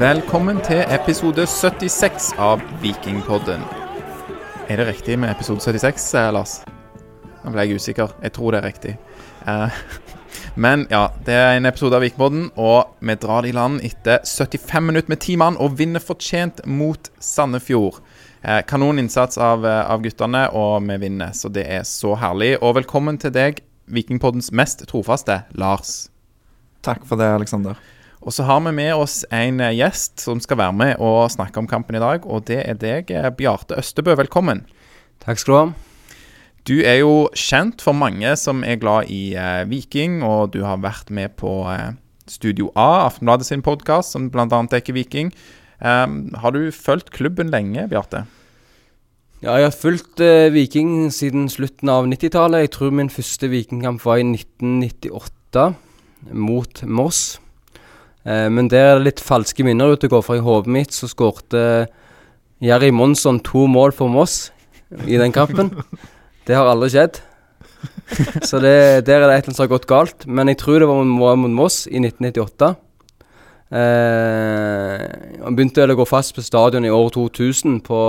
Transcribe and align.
Velkommen 0.00 0.56
til 0.64 0.78
episode 0.88 1.44
76 1.44 2.30
av 2.40 2.62
Vikingpodden. 2.80 3.60
Er 4.72 4.80
det 4.80 4.86
riktig 4.88 5.18
med 5.20 5.28
episode 5.28 5.60
76, 5.60 6.06
eh, 6.16 6.28
Lars? 6.32 6.54
Nå 7.42 7.52
ble 7.52 7.66
jeg 7.66 7.76
usikker. 7.76 8.14
Jeg 8.22 8.32
tror 8.32 8.54
det 8.54 8.62
er 8.62 8.66
riktig. 8.70 8.94
Eh, 9.44 9.76
men 10.64 10.86
ja, 10.88 11.02
det 11.26 11.36
er 11.36 11.58
en 11.58 11.68
episode 11.68 12.00
av 12.00 12.06
Vikingpodden, 12.06 12.48
og 12.56 12.96
vi 13.04 13.18
drar 13.20 13.44
det 13.44 13.52
i 13.52 13.58
land 13.58 13.84
etter 13.84 14.24
75 14.24 14.88
minutter 14.88 15.12
med 15.12 15.20
ti 15.20 15.36
mann 15.36 15.60
og 15.60 15.76
vinner 15.76 16.00
fortjent 16.00 16.64
mot 16.64 17.12
Sandefjord. 17.20 18.00
Eh, 18.40 18.64
kanon 18.64 19.04
innsats 19.04 19.36
av, 19.36 19.68
av 19.68 20.00
guttene, 20.00 20.46
og 20.56 20.80
vi 20.88 20.96
vinner, 21.04 21.36
så 21.36 21.52
det 21.52 21.68
er 21.68 21.84
så 21.84 22.16
herlig. 22.16 22.54
Og 22.62 22.78
velkommen 22.80 23.20
til 23.20 23.36
deg, 23.36 23.60
Vikingpoddens 23.84 24.48
mest 24.48 24.88
trofaste, 24.88 25.42
Lars. 25.52 26.06
Takk 26.80 27.04
for 27.04 27.20
det, 27.20 27.34
Aleksander. 27.36 27.76
Og 28.20 28.34
så 28.36 28.44
har 28.44 28.60
vi 28.66 28.72
med 28.76 28.92
oss 28.94 29.22
en 29.32 29.62
eh, 29.64 29.76
gjest 29.78 30.20
som 30.20 30.40
skal 30.44 30.60
være 30.60 30.76
med 30.76 30.98
og 31.00 31.30
snakke 31.32 31.62
om 31.62 31.68
kampen 31.68 31.96
i 31.96 32.02
dag. 32.02 32.26
Og 32.28 32.44
det 32.50 32.60
er 32.66 32.76
deg, 32.76 33.12
eh, 33.14 33.30
Bjarte 33.32 33.78
Østebø. 33.80 34.12
Velkommen. 34.20 34.66
Takk 35.24 35.40
skal 35.40 35.52
du 35.52 35.58
ha. 35.60 35.70
Du 36.68 36.74
er 36.84 36.98
jo 37.00 37.30
kjent 37.32 37.80
for 37.80 37.96
mange 37.96 38.34
som 38.36 38.60
er 38.62 38.76
glad 38.80 39.08
i 39.08 39.32
eh, 39.32 39.64
Viking, 39.70 40.20
og 40.22 40.52
du 40.52 40.60
har 40.66 40.82
vært 40.84 41.08
med 41.08 41.32
på 41.40 41.64
eh, 41.72 41.96
Studio 42.28 42.68
A, 42.76 43.06
Aftenbladet 43.06 43.48
sin 43.48 43.64
podkast, 43.64 44.12
som 44.12 44.28
bl.a. 44.30 44.44
dekker 44.46 44.94
Viking. 44.94 45.32
Um, 45.80 46.34
har 46.36 46.52
du 46.52 46.68
fulgt 46.76 47.08
klubben 47.16 47.48
lenge, 47.48 47.88
Bjarte? 47.88 48.26
Ja, 49.40 49.56
jeg 49.56 49.70
har 49.70 49.72
fulgt 49.72 50.20
eh, 50.20 50.52
Viking 50.52 51.08
siden 51.08 51.48
slutten 51.48 51.88
av 51.88 52.04
90-tallet. 52.04 52.66
Jeg 52.66 52.74
tror 52.76 52.92
min 52.92 53.08
første 53.08 53.48
vikingkamp 53.48 54.04
var 54.04 54.20
i 54.20 54.26
1998 54.28 55.70
mot 56.36 56.82
Moss. 56.84 57.40
Eh, 58.26 58.48
men 58.52 58.68
der 58.68 58.86
er 58.86 58.98
det 58.98 59.06
litt 59.08 59.24
falske 59.24 59.64
minner 59.66 59.94
ute 59.94 60.08
og 60.10 60.16
går, 60.16 60.26
for 60.26 60.38
i 60.38 60.44
hodet 60.44 60.72
mitt 60.72 60.96
så 60.96 61.08
skårte 61.10 61.88
Jerry 62.60 62.90
Monsson 62.92 63.40
to 63.40 63.64
mål 63.70 63.94
for 63.96 64.12
Moss 64.12 64.50
i 65.06 65.16
den 65.20 65.32
kampen. 65.32 65.72
Det 66.48 66.56
har 66.56 66.66
aldri 66.66 66.88
skjedd. 66.90 67.20
Så 68.42 68.58
det, 68.58 69.06
der 69.06 69.22
er 69.22 69.28
det 69.28 69.36
et 69.36 69.44
eller 69.44 69.44
annet 69.44 69.54
som 69.54 69.62
har 69.62 69.70
gått 69.70 69.86
galt. 69.86 70.24
Men 70.26 70.48
jeg 70.50 70.58
tror 70.58 70.80
det 70.82 70.88
var 70.88 71.36
mot 71.38 71.52
Moss 71.54 71.84
i 71.86 72.00
1998. 72.00 72.72
Eh, 73.70 75.04
han 75.44 75.54
begynte 75.54 75.84
å 75.86 75.98
gå 76.00 76.06
fast 76.08 76.34
på 76.34 76.42
stadion 76.42 76.88
i 76.88 76.90
år 76.90 77.12
2000 77.14 77.78
på 77.86 78.00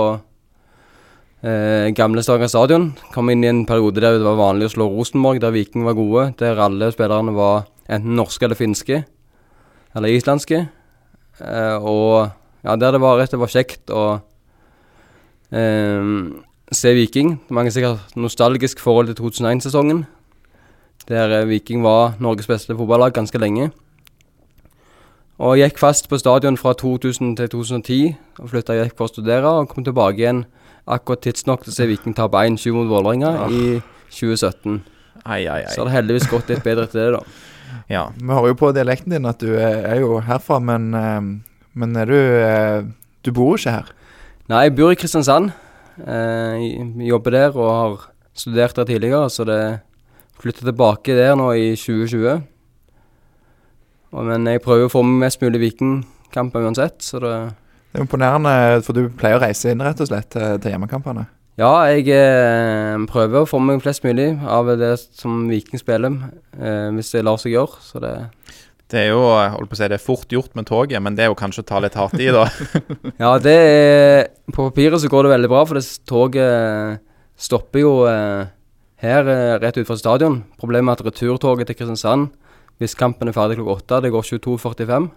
eh, 1.46 1.92
gamle 1.94 2.24
Stavanger 2.24 2.50
stadion. 2.50 2.88
Kom 3.14 3.30
inn 3.30 3.46
i 3.46 3.50
en 3.52 3.62
periode 3.68 4.02
der 4.02 4.18
det 4.18 4.26
var 4.26 4.40
vanlig 4.40 4.72
å 4.72 4.74
slå 4.74 4.88
Rosenborg, 4.90 5.38
der 5.44 5.54
Viking 5.54 5.86
var 5.86 5.98
gode. 5.98 6.26
Der 6.42 6.58
alle 6.66 6.90
spillerne 6.94 7.36
var 7.36 7.68
enten 7.86 8.18
norske 8.18 8.48
eller 8.48 8.58
finske. 8.58 9.04
Eller 9.96 10.08
islandske. 10.14 10.68
Eh, 11.40 11.76
og 11.84 12.30
ja, 12.64 12.76
der 12.76 12.92
det 12.96 13.00
var 13.02 13.18
rett 13.18 13.30
det 13.34 13.40
var 13.40 13.50
kjekt 13.52 13.90
å 13.92 14.20
eh, 15.52 16.12
se 16.72 16.94
Viking. 16.96 17.36
Mange 17.52 17.72
sikkert 17.74 18.14
nostalgisk 18.16 18.80
forhold 18.80 19.10
til 19.12 19.18
2001-sesongen. 19.24 20.04
Der 21.08 21.40
eh, 21.40 21.48
Viking 21.48 21.82
var 21.84 22.14
Norges 22.22 22.46
beste 22.50 22.76
fotballag 22.78 23.14
ganske 23.16 23.38
lenge. 23.42 23.70
Og 25.42 25.56
gikk 25.58 25.80
fast 25.80 26.06
på 26.08 26.18
stadion 26.20 26.56
fra 26.60 26.72
2000 26.78 27.36
til 27.40 27.48
2010. 27.50 28.16
og 28.38 28.50
Flytta 28.52 28.76
hjem 28.78 28.92
for 28.96 29.08
å 29.08 29.12
studere, 29.12 29.48
og 29.58 29.68
kom 29.72 29.84
tilbake 29.84 30.20
igjen 30.22 30.44
akkurat 30.86 31.22
tidsnok 31.24 31.64
til 31.64 31.72
å 31.72 31.76
se 31.76 31.86
Viking 31.90 32.14
tape 32.14 32.38
1-7 32.46 32.72
mot 32.76 32.88
Vålerenga 32.90 33.32
Ah. 33.44 33.48
i 33.50 33.80
2017. 34.12 34.82
Ai, 35.24 35.46
ai, 35.46 35.64
Så 35.70 35.80
har 35.82 35.86
ai. 35.86 35.90
det 35.90 35.96
heldigvis 35.96 36.30
gått 36.30 36.48
litt 36.48 36.62
bedre 36.64 36.84
etter 36.84 36.98
det, 37.00 37.12
da. 37.18 37.22
Ja. 37.92 38.06
Vi 38.16 38.32
hører 38.32 38.52
jo 38.52 38.56
på 38.56 38.70
dialekten 38.72 39.12
din 39.12 39.28
at 39.28 39.42
du 39.42 39.52
er, 39.52 39.98
jo 40.00 40.16
herfra, 40.24 40.58
men, 40.64 40.92
eh, 40.96 41.20
men 41.76 41.96
er 42.00 42.08
du 42.08 42.16
eh, 42.16 42.84
Du 43.22 43.30
bor 43.30 43.52
jo 43.52 43.60
ikke 43.60 43.76
her. 43.76 43.90
Nei, 44.50 44.64
jeg 44.66 44.74
bor 44.74 44.90
i 44.90 44.96
Kristiansand. 44.98 45.52
Eh, 46.00 46.54
jeg 46.58 47.10
jobber 47.12 47.36
der 47.36 47.54
og 47.54 47.68
har 47.70 48.08
studert 48.34 48.74
der 48.74 48.88
tidligere, 48.88 49.28
så 49.30 49.44
det 49.46 49.60
flytter 50.42 50.66
tilbake 50.66 51.14
der 51.14 51.36
nå 51.38 51.52
i 51.54 51.76
2020. 51.76 52.42
Men 54.12 54.48
jeg 54.50 54.64
prøver 54.64 54.88
å 54.88 54.92
få 54.92 55.04
med 55.06 55.22
mest 55.22 55.44
mulig 55.44 55.60
Vikingkamper 55.62 56.66
uansett, 56.66 56.98
så 57.04 57.20
det 57.22 57.36
Det 57.92 58.00
er 58.00 58.04
imponerende, 58.06 58.82
for 58.82 58.96
du 58.96 59.10
pleier 59.12 59.36
å 59.36 59.42
reise 59.44 59.68
inn 59.70 59.82
rett 59.84 60.00
og 60.00 60.08
slett 60.08 60.32
til 60.32 60.70
hjemmekampene. 60.72 61.26
Ja, 61.60 61.84
jeg 61.92 62.08
eh, 62.08 62.94
prøver 63.10 63.42
å 63.42 63.48
få 63.48 63.58
meg 63.60 63.82
flest 63.84 64.06
mulig 64.06 64.30
av 64.48 64.70
det 64.80 64.94
som 65.04 65.44
Viking 65.50 65.80
spiller, 65.80 66.14
eh, 66.56 66.88
hvis 66.96 67.12
det 67.12 67.26
lar 67.26 67.36
seg 67.40 67.52
gjøre. 67.52 67.82
Så 67.84 68.00
det 68.00 68.14
Det 68.92 69.00
er 69.00 69.12
jo 69.12 69.20
holdt 69.24 69.68
på 69.68 69.76
å 69.76 69.80
si, 69.80 69.88
det 69.88 69.98
er 69.98 70.04
fort 70.04 70.32
gjort 70.32 70.54
med 70.56 70.66
toget, 70.68 71.00
men 71.00 71.14
det 71.16 71.24
er 71.24 71.30
jo 71.30 71.36
kanskje 71.36 71.62
å 71.64 71.68
ta 71.68 71.78
litt 71.80 71.96
hardt 71.96 72.16
i, 72.20 72.28
da. 72.32 72.46
Ja, 73.22 73.38
det 73.38 73.52
er 73.52 74.28
På 74.52 74.70
papiret 74.70 75.00
så 75.00 75.08
går 75.08 75.24
det 75.24 75.32
veldig 75.36 75.48
bra, 75.52 75.62
for 75.68 75.76
det 75.76 75.84
toget 76.08 77.00
stopper 77.36 77.80
jo 77.84 77.92
eh, 78.08 78.48
her 79.02 79.28
eh, 79.28 79.58
rett 79.60 79.76
utenfor 79.76 80.00
stadion. 80.00 80.42
Problemet 80.60 81.00
er 81.00 81.04
at 81.04 81.12
returtoget 81.12 81.68
til 81.68 81.76
Kristiansand, 81.76 82.30
hvis 82.80 82.96
kampen 82.98 83.28
er 83.28 83.36
ferdig 83.36 83.58
klokka 83.60 83.76
åtte, 83.76 84.02
det 84.04 84.12
går 84.14 84.24
22.45. 84.24 85.10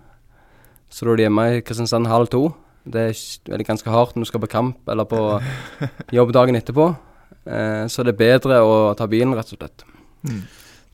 Så 0.92 1.06
da 1.06 1.12
er 1.14 1.20
de 1.20 1.28
hjemme 1.30 1.48
i 1.54 1.64
Kristiansand 1.66 2.12
halv 2.12 2.32
to. 2.34 2.44
Det 2.86 3.06
er 3.50 3.66
ganske 3.66 3.90
hardt 3.90 4.16
når 4.16 4.28
du 4.28 4.30
skal 4.30 4.44
på 4.44 4.52
kamp 4.52 4.90
eller 4.92 5.08
på 5.10 5.20
jobb 6.14 6.34
dagen 6.36 6.58
etterpå. 6.60 6.92
Eh, 7.46 7.86
så 7.90 8.06
det 8.06 8.14
er 8.14 8.22
bedre 8.22 8.62
å 8.62 8.76
ta 8.98 9.08
bilen, 9.10 9.34
rett 9.38 9.54
og 9.54 9.60
slett. 9.60 9.86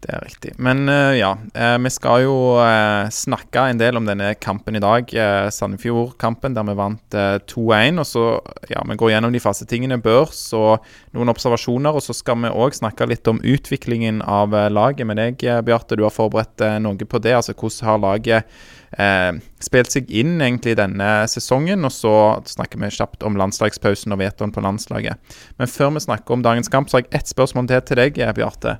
Det 0.02 0.10
er 0.10 0.24
riktig. 0.26 0.52
Men 0.58 0.90
eh, 0.90 1.20
ja, 1.20 1.36
eh, 1.54 1.76
vi 1.78 1.90
skal 1.94 2.24
jo 2.24 2.36
eh, 2.58 3.06
snakke 3.14 3.68
en 3.70 3.78
del 3.78 4.00
om 4.00 4.08
denne 4.08 4.32
kampen 4.42 4.80
i 4.80 4.82
dag. 4.82 5.12
Sandefjord-kampen 5.54 6.58
der 6.58 6.66
vi 6.66 6.76
vant 6.80 7.18
eh, 7.18 7.38
2-1. 7.52 8.02
Og 8.02 8.08
så 8.10 8.26
ja, 8.72 8.82
vi 8.90 8.98
går 8.98 9.14
gjennom 9.14 9.36
de 9.36 9.44
faste 9.44 9.68
tingene. 9.70 10.02
Børs 10.02 10.42
og 10.58 10.82
noen 11.14 11.30
observasjoner. 11.34 11.94
Og 11.94 12.06
så 12.06 12.18
skal 12.18 12.42
vi 12.42 12.50
òg 12.50 12.78
snakke 12.80 13.10
litt 13.12 13.30
om 13.30 13.44
utviklingen 13.46 14.24
av 14.26 14.58
laget 14.74 15.06
med 15.06 15.22
deg, 15.22 15.46
Bjarte. 15.68 16.00
Du 16.00 16.08
har 16.08 16.16
forberedt 16.16 16.66
noe 16.82 17.06
på 17.06 17.22
det. 17.22 17.38
Altså 17.38 17.54
hvordan 17.54 17.92
har 17.92 18.02
laget 18.02 18.58
eh, 18.98 19.38
spilt 19.62 19.94
seg 19.94 20.10
inn 20.10 20.42
egentlig 20.42 20.80
denne 20.82 21.12
sesongen? 21.30 21.86
Og 21.86 21.94
så 21.94 22.16
snakker 22.50 22.82
vi 22.82 22.90
kjapt 22.98 23.22
om 23.28 23.38
landslagspausen 23.38 24.18
og 24.18 24.24
vetoen 24.24 24.54
på 24.56 24.66
landslaget. 24.66 25.38
Men 25.62 25.70
før 25.70 25.94
vi 25.94 26.06
snakker 26.10 26.40
om 26.40 26.46
dagens 26.46 26.74
kamp, 26.74 26.90
så 26.90 26.98
har 26.98 27.06
jeg 27.06 27.22
ett 27.22 27.38
spørsmål 27.38 27.70
til 27.70 27.86
til 27.86 28.02
deg, 28.02 28.22
Bjarte. 28.42 28.80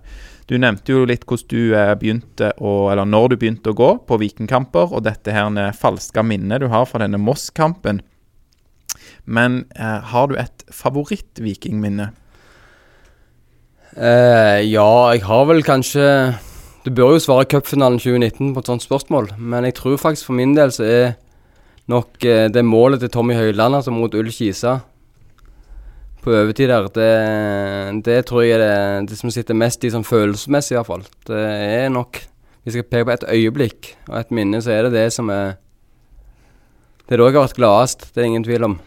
Du 0.50 0.58
nevnte 0.60 0.94
jo 0.94 1.04
litt 1.08 1.26
hvordan 1.28 1.50
du 1.52 1.76
eh, 1.78 1.92
begynte 2.00 2.52
å, 2.58 2.92
eller 2.92 3.08
når 3.08 3.34
du 3.34 3.36
begynte 3.42 3.74
å 3.74 3.78
gå 3.78 3.92
på 4.08 4.20
Vikingkamper, 4.22 4.96
og 4.96 5.06
dette 5.06 5.36
her 5.36 5.52
falske 5.78 6.24
minnet 6.26 6.64
du 6.64 6.70
har 6.72 6.88
fra 6.90 7.04
denne 7.04 7.22
Moss-kampen. 7.22 8.02
Men 9.26 9.66
eh, 9.76 10.00
har 10.12 10.28
du 10.28 10.38
et 10.40 10.66
favoritt-vikingminne? 10.74 12.12
Eh, 13.92 14.60
ja, 14.72 15.12
jeg 15.12 15.26
har 15.28 15.48
vel 15.50 15.66
kanskje 15.68 16.04
Du 16.86 16.94
bør 16.96 17.18
jo 17.18 17.20
svare 17.20 17.44
cupfinalen 17.46 18.00
2019 18.00 18.54
på 18.56 18.62
et 18.62 18.70
sånt 18.70 18.86
spørsmål, 18.86 19.34
men 19.38 19.68
jeg 19.68 19.76
tror 19.78 20.00
faktisk 20.00 20.30
for 20.30 20.38
min 20.40 20.56
del 20.56 20.72
så 20.72 20.86
er 20.88 21.12
nok 21.92 22.24
eh, 22.26 22.48
det 22.50 22.64
målet 22.66 23.04
til 23.04 23.12
Tommy 23.12 23.36
Høiland 23.38 23.76
altså 23.78 23.92
mot 23.94 24.16
Ull 24.16 24.32
Kisa 24.34 24.80
på 26.22 26.34
overtid 26.34 26.70
der, 26.70 26.88
det, 26.96 28.04
det 28.06 28.20
tror 28.30 28.46
jeg 28.46 28.58
er 28.58 28.62
det, 28.62 29.10
det 29.12 29.18
som 29.20 29.32
sitter 29.34 29.58
mest 29.58 29.84
i 29.84 29.92
sånn 29.94 30.06
følelsesmessig, 30.08 30.76
iallfall. 30.78 31.06
Det 31.28 31.42
er 31.42 31.90
nok 31.94 32.22
Hvis 32.62 32.76
jeg 32.76 32.84
skal 32.84 32.92
peke 32.94 33.06
på 33.08 33.14
et 33.16 33.24
øyeblikk 33.34 33.88
og 34.06 34.20
et 34.20 34.34
minne, 34.38 34.60
så 34.62 34.76
er 34.76 34.86
det 34.86 34.92
det 34.94 35.08
som 35.16 35.32
er 35.34 35.56
Det 37.08 37.16
er 37.16 37.18
da 37.18 37.26
jeg 37.26 37.40
har 37.40 37.48
vært 37.48 37.58
gladest, 37.58 38.06
det 38.14 38.22
er 38.22 38.30
ingen 38.30 38.46
tvil 38.46 38.68
om. 38.70 38.80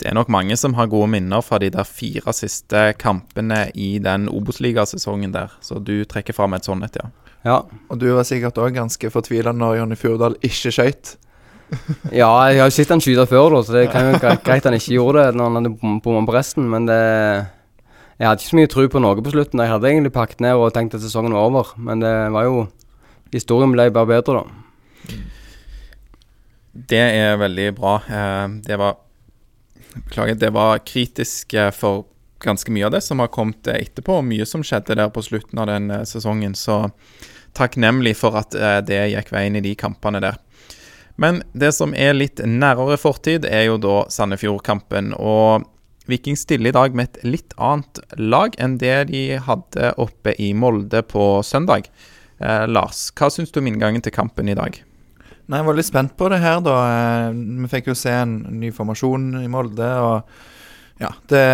Det 0.00 0.08
er 0.08 0.14
nok 0.14 0.30
mange 0.30 0.56
som 0.56 0.74
har 0.78 0.88
gode 0.88 1.10
minner 1.10 1.42
fra 1.42 1.58
de 1.58 1.68
der 1.74 1.84
fire 1.84 2.32
siste 2.32 2.92
kampene 2.98 3.66
i 3.74 3.98
den 4.02 4.28
Obos-ligasesongen 4.30 5.34
der, 5.34 5.52
så 5.60 5.78
du 5.82 6.04
trekker 6.08 6.34
fram 6.34 6.54
et 6.54 6.64
sånt 6.64 6.86
et, 6.86 6.96
ja. 6.96 7.10
Ja. 7.44 7.62
Og 7.90 7.98
du 8.00 8.08
var 8.14 8.26
sikkert 8.26 8.58
òg 8.58 8.74
ganske 8.76 9.10
fortvila 9.12 9.52
når 9.54 9.80
Jonny 9.80 9.98
Fjordal 9.98 10.36
ikke 10.44 10.72
skøyt. 10.74 11.16
Ja, 12.14 12.30
jeg 12.48 12.60
har 12.62 12.68
jo 12.70 12.74
sett 12.74 12.88
han 12.94 13.00
skyte 13.04 13.26
før, 13.28 13.58
så 13.62 13.74
det 13.76 13.86
kan 13.92 14.08
jo 14.12 14.18
greit 14.44 14.64
han 14.64 14.76
ikke 14.78 14.94
gjorde 14.96 15.26
det 15.26 15.36
når 15.36 15.44
han 15.50 15.58
hadde 15.60 15.72
bom- 15.76 15.98
bomma 16.04 16.22
på 16.28 16.34
resten, 16.36 16.68
men 16.70 16.86
det 16.88 16.98
Jeg 18.18 18.26
hadde 18.26 18.40
ikke 18.42 18.50
så 18.50 18.56
mye 18.58 18.70
tro 18.72 18.84
på 18.90 19.00
noe 19.04 19.22
på 19.22 19.30
slutten. 19.30 19.60
Jeg 19.62 19.70
hadde 19.70 19.86
egentlig 19.92 20.10
pakket 20.12 20.40
ned 20.42 20.56
og 20.58 20.72
tenkt 20.74 20.94
at 20.96 21.04
sesongen 21.04 21.36
var 21.36 21.46
over, 21.50 21.68
men 21.76 22.00
det 22.02 22.14
var 22.34 22.44
jo 22.48 22.68
Historien 23.30 23.70
ble 23.74 23.90
bare 23.92 24.08
bedre, 24.08 24.40
da. 24.40 25.14
Det 26.88 26.98
er 27.02 27.36
veldig 27.40 27.68
bra. 27.76 27.96
Eh, 28.08 28.48
Det 28.64 28.78
var 28.80 28.96
Beklager, 29.98 30.34
det 30.38 30.50
var 30.54 30.78
kritisk 30.86 31.54
eh, 31.54 31.70
for 31.74 32.04
ganske 32.40 32.70
mye 32.70 32.86
av 32.86 32.92
det 32.94 33.00
som 33.02 33.18
har 33.18 33.28
kommet 33.34 33.66
eh, 33.66 33.80
etterpå, 33.82 34.18
og 34.20 34.24
mye 34.28 34.46
som 34.46 34.62
skjedde 34.62 34.94
der 34.96 35.10
på 35.10 35.22
slutten 35.26 35.58
av 35.58 35.66
den 35.66 35.90
sesongen. 36.06 36.54
Så 36.54 36.90
takknemlig 37.56 38.14
for 38.16 38.36
at 38.38 38.54
det 38.86 39.00
gikk 39.12 39.32
veien 39.34 39.56
i 39.58 39.62
de 39.64 39.74
kampene 39.74 40.20
der. 40.22 40.36
Men 41.18 41.42
det 41.58 41.72
som 41.74 41.94
er 41.98 42.14
litt 42.14 42.40
nærere 42.46 42.98
fortid, 43.00 43.46
er 43.48 43.66
jo 43.66 43.78
da 43.82 44.04
Sandefjord-kampen. 44.12 45.12
Og 45.18 45.66
Viking 46.08 46.38
stiller 46.38 46.70
i 46.70 46.76
dag 46.76 46.94
med 46.96 47.10
et 47.10 47.24
litt 47.26 47.56
annet 47.60 48.00
lag 48.16 48.54
enn 48.62 48.78
det 48.80 49.10
de 49.10 49.24
hadde 49.44 49.90
oppe 50.00 50.32
i 50.40 50.52
Molde 50.56 51.02
på 51.04 51.42
søndag. 51.44 51.90
Eh, 52.38 52.64
Lars, 52.70 53.08
hva 53.18 53.28
syns 53.34 53.50
du 53.52 53.58
om 53.60 53.68
inngangen 53.68 54.04
til 54.04 54.14
kampen 54.14 54.48
i 54.48 54.56
dag? 54.56 54.78
Nei, 55.48 55.58
jeg 55.60 55.66
var 55.66 55.76
litt 55.78 55.88
spent 55.88 56.14
på 56.20 56.30
det 56.30 56.38
her, 56.42 56.62
da. 56.64 56.76
Eh, 56.86 57.34
Vi 57.34 57.68
fikk 57.72 57.90
jo 57.90 57.98
se 57.98 58.14
en 58.14 58.38
ny 58.60 58.70
formasjon 58.74 59.42
i 59.42 59.50
Molde, 59.50 59.90
og 60.04 61.02
ja, 61.02 61.10
det, 61.30 61.44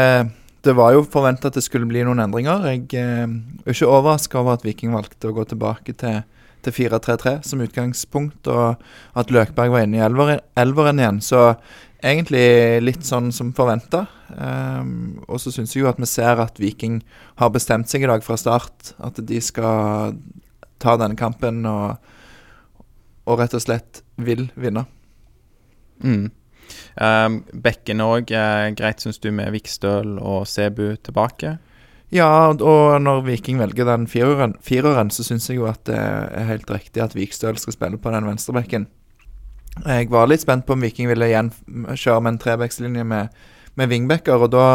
det 0.66 0.76
var 0.76 0.94
jo 0.94 1.06
forventa 1.08 1.49
at 1.49 1.56
det 1.58 1.64
skulle 1.64 1.88
bli 1.88 2.05
noen 2.05 2.22
endringer. 2.25 2.69
Jeg 2.69 2.87
eh, 3.00 3.25
er 3.25 3.75
ikke 3.75 3.90
overraska 3.90 4.43
over 4.43 4.58
at 4.58 4.66
Viking 4.66 4.94
valgte 4.94 5.32
å 5.32 5.37
gå 5.37 5.49
tilbake 5.50 5.96
til, 5.99 6.22
til 6.64 6.75
4-3-3 6.76 7.38
som 7.46 7.62
utgangspunkt, 7.64 8.49
og 8.50 8.81
at 9.19 9.32
Løkberg 9.34 9.72
var 9.75 9.84
inne 9.87 10.00
i 10.00 10.05
elveren, 10.05 11.00
igjen. 11.00 11.20
Så 11.25 11.55
egentlig 12.05 12.82
litt 12.84 13.05
sånn 13.06 13.31
som 13.34 13.52
forventa. 13.56 14.05
Um, 14.34 15.20
og 15.28 15.40
så 15.40 15.52
syns 15.55 15.75
jeg 15.75 15.84
jo 15.84 15.90
at 15.90 16.00
vi 16.00 16.08
ser 16.08 16.40
at 16.43 16.58
Viking 16.61 17.00
har 17.40 17.52
bestemt 17.55 17.90
seg 17.90 18.05
i 18.05 18.11
dag 18.11 18.25
fra 18.26 18.38
start. 18.40 18.94
At 18.99 19.20
de 19.20 19.40
skal 19.44 20.16
ta 20.82 20.96
denne 21.00 21.19
kampen 21.19 21.64
og, 21.69 22.00
og 23.25 23.40
rett 23.40 23.56
og 23.56 23.64
slett 23.64 24.02
vil 24.20 24.49
vinne. 24.61 24.87
Mm. 26.05 26.26
Um, 26.96 27.38
Bekken 27.64 28.02
òg, 28.05 28.32
uh, 28.34 28.69
greit 28.76 29.05
syns 29.05 29.20
du 29.22 29.31
med 29.34 29.52
Vikstøl 29.55 30.19
og 30.19 30.49
Sebu 30.50 30.94
tilbake? 31.05 31.58
Ja, 32.12 32.52
og 32.52 33.00
når 33.02 33.24
Viking 33.26 33.58
velger 33.58 33.88
den 33.88 34.04
fireren, 34.10 34.54
fireren 34.62 35.10
så 35.10 35.24
syns 35.26 35.48
jeg 35.48 35.58
jo 35.58 35.68
at 35.70 35.80
det 35.88 35.96
er 35.96 36.50
helt 36.50 36.68
riktig 36.70 37.02
at 37.02 37.16
Vikstøl 37.16 37.56
skal 37.58 37.74
spille 37.74 37.98
på 37.98 38.12
den 38.14 38.28
venstrebekken. 38.28 38.86
Jeg 39.82 40.10
var 40.12 40.28
litt 40.30 40.44
spent 40.44 40.66
på 40.66 40.76
om 40.76 40.84
Viking 40.84 41.08
ville 41.10 41.26
igjen 41.26 41.50
kjøre 41.66 42.20
med 42.22 42.34
en 42.34 42.38
trebekslinje 42.44 43.06
med, 43.08 43.34
med 43.74 43.90
vingbekker, 43.90 44.44
og 44.46 44.52
da, 44.54 44.66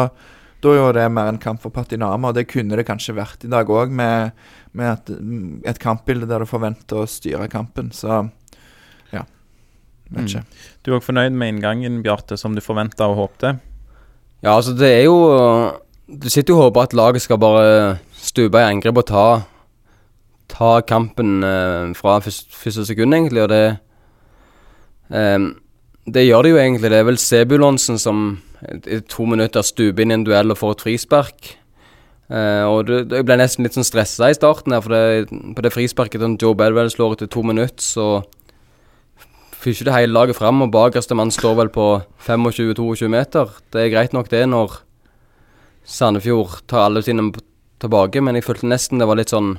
da 0.60 0.74
er 0.74 0.80
jo 0.82 0.90
det 0.98 1.06
mer 1.14 1.30
en 1.30 1.40
kamp 1.40 1.62
for 1.62 1.72
Patinama, 1.72 2.28
og 2.28 2.36
det 2.36 2.48
kunne 2.50 2.76
det 2.76 2.84
kanskje 2.88 3.16
vært 3.16 3.46
i 3.46 3.52
dag 3.52 3.70
òg, 3.72 3.94
med, 3.96 4.36
med 4.76 4.92
et, 4.92 5.14
et, 5.72 5.80
kampbilde 5.80 6.28
der 6.28 6.44
du 6.44 6.50
forventer 6.50 7.00
å 7.00 7.08
styre 7.08 7.48
kampen. 7.52 7.88
Så 7.96 8.26
ja, 9.14 9.24
vet 10.10 10.26
ikke. 10.26 10.44
Mm. 10.44 10.60
Du 10.82 10.92
er 10.92 10.98
òg 10.98 11.06
fornøyd 11.08 11.38
med 11.40 11.54
inngangen, 11.54 12.02
Bjarte, 12.04 12.36
som 12.40 12.58
du 12.58 12.60
forventa 12.64 13.08
og 13.08 13.22
håpte? 13.22 13.56
Ja, 14.44 14.58
altså 14.58 14.76
det 14.76 14.92
er 14.98 15.06
jo 15.08 15.16
Du 16.10 16.26
sitter 16.30 16.54
jo 16.54 16.58
og 16.58 16.64
håper 16.68 16.88
at 16.88 16.94
laget 16.98 17.22
skal 17.22 17.38
bare 17.38 17.98
stupe 18.18 18.58
i 18.58 18.66
angrep 18.66 18.98
og 18.98 19.06
ta, 19.06 19.26
ta 20.50 20.80
kampen 20.82 21.44
eh, 21.46 21.94
fra 21.94 22.18
første, 22.18 22.50
første 22.50 22.86
sekund, 22.88 23.14
egentlig, 23.14 23.44
og 23.44 23.52
det 23.52 23.64
eh, 25.14 25.50
det 26.10 26.26
gjør 26.26 26.42
det 26.42 26.50
jo 26.50 26.58
egentlig. 26.58 26.90
Det 26.90 26.98
er 26.98 27.06
vel 27.06 27.20
Sebulonsen 27.20 27.98
som 28.00 28.40
i 28.66 29.00
to 29.08 29.26
minutter 29.28 29.62
stuper 29.64 30.02
inn 30.02 30.12
i 30.12 30.18
en 30.18 30.26
duell 30.26 30.52
og 30.52 30.58
får 30.58 30.76
et 30.76 30.84
frispark. 30.86 31.54
Eh, 32.30 32.64
og 32.66 32.86
det, 32.88 33.04
Jeg 33.12 33.26
ble 33.26 33.38
nesten 33.40 33.66
litt 33.66 33.76
sånn 33.76 33.86
stressa 33.86 34.30
i 34.30 34.36
starten, 34.36 34.74
her, 34.74 34.82
for 34.84 34.94
det, 34.94 35.30
på 35.30 35.64
det 35.64 35.72
frisparket 35.74 36.22
som 36.22 36.36
Joe 36.40 36.56
Bedwell 36.58 36.90
slår 36.90 37.16
etter 37.16 37.30
to 37.30 37.42
minutter, 37.42 37.82
så 37.82 38.22
ikke 39.60 39.84
det 39.84 39.92
hele 39.92 40.14
laget 40.14 40.38
fram, 40.38 40.62
og 40.64 40.72
bakerste 40.72 41.14
mann 41.14 41.30
står 41.30 41.56
vel 41.58 41.68
på 41.68 41.88
25-22 42.24 43.10
meter. 43.12 43.50
Det 43.72 43.82
er 43.82 43.92
greit 43.92 44.14
nok 44.16 44.30
det 44.32 44.46
når 44.48 44.78
Sandefjord 45.84 46.60
tar 46.70 46.86
alle 46.86 47.02
sine 47.02 47.30
tilbake, 47.80 48.20
men 48.22 48.36
jeg 48.36 48.46
følte 48.46 48.68
nesten 48.70 49.00
det 49.00 49.08
var 49.08 49.18
litt 49.20 49.32
sånn 49.32 49.58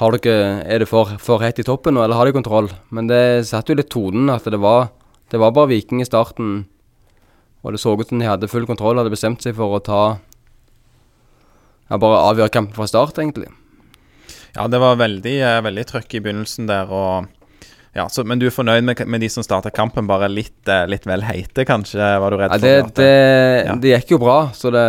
har 0.00 0.16
dere, 0.18 0.64
Er 0.66 0.82
det 0.82 0.88
for, 0.90 1.06
for 1.22 1.38
hett 1.38 1.60
i 1.62 1.66
toppen 1.66 1.96
eller 1.96 2.16
har 2.18 2.26
de 2.26 2.34
kontroll? 2.34 2.66
Men 2.90 3.06
det 3.06 3.46
satte 3.46 3.70
jo 3.70 3.78
litt 3.78 3.92
tonen 3.94 4.32
at 4.32 4.46
det 4.50 4.58
var, 4.58 4.88
det 5.30 5.38
var 5.38 5.54
bare 5.54 5.70
Viking 5.70 6.00
i 6.02 6.08
starten. 6.08 6.64
Og 7.62 7.72
det 7.72 7.80
så 7.80 7.94
ut 7.94 8.08
som 8.08 8.18
de 8.18 8.26
hadde 8.26 8.50
full 8.50 8.66
kontroll, 8.66 8.98
hadde 8.98 9.14
bestemt 9.14 9.44
seg 9.44 9.54
for 9.54 9.78
å 9.78 9.82
ta 9.82 10.04
Ja, 11.90 11.98
bare 12.00 12.24
avgjøre 12.32 12.50
kampen 12.50 12.74
fra 12.74 12.88
start, 12.88 13.18
egentlig. 13.20 13.50
Ja, 14.54 14.66
det 14.72 14.80
var 14.80 14.96
veldig, 14.96 15.34
eh, 15.44 15.60
veldig 15.62 15.84
trøkk 15.86 16.14
i 16.16 16.20
begynnelsen 16.24 16.66
der, 16.66 16.88
og 16.88 17.28
ja, 17.94 18.08
så, 18.10 18.24
Men 18.26 18.40
du 18.42 18.48
er 18.48 18.54
fornøyd 18.54 18.82
med, 18.82 19.00
med 19.06 19.22
de 19.22 19.28
som 19.30 19.44
starta 19.46 19.70
kampen, 19.74 20.08
bare 20.10 20.26
litt, 20.26 20.56
eh, 20.66 20.82
litt, 20.90 21.04
vel 21.06 21.22
heite, 21.22 21.62
kanskje? 21.68 22.02
Var 22.02 22.34
du 22.34 22.38
redd 22.40 22.56
ja, 22.56 22.58
det, 22.58 22.72
for 22.80 22.96
det? 22.98 23.10
Ja. 23.68 23.76
Det 23.78 23.92
gikk 23.92 24.14
jo 24.16 24.18
bra, 24.24 24.38
så 24.56 24.72
det, 24.74 24.82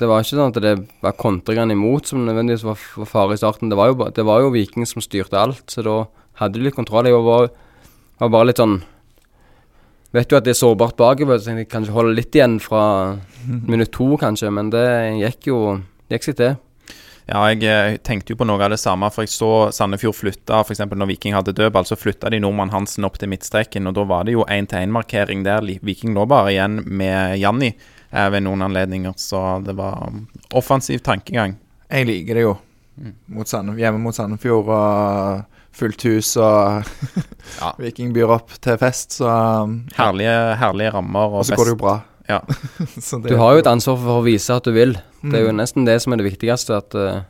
det, 0.00 0.08
var 0.08 0.24
ikke 0.24 0.38
sånn 0.38 0.54
at 0.54 0.60
det 0.64 0.72
var 1.04 1.18
kontringene 1.20 1.76
imot 1.76 2.08
som 2.08 2.24
nødvendigvis 2.24 2.64
var, 2.64 2.86
var 3.02 3.10
fare 3.10 3.36
i 3.36 3.42
starten. 3.42 3.68
Det 3.68 3.76
var, 3.76 3.92
jo, 3.92 4.08
det 4.16 4.24
var 4.24 4.40
jo 4.40 4.54
Viking 4.54 4.88
som 4.88 5.04
styrte 5.04 5.36
alt, 5.36 5.66
så 5.68 5.84
da 5.84 5.98
hadde 6.40 6.56
de 6.56 6.64
litt 6.64 6.78
kontroll. 6.78 7.10
Jeg 7.10 7.20
var, 7.20 7.52
var 8.22 8.34
bare 8.38 8.50
litt 8.52 8.64
sånn 8.64 8.80
Vet 10.12 10.28
jo 10.28 10.36
at 10.36 10.44
det 10.44 10.52
er 10.52 10.58
sårbart 10.58 10.98
bakover, 11.00 11.38
så 11.40 11.54
jeg 11.56 11.70
kan 11.72 11.86
ikke 11.86 11.94
holde 11.96 12.12
litt 12.18 12.36
igjen 12.36 12.58
fra 12.60 12.82
minutt 13.72 13.94
to, 13.96 14.10
kanskje, 14.20 14.50
men 14.52 14.68
det 14.72 14.84
gikk 15.22 15.48
jo 15.48 15.60
gikk 16.12 16.26
seg 16.26 16.36
til. 16.36 16.58
Ja, 17.30 17.42
jeg 17.52 17.62
eh, 17.68 17.96
tenkte 18.02 18.34
jo 18.34 18.38
på 18.40 18.46
noe 18.48 18.58
av 18.64 18.72
det 18.74 18.80
samme, 18.82 19.06
for 19.14 19.22
jeg 19.22 19.30
så 19.30 19.50
Sandefjord 19.74 20.16
flytta 20.18 20.62
f.eks. 20.64 20.82
når 20.90 21.10
Viking 21.12 21.36
hadde 21.36 21.54
dødball, 21.54 21.86
så 21.86 21.98
flytta 21.98 22.32
de 22.32 22.40
Nordmann 22.42 22.72
Hansen 22.74 23.06
opp 23.06 23.20
til 23.20 23.30
midtstreken, 23.30 23.86
og 23.86 23.94
da 23.98 24.06
var 24.10 24.26
det 24.26 24.34
jo 24.34 24.46
én-til-én-markering 24.50 25.44
der. 25.46 25.66
Viking 25.86 26.16
lå 26.18 26.26
bare 26.30 26.50
igjen 26.54 26.80
med 26.86 27.38
Janni 27.38 27.70
eh, 27.70 28.28
ved 28.34 28.42
noen 28.48 28.66
anledninger, 28.66 29.14
så 29.22 29.60
det 29.62 29.76
var 29.78 30.10
offensiv 30.58 31.04
tankegang. 31.06 31.56
Jeg 31.92 32.10
liker 32.10 32.38
det 32.38 32.46
jo. 32.48 32.56
Mm. 32.98 33.16
Mot 33.38 33.48
Sandefjord, 33.48 33.84
hjemme 33.86 34.02
mot 34.02 34.16
Sandefjord 34.16 34.72
og 34.74 35.58
fullt 35.72 36.04
hus 36.04 36.34
og 36.36 36.82
ja. 37.62 37.70
Viking 37.82 38.12
byr 38.12 38.34
opp 38.34 38.58
til 38.60 38.76
fest, 38.80 39.20
så 39.22 39.30
um, 39.64 39.84
Herlige, 39.96 40.34
herlige 40.60 40.92
rammer. 40.98 41.30
Og, 41.30 41.44
og 41.44 41.48
så 41.48 41.56
går 41.56 41.70
det 41.70 41.76
jo 41.76 41.84
bra. 41.86 42.00
Ja. 42.28 42.40
du 43.28 43.36
har 43.36 43.54
jo 43.54 43.62
et 43.62 43.70
ansvar 43.70 43.98
for 44.00 44.20
å 44.20 44.26
vise 44.26 44.54
at 44.54 44.66
du 44.66 44.74
vil. 44.74 44.96
Det 45.22 45.38
er 45.38 45.46
jo 45.46 45.54
mm. 45.54 45.60
nesten 45.60 45.86
det 45.88 45.98
som 46.02 46.14
er 46.14 46.22
det 46.22 46.28
viktigste. 46.30 46.82
At 46.82 46.96
uh, 46.98 47.22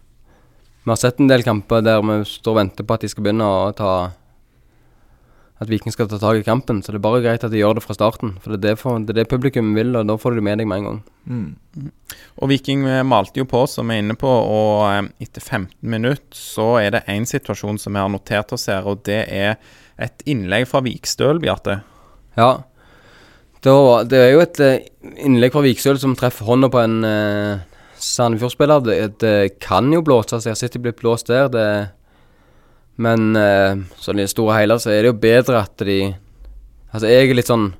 Vi 0.82 0.90
har 0.90 1.00
sett 1.00 1.20
en 1.20 1.30
del 1.30 1.44
kamper 1.46 1.84
der 1.84 2.02
vi 2.04 2.22
står 2.28 2.56
og 2.56 2.60
venter 2.60 2.88
på 2.88 2.96
at 2.96 3.04
de 3.04 3.12
skal 3.12 3.26
begynne 3.26 3.46
å 3.46 3.70
ta 3.76 3.92
At 5.62 5.70
Viking 5.70 5.94
skal 5.94 6.08
ta 6.10 6.18
tak 6.18 6.40
i 6.40 6.46
kampen. 6.46 6.82
Så 6.82 6.92
det 6.92 6.98
er 6.98 7.06
bare 7.06 7.22
greit 7.24 7.44
at 7.46 7.52
de 7.52 7.60
gjør 7.60 7.78
det 7.78 7.84
fra 7.84 7.94
starten. 7.94 8.34
For 8.42 8.54
det 8.54 8.58
er 8.58 8.64
det, 8.72 8.78
for, 8.80 8.98
det, 8.98 9.14
er 9.14 9.22
det 9.22 9.30
publikum 9.30 9.74
vil, 9.76 9.94
og 9.94 10.08
da 10.10 10.16
får 10.18 10.34
du 10.34 10.40
det 10.40 10.46
med 10.48 10.58
deg 10.58 10.70
med 10.70 10.82
en 10.82 10.88
gang. 10.88 10.98
Mm. 11.24 11.44
mm. 11.76 11.92
Og 12.42 12.50
Viking 12.50 12.82
eh, 12.90 13.04
malte 13.06 13.38
jo 13.38 13.46
på, 13.46 13.62
som 13.70 13.86
vi 13.86 14.00
er 14.00 14.02
inne 14.02 14.16
på, 14.18 14.26
og 14.26 14.88
eh, 14.88 15.12
etter 15.22 15.44
15 15.44 15.76
minutter 15.86 16.34
så 16.34 16.74
er 16.80 16.96
det 16.96 17.04
én 17.12 17.28
situasjon 17.28 17.78
som 17.78 17.94
vi 17.94 18.02
har 18.02 18.10
notert 18.10 18.50
oss 18.56 18.66
her, 18.72 18.88
og 18.90 19.04
det 19.06 19.22
er 19.30 19.54
et 20.02 20.26
innlegg 20.26 20.66
fra 20.66 20.82
Vikstøl, 20.82 21.38
Bjarte. 21.42 21.78
Ja. 22.34 22.50
Da, 23.62 24.02
det 24.02 24.18
er 24.18 24.32
jo 24.32 24.40
et 24.42 24.58
uh, 24.58 24.72
innlegg 25.22 25.52
fra 25.54 25.62
Viksøl 25.62 25.98
som 26.02 26.16
treffer 26.18 26.48
hånda 26.48 26.66
på 26.72 26.80
en 26.82 26.96
uh, 27.06 27.60
Sandefjord-spiller. 28.02 28.82
Det, 28.82 28.96
det, 29.22 29.34
kan 29.62 29.92
jo 29.94 30.02
blåse 30.02 30.40
jeg 30.40 30.50
har 30.50 30.58
sett 30.58 30.74
de 30.74 30.80
blitt 30.82 30.98
blåst 30.98 31.30
der. 31.30 31.46
Det, 31.52 31.66
men 33.02 33.38
uh, 33.38 33.78
sånn 34.02 34.18
i 34.18 34.26
det 34.26 34.32
store 34.32 34.58
hele 34.58 34.80
så 34.82 34.90
er 34.90 35.04
det 35.04 35.12
jo 35.12 35.20
bedre 35.22 35.62
at 35.62 35.86
de 35.86 36.00
Altså, 36.92 37.08
jeg 37.08 37.24
er 37.24 37.38
litt 37.38 37.48
sånn 37.48 37.70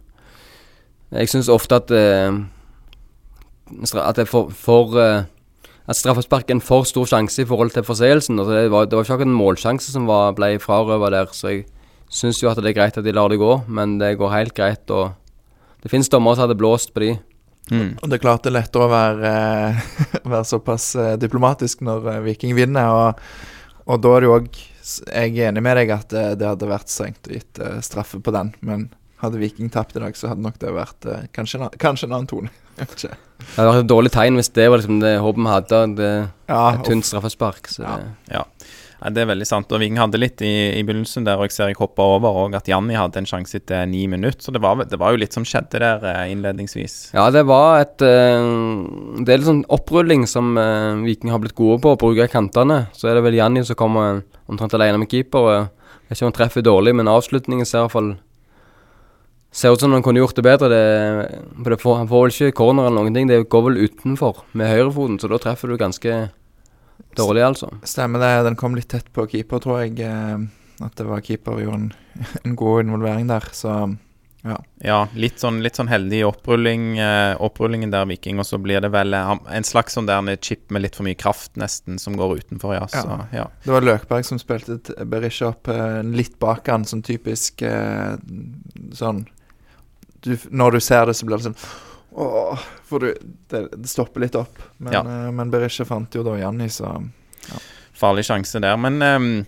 Jeg 1.13 1.29
syns 1.29 1.51
ofte 1.53 1.77
at 1.83 1.91
uh, 1.93 2.39
At 4.01 4.17
det 4.17 4.23
er 4.23 4.31
for, 4.31 4.49
for 4.57 4.97
At 4.97 5.99
straffespark 5.99 6.49
er 6.49 6.57
en 6.57 6.65
for 6.65 6.89
stor 6.89 7.11
sjanse 7.11 7.43
i 7.43 7.49
forhold 7.49 7.75
til 7.75 7.85
forseelsen. 7.85 8.39
Altså, 8.39 8.55
det, 8.55 8.71
var, 8.73 8.87
det 8.87 8.97
var 8.97 9.05
ikke 9.05 9.19
akkurat 9.19 9.29
en 9.29 9.37
målsjanse 9.43 9.93
som 9.93 10.07
var, 10.09 10.33
ble 10.39 10.55
frarøva 10.63 11.11
der, 11.13 11.35
så 11.35 11.51
jeg 11.51 11.67
syns 12.09 12.41
jo 12.41 12.49
at 12.49 12.63
det 12.63 12.71
er 12.71 12.79
greit 12.79 12.97
at 12.97 13.05
de 13.05 13.13
lar 13.13 13.29
det 13.33 13.41
gå, 13.43 13.51
men 13.67 13.99
det 14.01 14.15
går 14.21 14.33
helt 14.33 14.55
greit 14.57 14.95
å 14.95 15.11
det 15.83 15.91
finnes 15.91 16.11
dommere 16.11 16.39
som 16.39 16.47
hadde 16.47 16.59
blåst 16.59 16.93
på 16.95 17.03
de. 17.03 17.13
Mm. 17.71 17.95
Og 18.01 18.09
det 18.11 18.19
er 18.19 18.23
klart 18.23 18.45
det 18.45 18.51
er 18.53 18.59
lettere 18.59 18.87
å 18.87 18.91
være, 18.93 19.31
eh, 19.31 20.17
være 20.35 20.49
såpass 20.49 20.89
eh, 20.99 21.15
diplomatisk 21.21 21.85
når 21.87 22.09
eh, 22.15 22.23
Viking 22.27 22.57
vinner. 22.59 22.91
Og, 22.91 23.23
og 23.87 24.03
da 24.03 24.15
er 24.15 24.23
det 24.23 24.31
jo 24.31 24.37
òg 24.41 24.51
Jeg 24.83 25.37
er 25.37 25.53
enig 25.53 25.63
med 25.63 25.79
deg 25.79 25.93
at 25.95 26.11
det, 26.11 26.25
det 26.41 26.49
hadde 26.49 26.71
vært 26.71 26.91
strengt 26.91 27.29
å 27.31 27.37
gitt 27.37 27.61
straffe 27.87 28.19
på 28.19 28.35
den. 28.35 28.51
Men 28.67 28.89
hadde 29.23 29.39
Viking 29.39 29.71
tapt 29.71 29.95
i 29.95 30.03
dag, 30.03 30.17
så 30.19 30.33
hadde 30.33 30.43
nok 30.43 30.59
det 30.59 30.73
vært 30.75 31.07
kanskje, 31.35 31.61
en, 31.61 31.77
kanskje 31.79 32.09
en 32.09 32.17
annen 32.17 32.31
tone. 32.31 32.51
det 32.75 33.13
hadde 33.55 33.69
vært 33.69 33.85
et 33.85 33.93
dårlig 33.93 34.11
tegn 34.11 34.41
hvis 34.41 34.51
det 34.59 34.67
var 34.67 34.83
liksom 34.83 34.99
det 35.05 35.13
håpet 35.23 35.45
vi 35.45 35.53
hadde. 35.53 35.83
Det, 36.01 36.11
ja, 36.51 36.65
et 36.73 36.83
tynt 36.89 37.07
straffespark. 37.07 37.71
ja. 37.79 37.99
ja. 38.33 38.47
Ja, 39.03 39.11
det 39.11 39.25
er 39.25 39.31
veldig 39.33 39.47
sant. 39.49 39.73
Og 39.75 39.81
Viking 39.83 39.99
hadde 39.99 40.21
litt 40.21 40.43
i, 40.47 40.53
i 40.79 40.83
begynnelsen 40.87 41.25
der, 41.27 41.41
og 41.41 41.49
jeg 41.49 41.57
ser 41.57 41.71
jeg 41.73 41.79
hoppa 41.81 42.05
over 42.15 42.37
og 42.45 42.55
at 42.55 42.69
Janni 42.71 42.95
hadde 42.95 43.19
en 43.19 43.27
sjanse 43.27 43.59
etter 43.59 43.83
ni 43.91 44.05
minutter. 44.11 44.39
Så 44.45 44.55
det 44.55 44.63
var, 44.63 44.79
det 44.87 44.99
var, 45.01 45.11
jo 45.11 45.19
litt 45.19 45.35
som 45.35 45.47
skjedde 45.49 45.81
der 45.83 46.07
eh, 46.07 46.31
innledningsvis. 46.31 46.97
Ja, 47.17 47.27
det 47.35 47.43
var 47.51 47.83
et 47.83 47.99
uh, 47.99 49.19
Det 49.19 49.33
er 49.33 49.41
litt 49.41 49.49
sånn 49.49 49.65
opprulling 49.75 50.29
som 50.31 50.55
uh, 50.55 51.03
Viking 51.03 51.33
har 51.35 51.43
blitt 51.43 51.59
gode 51.59 51.81
på, 51.83 51.97
å 51.97 51.99
bruke 51.99 52.29
kantene. 52.31 52.85
Så 52.95 53.11
er 53.11 53.19
det 53.19 53.25
vel 53.27 53.41
Janni 53.41 53.65
som 53.67 53.79
kommer 53.79 54.23
omtrent 54.47 54.77
alene 54.79 55.03
med 55.03 55.11
keeper. 55.11 55.49
Og 55.49 55.57
jeg 55.57 56.07
vet 56.07 56.21
ikke 56.21 56.29
om 56.29 56.31
han 56.31 56.39
treffer 56.39 56.69
dårlig, 56.69 56.95
men 57.01 57.11
avslutningen 57.11 57.67
ser 57.67 57.83
i 57.83 57.89
hvert 57.89 57.99
fall 57.99 58.15
Ser 59.53 59.75
ut 59.75 59.83
som 59.83 59.93
han 59.93 60.01
kunne 60.01 60.17
gjort 60.23 60.39
det 60.39 60.47
bedre. 60.47 60.69
Det, 60.73 60.79
han 61.61 62.09
får 62.09 62.23
vel 62.23 62.31
ikke 62.33 62.55
corner 62.57 62.87
eller 62.89 63.03
noen 63.03 63.13
ting. 63.13 63.27
Det 63.29 63.43
går 63.53 63.67
vel 63.67 63.83
utenfor 63.83 64.47
med 64.57 64.71
høyrefoten, 64.71 65.19
så 65.21 65.29
da 65.29 65.37
treffer 65.43 65.69
du 65.69 65.77
ganske 65.77 66.15
Dårlig, 67.17 67.43
altså. 67.43 67.69
Stemmer 67.85 68.23
det. 68.23 68.33
Den 68.49 68.57
kom 68.57 68.77
litt 68.79 68.89
tett 68.93 69.11
på 69.13 69.27
keeper, 69.31 69.61
tror 69.63 69.83
jeg. 69.83 69.99
Eh, 70.01 70.47
at 70.83 70.97
det 70.99 71.07
var 71.09 71.21
keeper 71.25 71.61
gjorde 71.63 71.79
en, 71.81 71.93
en 72.45 72.57
god 72.57 72.87
involvering 72.87 73.29
der. 73.31 73.47
Så 73.57 73.75
Ja, 74.83 74.97
litt 75.15 75.39
sånn, 75.39 75.61
litt 75.63 75.79
sånn 75.79 75.91
heldig 75.91 76.25
opprulling, 76.27 76.97
eh, 76.99 77.35
opprullingen 77.39 77.93
der, 77.93 78.09
Viking. 78.11 78.41
Og 78.43 78.49
så 78.49 78.59
blir 78.59 78.83
det 78.83 78.91
vel 78.95 79.15
eh, 79.15 79.35
en 79.55 79.69
slags 79.69 79.95
sånn 79.99 80.09
der 80.09 80.19
en 80.19 80.33
chip 80.43 80.73
med 80.75 80.83
litt 80.87 80.99
for 80.99 81.07
mye 81.07 81.19
kraft, 81.19 81.55
nesten, 81.61 82.01
som 82.03 82.17
går 82.19 82.41
utenfor, 82.41 82.75
ja. 82.81 82.89
Så, 82.91 83.21
ja. 83.37 83.47
Det 83.63 83.77
var 83.77 83.87
Løkberg 83.87 84.27
som 84.27 84.41
spilte 84.43 84.81
Berisha 85.07 85.53
opp 85.53 85.71
litt 86.11 86.39
bak 86.43 86.73
han, 86.73 86.89
sånn 86.89 87.05
typisk 87.07 87.63
sånn 88.97 89.25
du, 90.23 90.37
Når 90.51 90.77
du 90.77 90.81
ser 90.81 91.07
det, 91.07 91.17
så 91.19 91.27
blir 91.27 91.39
det 91.41 91.51
sånn 91.51 91.59
Åh, 92.15 92.59
for 92.85 93.01
du, 93.01 93.13
det, 93.49 93.63
det 93.73 93.89
stopper 93.89 94.21
litt 94.27 94.35
opp. 94.37 94.59
Men, 94.79 94.93
Ja. 94.93 95.01
eh, 95.01 95.31
men 95.33 95.51
Berisha 95.53 95.87
fant 95.89 96.13
jo 96.15 96.25
da 96.27 96.37
Janni, 96.41 96.69
så 96.73 96.91
Farlig 97.97 98.25
sjanse 98.27 98.61
der. 98.63 98.77
Men 98.81 98.99
um, 99.03 99.47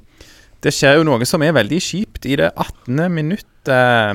det 0.63 0.73
skjer 0.75 0.99
jo 0.99 1.05
noe 1.09 1.27
som 1.27 1.43
er 1.43 1.53
veldig 1.57 1.81
kjipt 1.83 2.27
i 2.31 2.37
det 2.41 2.53
18. 2.57 3.09
minutt, 3.13 3.69
eh, 3.69 4.15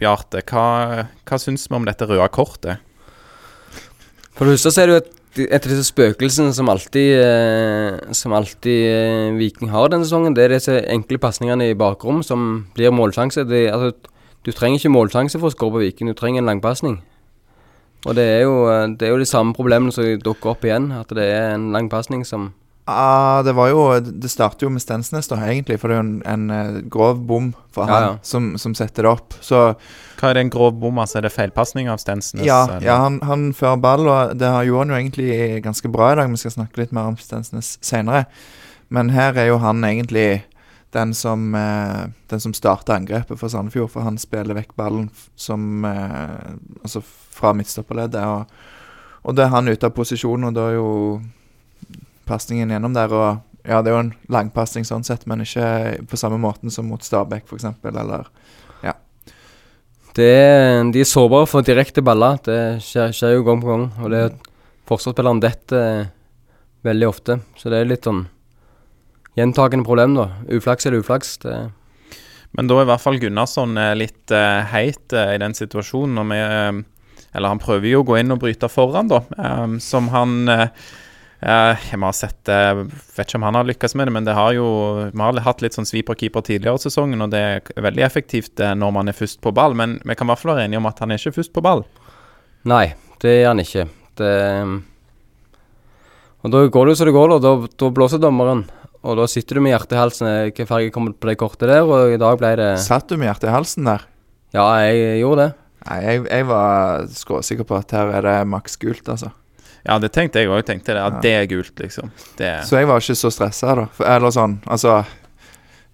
Bjarte. 0.00 0.42
Hva, 0.50 1.06
hva 1.24 1.38
syns 1.40 1.66
vi 1.70 1.76
om 1.78 1.84
dette 1.86 2.06
røde 2.08 2.26
kortet? 2.34 2.82
For 4.36 4.44
det 4.44 4.56
første 4.56 4.72
så 4.74 4.82
er 4.82 4.86
det 4.90 4.94
jo 4.96 5.00
et, 5.02 5.12
et 5.46 5.66
av 5.66 5.72
disse 5.72 5.86
spøkelsene 5.90 6.52
som 6.56 6.68
alltid 6.72 7.10
eh, 7.22 8.12
Som 8.16 8.34
alltid 8.36 8.82
eh, 8.90 9.30
Viking 9.38 9.70
har 9.72 9.88
denne 9.92 10.04
sesongen. 10.04 10.34
Det 10.36 10.44
er 10.44 10.54
disse 10.56 10.76
enkle 10.92 11.20
pasningene 11.22 11.70
i 11.70 11.76
bakrom 11.78 12.22
som 12.26 12.66
blir 12.76 12.92
målsjanse. 12.92 13.46
Det, 13.48 13.62
altså, 13.72 13.94
du 14.44 14.52
trenger 14.52 14.80
ikke 14.82 14.92
målsjanse 14.94 15.40
for 15.40 15.48
å 15.48 15.54
skåre 15.56 15.76
på 15.78 15.84
Viking, 15.86 16.12
du 16.12 16.16
trenger 16.18 16.42
en 16.44 16.50
langpasning. 16.52 17.00
Og 18.06 18.14
det 18.14 18.24
er, 18.36 18.44
jo, 18.46 18.54
det 18.96 19.02
er 19.08 19.10
jo 19.14 19.18
de 19.18 19.26
samme 19.28 19.52
problemene 19.56 19.92
som 19.92 20.06
dukker 20.22 20.52
opp 20.54 20.64
igjen. 20.64 20.92
At 20.94 21.10
det 21.16 21.26
er 21.26 21.54
en 21.56 21.72
lang 21.74 21.88
pasning 21.90 22.22
som 22.28 22.52
ah, 22.86 23.42
Det 23.42 23.52
var 23.58 23.68
jo 23.72 23.80
Det 24.00 24.30
starter 24.30 24.66
jo 24.68 24.70
med 24.70 24.82
Stensnes, 24.84 25.26
da, 25.28 25.36
egentlig. 25.42 25.80
For 25.82 25.90
det 25.90 25.96
er 25.96 26.00
jo 26.02 26.06
en, 26.06 26.22
en 26.24 26.50
eh, 26.54 26.80
grov 26.92 27.18
bom 27.26 27.48
for 27.74 27.86
Ja, 27.90 27.92
han 27.94 28.02
ja. 28.06 28.12
Som, 28.22 28.52
som 28.62 28.74
setter 28.78 29.02
det 29.08 29.10
opp. 29.10 29.34
Så 29.42 29.62
Hva 30.20 30.30
er 30.30 30.38
det 30.38 30.44
en 30.46 30.52
grov 30.54 30.78
bom? 30.80 30.98
Altså, 31.02 31.18
er 31.18 31.26
det 31.26 31.34
feilpasning 31.34 31.90
av 31.92 31.98
Stensnes? 31.98 32.46
ja, 32.46 32.60
ja 32.80 33.00
han, 33.02 33.18
han 33.26 33.50
fører 33.58 33.82
ball, 33.82 34.06
og 34.08 34.36
det 34.38 34.48
har- 34.54 34.64
gjorde 34.64 34.86
han 34.86 34.94
jo 34.94 35.00
egentlig 35.02 35.62
ganske 35.66 35.90
bra 35.92 36.12
i 36.12 36.16
dag. 36.22 36.30
Vi 36.30 36.36
skal 36.44 36.54
snakke 36.60 36.78
litt 36.84 36.92
mer 36.96 37.10
om 37.10 37.18
Stensnes 37.20 37.74
senere. 37.84 38.26
Men 38.88 39.10
her 39.10 39.34
er 39.36 39.50
jo 39.50 39.58
han 39.58 39.82
egentlig 39.84 40.44
den 40.94 41.10
som, 41.12 41.50
eh, 41.58 42.06
den 42.30 42.40
som 42.40 42.54
starter 42.54 42.94
angrepet 42.94 43.36
for 43.36 43.50
Sandefjord. 43.52 43.90
For 43.92 44.06
han 44.06 44.16
spiller 44.16 44.54
vekk 44.56 44.76
ballen 44.78 45.10
som 45.36 45.84
eh, 45.84 46.54
Altså 46.86 47.02
fra 47.36 47.52
midtstopperleddet. 47.56 48.24
Og, 48.24 49.22
og 49.26 49.36
da 49.36 49.46
er 49.46 49.54
han 49.54 49.68
ute 49.68 49.88
av 49.88 49.94
posisjon, 49.96 50.48
og 50.48 50.56
da 50.56 50.70
er 50.70 50.78
jo 50.78 50.90
pasningen 52.26 52.72
gjennom 52.74 52.96
der. 52.96 53.14
Og 53.14 53.66
ja, 53.66 53.80
det 53.82 53.92
er 53.92 53.96
jo 53.96 54.02
en 54.04 54.12
langpasning 54.32 54.86
sånn 54.88 55.06
sett, 55.06 55.26
men 55.30 55.44
ikke 55.44 55.68
på 56.10 56.18
samme 56.20 56.38
måten 56.42 56.72
som 56.72 56.88
mot 56.90 57.02
Stabæk, 57.02 57.48
f.eks. 57.48 57.68
Eller 57.92 58.28
ja. 58.86 58.94
det 60.18 60.30
er, 60.32 60.84
De 60.94 61.02
er 61.02 61.10
sårbare 61.10 61.48
for 61.50 61.66
direkte 61.66 62.04
baller. 62.06 62.38
Det 62.46 62.60
skjer, 62.84 63.14
skjer 63.16 63.36
jo 63.36 63.46
gang 63.46 63.62
på 63.62 63.72
gang. 63.72 63.88
Og 64.02 64.14
det 64.14 64.24
forsvarsspilleren 64.86 65.42
detter 65.42 65.82
eh, 65.82 66.14
veldig 66.86 67.08
ofte. 67.10 67.40
Så 67.58 67.72
det 67.72 67.82
er 67.82 67.90
litt 67.90 68.06
sånn 68.06 68.26
gjentakende 69.36 69.86
problem, 69.86 70.16
da. 70.16 70.30
Uflaks 70.48 70.86
eller 70.86 71.02
uflaks. 71.02 71.36
Det, 71.42 71.56
Men 72.56 72.70
da 72.70 72.78
er 72.78 72.86
i 72.86 72.90
hvert 72.90 73.04
fall 73.04 73.20
Gunnarsson 73.20 73.76
eh, 73.80 73.94
litt 73.98 74.32
uh, 74.32 74.64
heit 74.72 75.12
eh, 75.12 75.34
i 75.34 75.40
den 75.42 75.56
situasjonen. 75.56 76.22
Og 76.22 76.30
vi, 76.32 76.40
eh, 76.40 76.82
eller 77.36 77.52
han 77.52 77.62
prøver 77.62 77.90
jo 77.90 78.02
å 78.02 78.06
gå 78.08 78.20
inn 78.20 78.34
og 78.34 78.40
bryte 78.42 78.70
foran, 78.72 79.10
da. 79.12 79.22
um, 79.36 79.76
som 79.82 80.08
han 80.14 80.38
uh, 80.48 80.68
jeg 81.36 82.00
har 82.00 82.14
sett 82.16 82.48
eh, 82.48 82.78
Vet 82.88 83.26
ikke 83.26 83.36
om 83.36 83.44
han 83.44 83.58
har 83.58 83.66
lykkes 83.68 83.92
med 83.98 84.08
det, 84.08 84.12
men 84.14 84.24
det 84.24 84.34
har 84.34 84.54
jo 84.56 84.66
vi 85.12 85.20
har 85.20 85.40
hatt 85.44 85.60
litt 85.60 85.76
sånn 85.76 85.86
sweeper-keeper 85.86 86.42
tidligere 86.46 86.80
i 86.80 86.84
sesongen, 86.86 87.20
og 87.22 87.34
det 87.34 87.42
er 87.44 87.84
veldig 87.84 88.06
effektivt 88.06 88.62
når 88.80 88.94
man 88.96 89.12
er 89.12 89.16
først 89.16 89.42
på 89.44 89.52
ball. 89.54 89.76
Men 89.76 89.98
vi 90.00 90.16
kan 90.16 90.24
i 90.26 90.32
hvert 90.32 90.40
fall 90.40 90.54
være 90.54 90.64
enige 90.64 90.80
om 90.80 90.88
at 90.88 91.02
han 91.04 91.12
er 91.12 91.20
ikke 91.20 91.36
først 91.36 91.52
på 91.52 91.64
ball. 91.66 91.84
nei, 92.64 92.86
det 93.20 93.34
er 93.34 93.50
han 93.50 93.60
ikke. 93.60 93.84
Det 94.16 94.32
Og 96.40 96.56
da 96.56 96.64
går 96.72 96.88
det 96.88 96.96
jo 96.96 96.98
som 97.02 97.10
det 97.10 97.16
går, 97.18 97.34
da. 97.34 97.38
Da, 97.44 97.70
da 97.84 97.92
blåser 98.00 98.22
dommeren. 98.22 98.64
Og 99.06 99.20
da 99.20 99.28
sitter 99.30 99.58
du 99.58 99.62
med 99.62 99.74
hjertet 99.74 99.94
i 99.94 100.00
halsen. 100.00 100.32
Hvilken 100.48 100.68
farge 100.72 100.90
kommer 100.94 101.14
på 101.14 101.30
det 101.30 101.36
kortet 101.38 101.68
der? 101.70 101.84
Og 101.84 102.16
i 102.16 102.20
dag 102.20 102.40
ble 102.40 102.56
det 102.58 102.72
Satt 102.82 103.10
du 103.12 103.20
med 103.20 103.28
hjertet 103.28 103.50
i 103.50 103.54
halsen 103.54 103.86
der? 103.86 104.08
Ja, 104.56 104.66
jeg 104.86 105.20
gjorde 105.20 105.44
det. 105.44 105.52
Nei, 105.86 105.98
jeg, 106.04 106.22
jeg 106.30 106.46
var 106.48 107.06
skråsikker 107.14 107.66
på 107.68 107.76
at 107.78 107.92
her 107.94 108.10
er 108.18 108.26
det 108.26 108.36
maks 108.50 108.76
gult, 108.82 109.06
altså. 109.12 109.30
Ja, 109.86 110.00
det 110.02 110.10
tenkte 110.16 110.40
jeg 110.42 110.50
òg. 110.50 110.64
Tenkte 110.66 110.96
det, 110.96 111.02
at 111.02 111.18
Ja. 111.18 111.20
det 111.22 111.32
er 111.38 111.46
gult, 111.46 111.74
liksom. 111.78 112.10
Det, 112.38 112.64
Så 112.66 112.80
jeg 112.80 112.88
var 112.90 112.98
ikke 112.98 113.14
så 113.14 113.30
stressa, 113.30 113.74
da. 113.78 113.84
For, 113.94 114.04
eller 114.16 114.34
sånn, 114.34 114.58
altså 114.66 115.04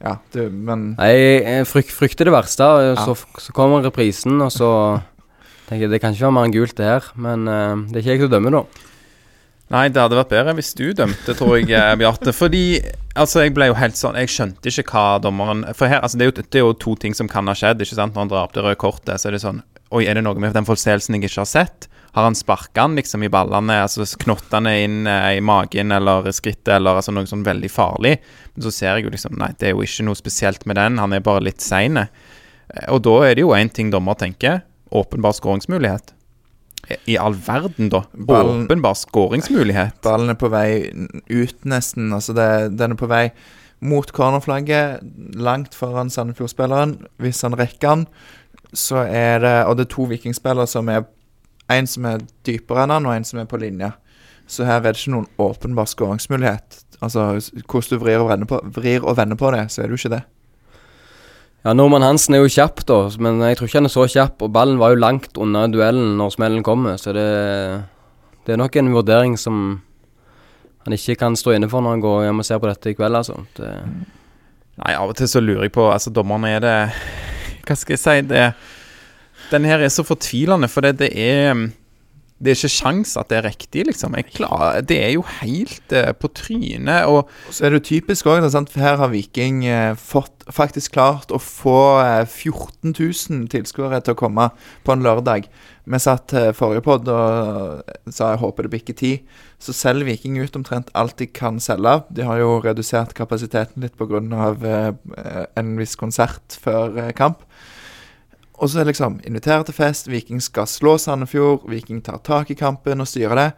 Ja, 0.03 0.17
du, 0.33 0.49
men 0.51 0.95
Nei, 0.99 1.13
Jeg, 1.13 1.67
fryk, 1.71 1.91
frykter 1.95 2.25
det 2.27 2.33
verste. 2.33 2.65
og 2.65 2.97
Ja. 2.97 3.05
Så, 3.05 3.15
så 3.39 3.53
kommer 3.53 3.85
reprisen, 3.85 4.41
og 4.41 4.51
så 4.51 4.71
tenker 5.69 5.85
jeg 5.87 5.91
det 5.91 6.01
kan 6.01 6.13
ikke 6.17 6.25
være 6.27 6.33
mer 6.39 6.49
enn 6.49 6.57
gult, 6.57 6.75
det 6.77 6.89
her. 6.89 7.05
Men 7.15 7.47
uh, 7.47 7.77
det 7.93 8.01
er 8.01 8.03
ikke 8.03 8.17
jeg 8.17 8.25
som 8.25 8.33
dømmer, 8.33 8.51
da. 8.51 8.65
Nei, 9.73 9.87
det 9.89 10.03
hadde 10.03 10.19
vært 10.19 10.29
bedre 10.33 10.53
hvis 10.59 10.75
du 10.77 10.91
dømte, 10.93 11.33
tror 11.39 11.55
jeg, 11.57 11.71
eh, 11.73 11.95
Bjarte. 11.97 12.33
Fordi 12.37 12.65
altså, 13.17 13.41
jeg 13.45 13.55
ble 13.57 13.71
jo 13.71 13.77
helt 13.79 13.97
sånn 13.97 14.19
Jeg 14.21 14.29
skjønte 14.29 14.69
ikke 14.69 14.85
hva 14.93 15.19
dommeren 15.23 15.63
For 15.75 15.89
her, 15.89 16.03
altså, 16.05 16.19
det 16.21 16.27
er, 16.27 16.29
jo, 16.33 16.43
det 16.45 16.61
er 16.61 16.67
jo 16.67 16.73
to 16.77 16.93
ting 17.01 17.15
som 17.17 17.29
kan 17.31 17.47
ha 17.49 17.55
skjedd. 17.57 17.81
ikke 17.81 17.97
sant? 17.97 18.13
Når 18.13 18.21
han 18.27 18.29
drar 18.35 18.45
opp 18.49 18.53
det 18.53 18.65
røde 18.67 18.77
kortet, 18.77 19.17
så 19.21 19.29
er 19.31 19.37
det 19.39 19.41
sånn 19.45 19.63
Oi, 19.93 20.07
er 20.09 20.17
det 20.17 20.23
noe 20.25 20.39
med 20.41 20.55
den 20.57 20.65
forseelsen 20.69 21.19
jeg 21.19 21.29
ikke 21.29 21.43
har 21.43 21.51
sett? 21.51 21.89
Har 22.13 22.27
han 22.27 22.37
sparka 22.37 22.85
han 22.85 22.95
liksom 22.99 23.23
i 23.25 23.31
ballene, 23.33 23.79
altså 23.87 24.05
knottene 24.21 24.73
inn 24.85 25.07
eh, 25.09 25.39
i 25.39 25.41
magen 25.45 25.93
eller 25.97 26.27
skrittet, 26.37 26.75
eller 26.77 26.99
altså 27.01 27.13
noe 27.17 27.29
sånn 27.29 27.45
veldig 27.47 27.71
farlig? 27.73 28.19
Men 28.55 28.67
så 28.67 28.73
ser 28.73 28.97
jeg 28.99 29.07
jo 29.07 29.13
liksom 29.15 29.39
Nei, 29.41 29.49
det 29.61 29.71
er 29.71 29.73
jo 29.77 29.85
ikke 29.87 30.05
noe 30.09 30.19
spesielt 30.19 30.67
med 30.69 30.77
den, 30.81 30.99
han 31.01 31.13
er 31.17 31.25
bare 31.25 31.45
litt 31.47 31.65
sein. 31.65 31.97
Eh, 32.03 32.89
Og 32.93 33.01
da 33.05 33.15
er 33.31 33.37
det 33.39 33.45
jo 33.47 33.55
én 33.57 33.73
ting 33.73 33.91
dommer 33.93 34.17
tenker. 34.21 34.61
Åpenbar 34.93 35.33
skåringsmulighet. 35.39 36.13
I 37.09 37.15
all 37.17 37.33
verden, 37.47 37.89
da. 37.89 38.03
Ballen- 38.13 38.67
Åpenbar 38.67 38.97
skåringsmulighet. 38.99 40.01
ballen 40.05 40.31
er 40.35 40.37
på 40.41 40.51
vei 40.53 40.91
ut, 41.31 41.59
nesten. 41.65 42.13
Altså, 42.13 42.35
det, 42.37 42.77
den 42.77 42.93
er 42.93 43.01
på 43.01 43.09
vei 43.09 43.31
mot 43.83 44.13
cornerflagget, 44.15 45.01
langt 45.41 45.75
foran 45.75 46.11
Sandefjord-spilleren. 46.13 46.97
Hvis 47.23 47.41
han 47.43 47.57
rekker 47.59 47.89
han, 47.89 48.05
så 48.73 49.05
er 49.05 49.43
det 49.43 49.57
Og 49.69 49.77
det 49.77 49.87
er 49.87 49.95
to 49.95 50.07
vikingspillere 50.09 50.67
som 50.67 50.89
er 50.89 51.05
En 51.71 51.87
som 51.87 52.05
er 52.05 52.25
dypere 52.47 52.85
enn 52.85 52.91
han, 52.91 53.07
og 53.07 53.15
en 53.15 53.25
som 53.25 53.39
er 53.41 53.49
på 53.49 53.57
linje. 53.57 53.93
Så 54.47 54.67
her 54.67 54.81
er 54.83 54.93
det 54.93 54.99
ikke 54.99 55.15
noen 55.15 55.29
åpenbar 55.41 55.87
skåringsmulighet. 55.89 56.83
Altså, 57.01 57.41
hvordan 57.65 57.89
du 57.89 58.03
vrir 58.03 58.21
og 58.21 58.29
vender 58.29 58.49
på, 58.51 58.59
vrir 58.75 59.07
og 59.07 59.17
vender 59.17 59.39
på 59.39 59.51
det, 59.55 59.63
så 59.73 59.81
er 59.81 59.89
det 59.89 59.97
jo 59.97 60.01
ikke 60.03 60.15
det. 60.17 60.21
Ja, 61.65 61.73
Normann 61.73 62.03
Hansen 62.03 62.35
er 62.35 62.43
jo 62.43 62.51
kjapp, 62.51 62.83
da, 62.85 62.99
men 63.23 63.41
jeg 63.47 63.57
tror 63.57 63.71
ikke 63.71 63.79
han 63.79 63.89
er 63.89 63.95
så 63.95 64.05
kjapp. 64.11 64.43
Og 64.43 64.53
ballen 64.53 64.81
var 64.83 64.93
jo 64.93 65.01
langt 65.01 65.39
unna 65.39 65.65
duellen 65.71 66.17
når 66.19 66.35
smellen 66.35 66.67
kommer, 66.67 66.99
så 67.01 67.15
det, 67.17 67.29
det 68.45 68.53
er 68.53 68.61
nok 68.61 68.77
en 68.77 68.93
vurdering 68.93 69.39
som 69.39 69.81
han 70.83 70.99
ikke 70.99 71.17
kan 71.23 71.39
stå 71.39 71.55
inne 71.55 71.71
for 71.71 71.81
når 71.81 71.97
han 71.97 72.03
går 72.03 72.25
hjem 72.27 72.43
og 72.43 72.49
ser 72.51 72.61
på 72.61 72.69
dette 72.69 72.91
i 72.91 72.99
kveld, 72.99 73.17
altså. 73.23 73.39
Det, 73.57 73.71
Nei, 74.83 74.95
av 74.97 75.11
og 75.13 75.17
til 75.19 75.29
så 75.29 75.41
lurer 75.43 75.67
jeg 75.67 75.75
på 75.75 75.85
Altså, 75.93 76.11
dommerne 76.11 76.49
er 76.57 76.63
det 76.65 76.77
Hva 77.67 77.77
skal 77.79 77.95
jeg 77.97 78.03
si? 78.03 78.17
Det 78.29 78.53
Den 79.53 79.65
her 79.69 79.83
er 79.85 79.89
så 79.93 80.05
fortvilende, 80.07 80.69
for 80.69 80.81
det, 80.81 80.99
det 80.99 81.11
er 81.13 81.69
Det 82.43 82.51
er 82.51 82.59
ikke 82.59 82.75
sjans 82.75 83.15
at 83.21 83.31
det 83.31 83.39
er 83.39 83.47
riktig, 83.47 83.85
liksom. 83.87 84.17
Klarer, 84.35 84.81
det 84.83 84.99
er 84.99 85.13
jo 85.15 85.23
helt 85.39 85.95
uh, 85.95 86.11
på 86.11 86.31
trynet, 86.35 87.07
og 87.07 87.31
Så 87.55 87.65
er 87.65 87.71
det 87.71 87.79
jo 87.81 87.89
typisk 87.93 88.27
òg, 88.27 88.43
her 88.75 88.99
har 88.99 89.13
Viking 89.13 89.63
uh, 89.63 89.95
fått, 89.95 90.43
faktisk 90.51 90.97
klart 90.97 91.31
å 91.31 91.39
få 91.39 92.03
uh, 92.03 92.25
14 92.27 92.97
000 92.99 93.47
tilskuere 93.53 94.03
til 94.03 94.17
å 94.17 94.19
komme 94.19 94.49
på 94.83 94.97
en 94.97 95.07
lørdag. 95.07 95.47
Vi 95.83 95.99
satt 95.99 96.31
eh, 96.39 96.53
forrige 96.55 96.85
podd 96.87 97.09
og 97.11 98.13
sa 98.15 98.29
jeg 98.31 98.39
håper 98.39 98.67
det 98.67 98.71
bikker 98.71 98.95
ti. 98.95 99.11
Så 99.59 99.75
selger 99.75 100.07
Viking 100.07 100.37
ut 100.39 100.55
omtrent 100.55 100.93
alt 100.95 101.17
de 101.19 101.27
kan 101.27 101.59
selge. 101.63 101.97
De 102.15 102.23
har 102.23 102.39
jo 102.39 102.61
redusert 102.63 103.17
kapasiteten 103.19 103.83
litt 103.83 103.99
pga. 103.99 104.23
En 105.59 105.73
viss 105.81 105.97
konsert 105.99 106.55
før 106.63 107.11
kamp. 107.19 107.43
Og 108.63 108.71
så 108.71 108.85
liksom 108.87 109.19
inviterer 109.27 109.65
til 109.67 109.75
fest, 109.75 110.07
Viking 110.11 110.41
skal 110.43 110.69
slå 110.71 110.95
Sandefjord, 111.03 111.67
Viking 111.71 111.99
tar 112.07 112.21
tak 112.23 112.53
i 112.55 112.59
kampen 112.59 113.03
og 113.03 113.09
styrer 113.11 113.39
det. 113.39 113.49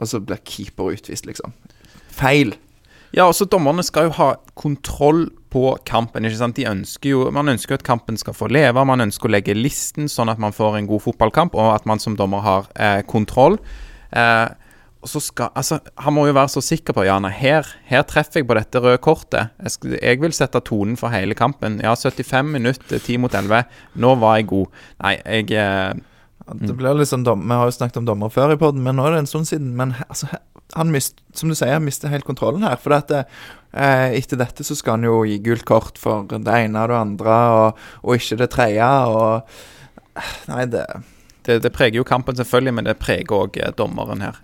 Og 0.00 0.08
så 0.08 0.22
blir 0.24 0.40
keeper 0.40 0.94
utvist, 0.94 1.28
liksom. 1.28 1.52
Feil. 2.16 2.54
Ja, 3.12 3.26
også 3.28 3.44
dommerne 3.44 3.84
skal 3.84 4.08
jo 4.08 4.14
ha 4.16 4.30
kontroll 4.56 5.26
på 5.52 5.76
kampen. 5.84 6.24
ikke 6.24 6.38
sant? 6.40 6.56
De 6.56 6.64
ønsker 6.64 7.10
jo, 7.10 7.30
Man 7.30 7.52
ønsker 7.52 7.74
jo 7.74 7.80
at 7.82 7.84
kampen 7.84 8.16
skal 8.16 8.32
få 8.32 8.48
leve, 8.48 8.84
man 8.84 9.04
ønsker 9.04 9.28
å 9.28 9.32
legge 9.34 9.54
listen 9.54 10.08
sånn 10.08 10.32
at 10.32 10.40
man 10.40 10.56
får 10.56 10.78
en 10.78 10.88
god 10.88 11.04
fotballkamp, 11.04 11.54
og 11.54 11.74
at 11.74 11.86
man 11.86 12.00
som 12.00 12.16
dommer 12.16 12.40
har 12.40 12.70
eh, 12.76 13.02
kontroll. 13.04 13.58
Eh, 14.16 14.48
skal, 15.04 15.50
altså, 15.58 15.80
Han 15.98 16.14
må 16.14 16.26
jo 16.28 16.36
være 16.36 16.52
så 16.52 16.62
sikker 16.62 16.94
på 16.94 17.04
Jana, 17.06 17.30
her, 17.34 17.66
her 17.88 18.04
treffer 18.06 18.40
jeg 18.40 18.48
på 18.48 18.56
dette 18.58 18.82
røde 18.82 19.00
kortet. 19.02 19.50
Jeg, 19.62 19.74
skal, 19.74 19.96
jeg 19.98 20.20
vil 20.22 20.34
sette 20.36 20.60
tonen 20.62 20.96
for 21.00 21.14
hele 21.14 21.34
kampen. 21.38 21.80
Ja, 21.82 21.94
75 21.98 22.52
minutter, 22.54 22.98
10 22.98 23.18
mot 23.24 23.34
11. 23.34 23.64
Nå 23.98 24.14
var 24.22 24.38
jeg 24.38 24.48
god. 24.52 24.80
Nei, 25.02 25.16
jeg 25.26 25.50
eh, 25.58 25.92
Det 26.62 26.76
blir 26.78 26.98
litt 26.98 27.10
sånn 27.10 27.26
dom 27.26 27.44
Vi 27.46 27.58
har 27.58 27.68
jo 27.68 27.74
snakket 27.74 28.00
om 28.02 28.06
dommer 28.08 28.32
før 28.32 28.54
i 28.54 28.60
podden, 28.60 28.82
men 28.86 28.98
nå 28.98 29.06
er 29.08 29.16
det 29.16 29.24
en 29.24 29.30
stund 29.30 29.50
siden. 29.50 29.72
Men 29.78 29.96
altså, 30.06 30.30
han 30.76 30.92
mist, 30.94 31.18
som 31.36 31.50
du 31.50 31.56
sier, 31.58 31.82
mister 31.82 32.12
helt 32.12 32.28
kontrollen 32.28 32.66
her. 32.66 32.78
For 32.80 32.94
at, 32.96 33.10
eh, 33.12 34.14
etter 34.18 34.38
dette 34.40 34.66
så 34.66 34.76
skal 34.78 35.00
han 35.00 35.08
jo 35.08 35.22
gi 35.26 35.40
gult 35.42 35.66
kort 35.68 35.98
for 36.00 36.28
det 36.30 36.58
ene 36.66 36.84
og 36.84 36.92
det 36.92 37.00
andre, 37.00 37.40
og, 37.56 37.82
og 38.06 38.20
ikke 38.20 38.38
det 38.44 38.52
tredje. 38.54 38.92
Og 39.10 39.42
Nei, 40.52 40.66
det 40.68 40.86
Det, 41.42 41.56
det 41.58 41.72
preger 41.74 41.96
jo 41.98 42.04
kampen, 42.06 42.36
selvfølgelig, 42.38 42.74
men 42.76 42.86
det 42.86 43.00
preger 43.02 43.32
òg 43.34 43.56
dommeren 43.74 44.20
her. 44.22 44.36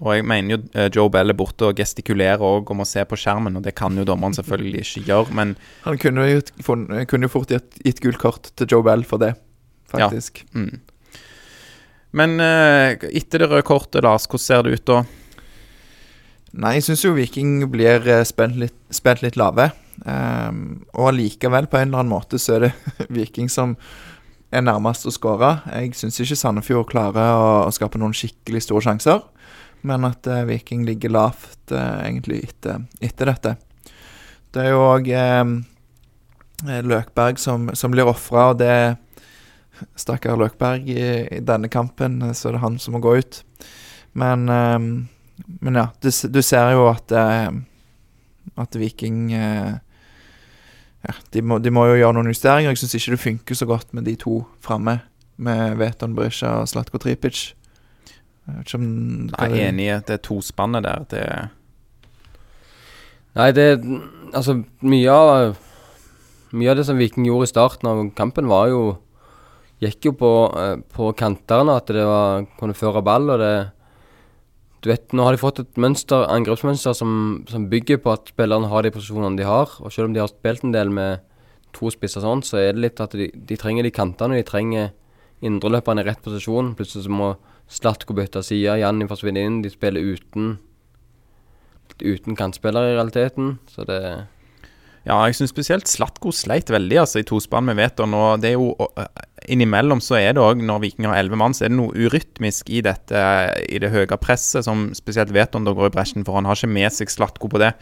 Og 0.00 0.14
jeg 0.16 0.24
mener 0.24 0.54
jo 0.54 0.60
eh, 0.72 0.88
Joe 0.94 1.10
Bell 1.12 1.32
er 1.32 1.36
borte 1.36 1.68
og 1.68 1.80
gestikulerer 1.80 2.42
òg 2.44 2.70
om 2.72 2.82
å 2.82 2.88
se 2.88 3.04
på 3.04 3.18
skjermen, 3.20 3.58
og 3.60 3.66
det 3.66 3.74
kan 3.78 3.96
jo 3.98 4.06
dommeren 4.08 4.36
selvfølgelig 4.36 4.84
ikke 4.84 5.06
gjøre, 5.10 5.36
men 5.36 5.56
Han 5.84 6.00
kunne 6.00 6.26
jo, 6.30 6.42
kunne 6.64 7.28
jo 7.28 7.32
fort 7.32 7.52
gitt, 7.52 7.80
gitt 7.84 8.00
gult 8.04 8.20
kort 8.22 8.52
til 8.56 8.70
Joe 8.70 8.86
Bell 8.86 9.04
for 9.04 9.22
det, 9.22 9.34
faktisk. 9.92 10.44
mm. 10.56 10.80
Men 12.16 12.40
eh, 12.42 12.96
etter 13.14 13.44
det 13.44 13.50
røde 13.52 13.66
kortet, 13.66 14.02
Lars, 14.02 14.26
hvordan 14.26 14.42
ser 14.42 14.64
det 14.66 14.80
ut 14.80 14.86
da? 14.90 15.02
Nei, 16.58 16.72
jeg 16.78 16.88
syns 16.88 17.04
jo 17.04 17.14
Viking 17.14 17.68
blir 17.70 18.02
eh, 18.10 18.24
spent 18.26 18.58
litt, 18.58 18.74
spent 18.90 19.22
litt 19.22 19.38
lave. 19.38 19.68
Um, 20.00 20.80
og 20.96 21.10
allikevel, 21.10 21.68
på 21.70 21.78
en 21.78 21.90
eller 21.90 22.02
annen 22.02 22.10
måte, 22.14 22.40
så 22.40 22.56
er 22.56 22.66
det 22.66 22.72
Viking 23.16 23.50
som 23.52 23.76
er 24.50 24.64
nærmest 24.66 25.06
å 25.06 25.14
skåre. 25.14 25.60
Jeg 25.70 25.94
syns 25.98 26.18
ikke 26.22 26.38
Sandefjord 26.40 26.88
klarer 26.90 27.36
å, 27.36 27.50
å 27.68 27.74
skape 27.74 28.00
noen 28.00 28.16
skikkelig 28.16 28.64
store 28.66 28.82
sjanser, 28.88 29.22
men 29.86 30.06
at 30.08 30.26
eh, 30.26 30.46
Viking 30.48 30.84
ligger 30.88 31.12
lavt 31.14 31.72
eh, 31.72 32.00
egentlig 32.06 32.42
etter, 32.48 32.86
etter 33.00 33.32
dette. 33.32 33.54
Det 34.50 34.64
er 34.64 34.74
jo 34.74 34.82
òg 34.82 35.06
Løkberg 36.60 37.38
som, 37.40 37.70
som 37.78 37.92
blir 37.94 38.08
ofra, 38.10 38.50
og 38.50 38.58
det 38.60 38.74
Stakkar 39.96 40.36
Løkberg 40.36 40.90
i, 40.90 41.04
i 41.38 41.40
denne 41.40 41.70
kampen, 41.72 42.18
så 42.34 42.50
det 42.50 42.58
er 42.58 42.64
han 42.66 42.76
som 42.82 42.96
må 42.96 43.00
gå 43.04 43.14
ut. 43.22 43.40
Men 44.18 44.48
ehm, 44.50 44.90
men 45.60 45.74
ja, 45.74 45.88
du, 46.00 46.10
du 46.10 46.42
ser 46.42 46.72
jo 46.74 46.86
at 46.90 47.12
eh, 47.12 47.50
At 48.60 48.76
Viking 48.76 49.32
eh, 49.32 49.78
Ja, 51.00 51.14
de 51.32 51.42
må, 51.42 51.58
de 51.58 51.72
må 51.72 51.86
jo 51.88 51.96
gjøre 51.96 52.12
noen 52.18 52.28
justeringer. 52.28 52.74
Jeg 52.74 52.82
syns 52.82 52.98
ikke 52.98 53.14
det 53.14 53.22
funker 53.22 53.56
så 53.56 53.68
godt 53.68 53.94
med 53.96 54.04
de 54.04 54.18
to 54.20 54.42
framme. 54.60 54.98
Med 55.40 55.78
Veton 55.80 56.12
Brysja 56.12 56.58
og 56.60 56.68
Slatko 56.68 57.00
Tripic. 57.00 57.54
Jeg 58.58 58.78
om 58.78 58.86
Nei, 59.30 59.48
jeg 59.50 59.64
er 59.64 59.68
enig 59.70 59.86
i 59.86 59.92
at 59.94 60.08
det 60.10 60.20
tospannet 60.26 60.86
der. 60.86 61.06
Det, 61.10 61.24
Nei, 63.38 63.50
det 63.56 63.68
Altså, 64.34 64.60
mye 64.86 65.10
av 65.14 65.56
Mye 66.50 66.72
av 66.72 66.80
det 66.80 66.86
som 66.88 66.98
Viking 66.98 67.28
gjorde 67.28 67.46
i 67.46 67.52
starten 67.52 67.86
av 67.86 68.02
kampen, 68.18 68.50
var 68.50 68.70
jo 68.72 68.82
Gikk 69.80 70.10
jo 70.10 70.12
på, 70.12 70.30
eh, 70.60 70.76
på 70.92 71.06
kantene, 71.16 71.72
at 71.78 71.88
det 71.88 72.04
var, 72.04 72.44
kunne 72.58 72.76
føre 72.76 73.00
ball, 73.02 73.30
og 73.30 73.38
det 73.40 73.70
Du 74.82 74.88
vet, 74.88 75.12
nå 75.12 75.24
har 75.24 75.32
de 75.32 75.40
fått 75.40 75.58
et 75.60 75.76
mønster, 75.76 76.24
angrepsmønster 76.24 76.94
som, 76.96 77.44
som 77.48 77.68
bygger 77.68 77.98
på 78.00 78.14
at 78.14 78.30
spillerne 78.32 78.68
har 78.68 78.82
de 78.82 78.90
posisjonene 78.90 79.36
de 79.36 79.44
har. 79.44 79.68
Og 79.84 79.92
selv 79.92 80.08
om 80.08 80.14
de 80.14 80.22
har 80.22 80.30
spilt 80.32 80.64
en 80.64 80.72
del 80.72 80.88
med 80.88 81.20
to 81.76 81.90
spisser 81.92 82.24
sånn, 82.24 82.40
så 82.40 82.56
er 82.56 82.72
det 82.72 82.84
litt 82.86 83.02
at 83.04 83.12
de, 83.12 83.28
de 83.28 83.58
trenger 83.60 83.84
de 83.84 83.92
kantene. 83.92 84.38
De 84.40 84.46
trenger 84.48 84.94
indreløperne 85.44 86.00
i 86.00 86.08
rett 86.08 86.22
posisjon. 86.24 86.72
Plutselig 86.78 87.04
så 87.04 87.12
må 87.12 87.34
Slatko 87.70 88.16
bytter 88.18 88.42
side, 88.42 88.80
Janni 88.82 89.06
forsvinner 89.10 89.46
inn. 89.46 89.62
De 89.62 89.70
spiller 89.72 90.02
uten 90.16 90.58
uten 92.00 92.36
kantspillere 92.38 92.92
i 92.92 92.96
realiteten. 92.96 93.58
Så 93.68 93.84
det 93.88 94.00
ja, 95.00 95.16
jeg 95.24 95.38
syns 95.38 95.52
spesielt 95.54 95.88
Slatko 95.88 96.32
sleit 96.34 96.68
veldig 96.72 96.98
altså, 97.02 97.22
i 97.22 97.26
tospann 97.26 97.64
med 97.70 97.78
Veton. 97.78 98.12
Og 98.16 98.42
det 98.42 98.52
er 98.52 98.58
jo 98.58 98.74
Innimellom 99.50 100.00
så 100.04 100.16
er 100.20 100.34
det 100.36 100.42
òg, 100.42 100.60
når 100.62 100.82
Viking 100.84 101.08
har 101.08 101.18
elleve 101.18 101.38
mann, 101.40 101.54
så 101.56 101.66
er 101.66 101.72
det 101.72 101.78
noe 101.78 101.94
urytmisk 101.96 102.70
i 102.70 102.82
dette 102.86 103.22
I 103.66 103.80
det 103.82 103.90
høye 103.92 104.18
presset, 104.20 104.64
som 104.66 104.88
spesielt 104.96 105.32
Veton 105.34 105.66
da 105.66 105.74
går 105.76 105.90
i 105.90 105.94
bresjen 105.94 106.26
for. 106.26 106.38
Han 106.38 106.48
har 106.48 106.58
ikke 106.58 106.70
med 106.70 106.94
seg 106.94 107.12
Slatko 107.12 107.50
på 107.50 107.60
det. 107.62 107.72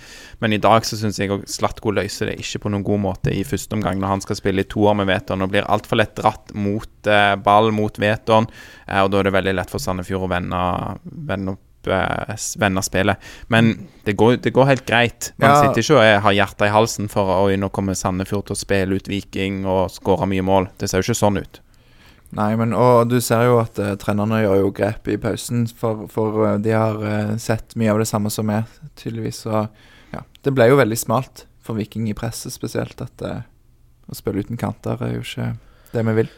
Men 0.42 0.56
i 0.56 0.60
dag 0.62 0.86
så 0.88 0.98
syns 0.98 1.20
jeg 1.20 1.32
òg 1.34 1.46
Slatko 1.50 1.92
løser 1.94 2.32
det 2.32 2.38
ikke 2.42 2.64
på 2.64 2.72
noen 2.72 2.86
god 2.86 3.04
måte 3.04 3.34
i 3.34 3.44
første 3.46 3.76
omgang, 3.76 4.00
når 4.00 4.14
han 4.16 4.24
skal 4.24 4.40
spille 4.40 4.64
i 4.64 4.70
toer 4.70 4.96
med 4.98 5.10
Veton 5.10 5.44
og 5.44 5.52
blir 5.52 5.68
altfor 5.68 6.00
lett 6.00 6.16
dratt 6.18 6.54
mot 6.56 7.10
eh, 7.12 7.34
ball 7.44 7.72
mot 7.76 8.00
Veton. 8.00 8.48
Eh, 8.86 9.02
og 9.04 9.12
da 9.12 9.20
er 9.20 9.28
det 9.28 9.36
veldig 9.36 9.56
lett 9.60 9.72
for 9.72 9.82
Sandefjord 9.82 10.28
å 10.28 10.34
vende, 10.34 10.62
vende 11.28 11.56
opp 11.56 11.67
vende 11.84 12.82
spillet. 12.82 13.16
Men 13.48 13.88
det 14.04 14.16
går, 14.16 14.36
det 14.42 14.52
går 14.52 14.66
helt 14.66 14.86
greit. 14.86 15.32
Man 15.36 15.50
Ja. 15.50 15.60
sitter 15.62 15.80
ikke 15.82 15.96
og 15.98 16.22
har 16.22 16.32
hjertet 16.32 16.66
i 16.66 16.72
halsen 16.74 17.08
for 17.08 17.30
oi, 17.46 17.56
nå 17.56 17.68
kommer 17.70 17.94
Sandefjord 17.94 18.46
til 18.46 18.56
å 18.56 18.58
spille 18.58 18.94
ut 18.96 19.08
Viking 19.08 19.64
og 19.66 19.90
skåre 19.90 20.26
mye 20.26 20.42
mål. 20.42 20.68
Det 20.78 20.88
ser 20.90 20.98
jo 21.02 21.12
ikke 21.12 21.22
sånn 21.22 21.38
ut. 21.38 21.60
Nei, 22.36 22.56
men 22.56 22.74
og 22.74 23.08
du 23.08 23.20
ser 23.24 23.46
jo 23.46 23.58
at 23.58 23.78
uh, 23.78 23.94
trenerne 23.96 24.42
gjør 24.42 24.58
jo 24.60 24.70
grep 24.76 25.08
i 25.08 25.16
pausen, 25.16 25.66
for, 25.66 26.06
for 26.12 26.42
uh, 26.44 26.58
de 26.58 26.74
har 26.76 26.98
uh, 27.00 27.36
sett 27.40 27.72
mye 27.74 27.88
av 27.94 27.98
det 28.02 28.08
samme 28.10 28.28
som 28.30 28.44
meg, 28.44 28.64
tydeligvis. 29.00 29.46
Og 29.46 29.68
ja, 30.12 30.20
det 30.44 30.52
ble 30.52 30.66
jo 30.68 30.76
veldig 30.76 30.98
smalt 30.98 31.46
for 31.64 31.78
Viking 31.78 32.08
i 32.10 32.16
presset 32.16 32.52
spesielt, 32.52 33.00
at 33.00 33.22
eh, 33.22 33.40
å 34.08 34.16
spille 34.16 34.40
uten 34.40 34.56
kanter 34.56 35.00
er 35.04 35.10
jo 35.18 35.20
ikke 35.20 35.50
det 35.92 36.04
vi 36.08 36.14
vil. 36.22 36.30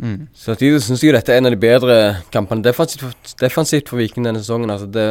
Mm. 0.00 0.30
Samtidig 0.32 0.80
syns 0.80 1.02
jeg 1.04 1.12
dette 1.12 1.34
er 1.34 1.42
en 1.42 1.50
av 1.50 1.52
de 1.52 1.60
bedre 1.60 1.96
kampene 2.32 2.64
defensivt 2.64 3.34
defensivt 3.40 3.90
for 3.90 4.00
Viking 4.00 4.24
denne 4.24 4.40
sesongen. 4.40 4.72
Altså 4.72 4.88
det, 4.88 5.06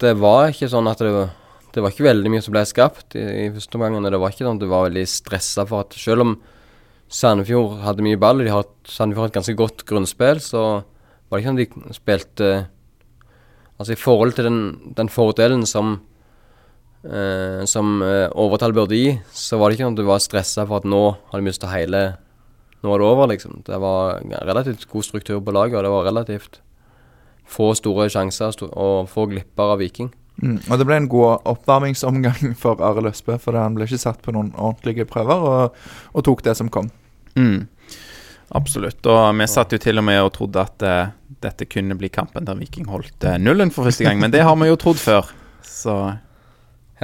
det 0.00 0.14
var 0.16 0.48
ikke 0.48 0.70
sånn 0.72 0.88
at 0.88 1.02
det 1.04 1.12
var 1.12 1.32
Det 1.74 1.82
var 1.82 1.90
ikke 1.90 2.04
veldig 2.06 2.30
mye 2.30 2.42
som 2.44 2.52
ble 2.54 2.60
skapt 2.70 3.16
i, 3.18 3.22
i 3.44 3.46
første 3.50 3.74
omgang. 3.74 4.04
Det 4.06 4.18
var 4.22 4.30
ikke 4.30 4.44
sånn 4.46 4.60
at 4.60 4.62
du 4.62 4.68
var 4.70 4.84
veldig 4.86 5.02
stressa 5.10 5.64
for 5.66 5.82
at 5.82 5.96
Selv 5.98 6.22
om 6.22 6.36
Sandefjord 7.10 7.80
hadde 7.82 8.04
mye 8.06 8.18
ball, 8.18 8.38
og 8.38 8.46
de 8.46 8.52
har 8.54 8.68
Sandefjord 8.86 9.26
har 9.26 9.32
et 9.32 9.38
ganske 9.40 9.56
godt 9.58 9.82
grunnspill, 9.88 10.38
så 10.40 10.62
var 11.26 11.34
det 11.34 11.42
ikke 11.42 11.50
sånn 11.50 11.58
at 11.58 11.90
de 11.90 11.98
spilte 11.98 12.50
Altså 13.74 13.96
i 13.96 13.98
forhold 13.98 14.36
til 14.36 14.46
den, 14.46 14.60
den 14.94 15.10
fordelen 15.10 15.66
som 15.66 15.96
eh, 17.02 17.66
Som 17.66 17.98
eh, 18.06 18.30
overtall 18.30 18.72
burde 18.72 18.96
gi, 18.96 19.18
så 19.34 19.58
var 19.58 19.68
det 19.68 19.76
ikke 19.76 19.88
sånn 19.88 19.98
at 19.98 20.04
du 20.04 20.08
var 20.08 20.22
stressa 20.22 20.64
for 20.64 20.78
at 20.78 20.88
nå 20.88 21.02
har 21.10 21.42
de 21.42 21.48
mista 21.50 21.74
hele 21.74 22.06
nå 22.84 22.92
er 22.94 23.00
det 23.00 23.08
over, 23.08 23.30
liksom. 23.32 23.62
Det 23.66 23.80
var 23.80 24.20
relativt 24.44 24.86
god 24.90 25.06
struktur 25.06 25.40
på 25.40 25.54
laget, 25.56 25.78
og 25.78 25.86
det 25.86 25.94
var 25.94 26.06
relativt 26.08 26.60
få 27.44 27.72
store 27.76 28.08
sjanser 28.12 28.56
og 28.70 29.08
få 29.12 29.26
glipper 29.32 29.74
av 29.74 29.80
Viking. 29.82 30.10
Mm. 30.42 30.58
Og 30.66 30.80
det 30.80 30.86
ble 30.88 30.96
en 30.98 31.10
god 31.10 31.46
oppvarmingsomgang 31.46 32.54
for 32.62 32.82
Arild 32.84 33.12
Østbø, 33.12 33.38
for 33.42 33.58
han 33.58 33.76
ble 33.76 33.88
ikke 33.88 34.02
satt 34.02 34.22
på 34.24 34.34
noen 34.34 34.52
ordentlige 34.56 35.06
prøver, 35.08 35.46
og, 35.50 35.86
og 36.12 36.26
tok 36.26 36.44
det 36.46 36.56
som 36.58 36.72
kom. 36.72 36.90
Mm. 37.38 37.66
Absolutt. 38.54 39.00
Og 39.08 39.22
vi 39.38 39.46
satt 39.50 39.72
jo 39.74 39.80
til 39.82 39.98
og 40.00 40.06
med 40.06 40.20
og 40.22 40.34
trodde 40.36 40.62
at 40.62 40.84
uh, 40.84 41.14
dette 41.44 41.66
kunne 41.70 41.96
bli 41.98 42.10
kampen 42.12 42.46
der 42.46 42.58
Viking 42.58 42.88
holdt 42.90 43.26
uh, 43.26 43.38
nullen 43.40 43.72
for 43.74 43.88
første 43.88 44.06
gang, 44.06 44.20
men 44.20 44.34
det 44.34 44.44
har 44.46 44.56
vi 44.60 44.68
jo 44.70 44.78
trodd 44.80 45.00
før. 45.00 45.32
Så 45.64 45.96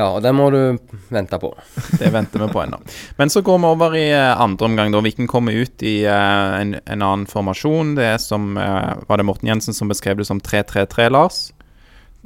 Ja, 0.01 0.07
og 0.17 0.23
det 0.25 0.31
må 0.33 0.47
du 0.55 0.79
vente 1.13 1.37
på. 1.43 1.51
det 2.01 2.09
venter 2.15 2.41
vi 2.41 2.49
på 2.55 2.63
ennå. 2.63 2.79
Men 3.19 3.31
så 3.33 3.43
går 3.45 3.59
vi 3.61 3.69
over 3.69 3.97
i 3.99 4.07
eh, 4.15 4.41
andre 4.41 4.69
omgang, 4.71 4.93
da 4.95 5.03
Viking 5.05 5.29
kommer 5.29 5.53
ut 5.53 5.83
i 5.85 5.99
eh, 6.09 6.55
en, 6.61 6.77
en 6.81 7.03
annen 7.05 7.27
formasjon. 7.29 7.95
Det 7.99 8.07
er 8.15 8.21
som 8.23 8.55
eh, 8.57 8.95
Var 9.09 9.21
det 9.21 9.27
Morten 9.29 9.51
Jensen 9.51 9.77
som 9.77 9.91
beskrev 9.93 10.17
det 10.23 10.29
som 10.31 10.41
3-3-3, 10.41 11.11
Lars? 11.13 11.41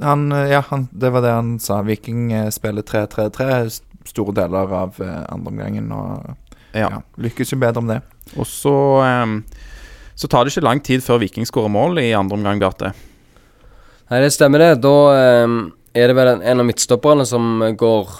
Han, 0.03 0.29
ja, 0.51 0.61
han, 0.69 0.87
det 0.91 1.11
var 1.15 1.23
det 1.25 1.33
han 1.35 1.51
sa. 1.63 1.81
Viking 1.87 2.31
spiller 2.55 2.83
3-3-3 2.83 3.51
store 4.05 4.35
deler 4.37 4.61
av 4.61 4.73
andre 4.79 5.13
andreomgangen, 5.33 5.91
og 5.95 6.33
Ja. 6.75 6.89
ja, 6.91 6.97
lykkes 7.23 7.53
jo 7.55 7.59
bedre 7.59 7.79
om 7.83 7.87
det. 7.91 8.01
Og 8.35 8.45
så 8.47 8.73
Så 10.15 10.27
tar 10.31 10.43
det 10.45 10.51
ikke 10.53 10.63
lang 10.67 10.79
tid 10.83 11.03
før 11.03 11.19
Viking 11.23 11.47
skårer 11.47 11.71
mål 11.71 11.99
i 11.99 12.11
andre 12.15 12.37
omgang, 12.37 12.59
Bjarte. 12.59 12.93
Nei, 14.11 14.19
det 14.21 14.31
stemmer 14.35 14.61
det. 14.61 14.69
Da 14.83 14.93
eh, 15.15 15.55
er 15.95 16.11
det 16.11 16.17
vel 16.17 16.31
en, 16.35 16.61
av 16.61 16.67
midtstopperne 16.67 17.25
som 17.27 17.63
går 17.79 18.13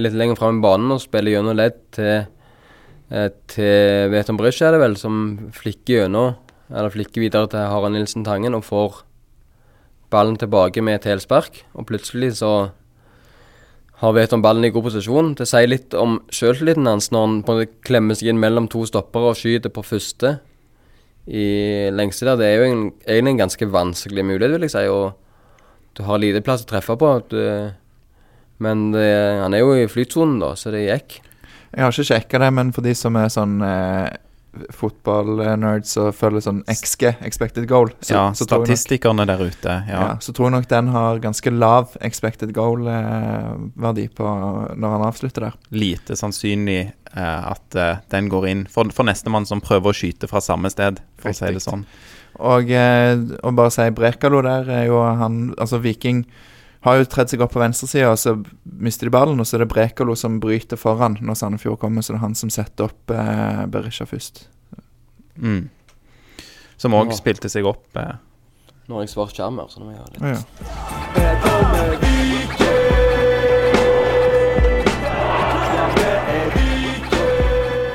litt 0.00 0.16
lenger 0.16 0.38
fram 0.38 0.60
i 0.60 0.64
banen 0.64 0.92
og 0.94 1.02
spiller 1.02 1.36
gjennom 1.36 1.56
ledd 1.56 1.80
til 1.96 2.12
eh, 2.20 3.30
til 3.48 4.10
Veton 4.12 4.38
Brysj, 4.40 4.62
er 4.64 4.74
det 4.74 4.80
vel, 4.82 4.96
som 4.98 5.18
flikker 5.54 6.04
gjennom, 6.04 6.34
eller 6.72 6.92
flikker 6.92 7.22
videre 7.22 7.50
til 7.52 7.68
Harald 7.70 7.94
Nilsen 7.94 8.24
Tangen 8.26 8.56
og 8.56 8.64
får 8.66 9.02
ballen 10.12 10.38
tilbake 10.40 10.82
med 10.82 11.00
et 11.00 11.10
helspark. 11.12 11.60
Og 11.74 11.86
plutselig 11.88 12.36
så 12.40 12.52
har 14.02 14.16
Veton 14.16 14.42
ballen 14.42 14.66
i 14.66 14.72
god 14.74 14.88
posisjon. 14.88 15.34
Det 15.38 15.46
sier 15.48 15.70
litt 15.70 15.94
om 15.96 16.18
sjøltilliten 16.34 16.88
hans 16.90 17.10
når 17.14 17.26
han 17.26 17.36
på 17.46 17.58
klemmer 17.86 18.18
seg 18.18 18.32
inn 18.32 18.42
mellom 18.42 18.68
to 18.72 18.84
stoppere 18.88 19.32
og 19.32 19.38
skyter 19.38 19.72
på 19.72 19.84
første 19.86 20.38
i 21.24 21.46
lengste 21.94 22.28
der. 22.28 22.40
Det 22.40 22.48
er 22.48 22.56
jo 22.58 22.70
en, 22.70 22.88
egentlig 23.06 23.36
en 23.36 23.44
ganske 23.44 23.70
vanskelig 23.72 24.26
mulighet, 24.26 24.56
vil 24.56 24.66
jeg 24.66 24.74
si. 24.74 24.88
og 24.92 25.23
du 25.94 26.02
har 26.06 26.20
lite 26.22 26.42
plass 26.44 26.64
å 26.64 26.70
treffe 26.70 26.96
på. 27.00 27.14
Du- 27.30 27.72
men 28.62 28.92
det, 28.92 29.40
han 29.42 29.54
er 29.54 29.64
jo 29.64 29.72
i 29.74 29.86
flytsonen, 29.90 30.38
da, 30.40 30.52
så 30.54 30.70
det 30.70 30.84
gikk. 30.86 31.16
Jeg 31.74 31.82
har 31.82 31.90
ikke 31.90 32.06
sjekka 32.06 32.38
det, 32.38 32.52
men 32.54 32.70
for 32.72 32.86
de 32.86 32.92
som 32.94 33.16
er 33.18 33.32
sånn 33.34 33.56
eh, 33.66 34.12
fotball-nerds 34.74 35.96
og 35.98 36.12
følger 36.14 36.44
sånn 36.44 36.60
XG, 36.70 37.08
expected 37.26 37.66
goal, 37.70 37.90
så, 37.98 38.14
ja, 38.14 38.22
så, 38.36 38.46
tror 38.46 38.62
nok, 38.68 39.26
der 39.26 39.42
ute. 39.42 39.74
ja. 39.88 40.00
Ja. 40.04 40.10
så 40.22 40.32
tror 40.32 40.48
jeg 40.48 40.54
nok 40.56 40.68
den 40.70 40.90
har 40.94 41.18
ganske 41.22 41.50
lav 41.50 41.96
expected 42.00 42.54
goal-verdi 42.54 44.06
på 44.14 44.28
når 44.78 44.96
han 44.96 45.06
avslutter 45.08 45.48
der. 45.48 45.58
Lite 45.74 46.16
sannsynlig 46.18 46.80
eh, 46.86 47.50
at 47.50 47.74
eh, 47.78 47.96
den 48.14 48.30
går 48.32 48.48
inn 48.52 48.66
for, 48.70 48.90
for 48.94 49.10
nestemann 49.10 49.48
som 49.50 49.62
prøver 49.64 49.90
å 49.90 49.96
skyte 49.96 50.30
fra 50.30 50.42
samme 50.44 50.70
sted, 50.72 51.02
for 51.18 51.34
å 51.34 51.38
si 51.38 51.50
det 51.58 51.64
sånn. 51.64 51.86
Og 52.42 52.70
eh, 52.74 53.14
å 53.46 53.52
bare 53.54 53.70
si 53.70 53.86
Brekalo 53.94 54.40
der 54.42 54.66
er 54.66 54.88
jo 54.88 54.98
han 55.04 55.54
Altså, 55.54 55.78
Viking 55.78 56.24
har 56.84 56.98
jo 56.98 57.06
tredd 57.08 57.30
seg 57.32 57.40
opp 57.40 57.54
på 57.54 57.62
venstresida, 57.62 58.10
og 58.12 58.18
så 58.20 58.34
mister 58.64 59.08
de 59.08 59.12
ballen, 59.14 59.40
og 59.40 59.46
så 59.48 59.56
er 59.56 59.62
det 59.62 59.70
Brekalo 59.72 60.12
som 60.20 60.36
bryter 60.42 60.76
foran 60.76 61.16
når 61.24 61.38
Sandefjord 61.40 61.80
kommer, 61.80 62.04
så 62.04 62.12
det 62.12 62.18
er 62.18 62.26
han 62.26 62.36
som 62.36 62.50
setter 62.52 62.90
opp 62.90 63.10
eh, 63.14 63.64
Berisha 63.72 64.04
først. 64.08 64.48
Mm. 65.34 65.68
som 66.78 66.94
òg 66.94 67.10
spilte 67.16 67.48
seg 67.50 67.66
opp. 67.66 67.88
Eh. 67.96 68.14
Nå 68.86 68.98
har 68.98 69.02
jeg 69.06 69.14
svart 69.14 69.32
skjerm 69.32 69.56
her, 69.62 69.68
så 69.72 69.80
nå 69.80 69.88
må 69.88 69.92
jeg 69.94 70.02
ha 70.02 70.08
litt 70.12 70.20
ja. 70.28 70.38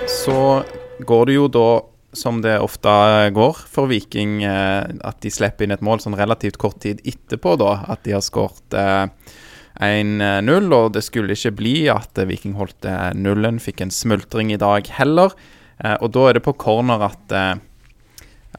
Så 0.10 0.38
går 1.06 1.23
det 1.30 1.36
jo 1.38 1.45
da, 1.54 1.67
som 2.15 2.41
det 2.41 2.56
ofte 2.60 2.89
går 3.36 3.62
for 3.69 3.89
Viking, 3.91 4.41
eh, 4.43 4.88
at 5.06 5.22
de 5.22 5.32
slipper 5.34 5.65
inn 5.65 5.76
et 5.76 5.86
mål 5.86 6.02
sånn 6.04 6.17
relativt 6.17 6.58
kort 6.62 6.80
tid 6.84 7.04
etterpå, 7.08 7.56
da. 7.62 7.76
At 7.93 8.04
de 8.08 8.15
har 8.15 8.26
skåret 8.26 8.78
eh, 8.78 9.06
1-0, 9.86 10.74
og 10.76 10.91
det 10.95 11.06
skulle 11.06 11.38
ikke 11.38 11.56
bli 11.62 11.76
at 11.93 12.17
eh, 12.17 12.30
Viking 12.30 12.58
holdt 12.60 12.88
eh, 12.89 13.10
nullen. 13.15 13.62
Fikk 13.63 13.86
en 13.86 13.93
smultring 13.93 14.54
i 14.56 14.62
dag 14.62 14.89
heller. 15.00 15.36
Eh, 15.80 15.98
og 16.00 16.13
da 16.15 16.30
er 16.30 16.39
det 16.39 16.45
på 16.48 16.58
corner 16.60 17.10
at 17.12 17.36
eh, 17.36 17.56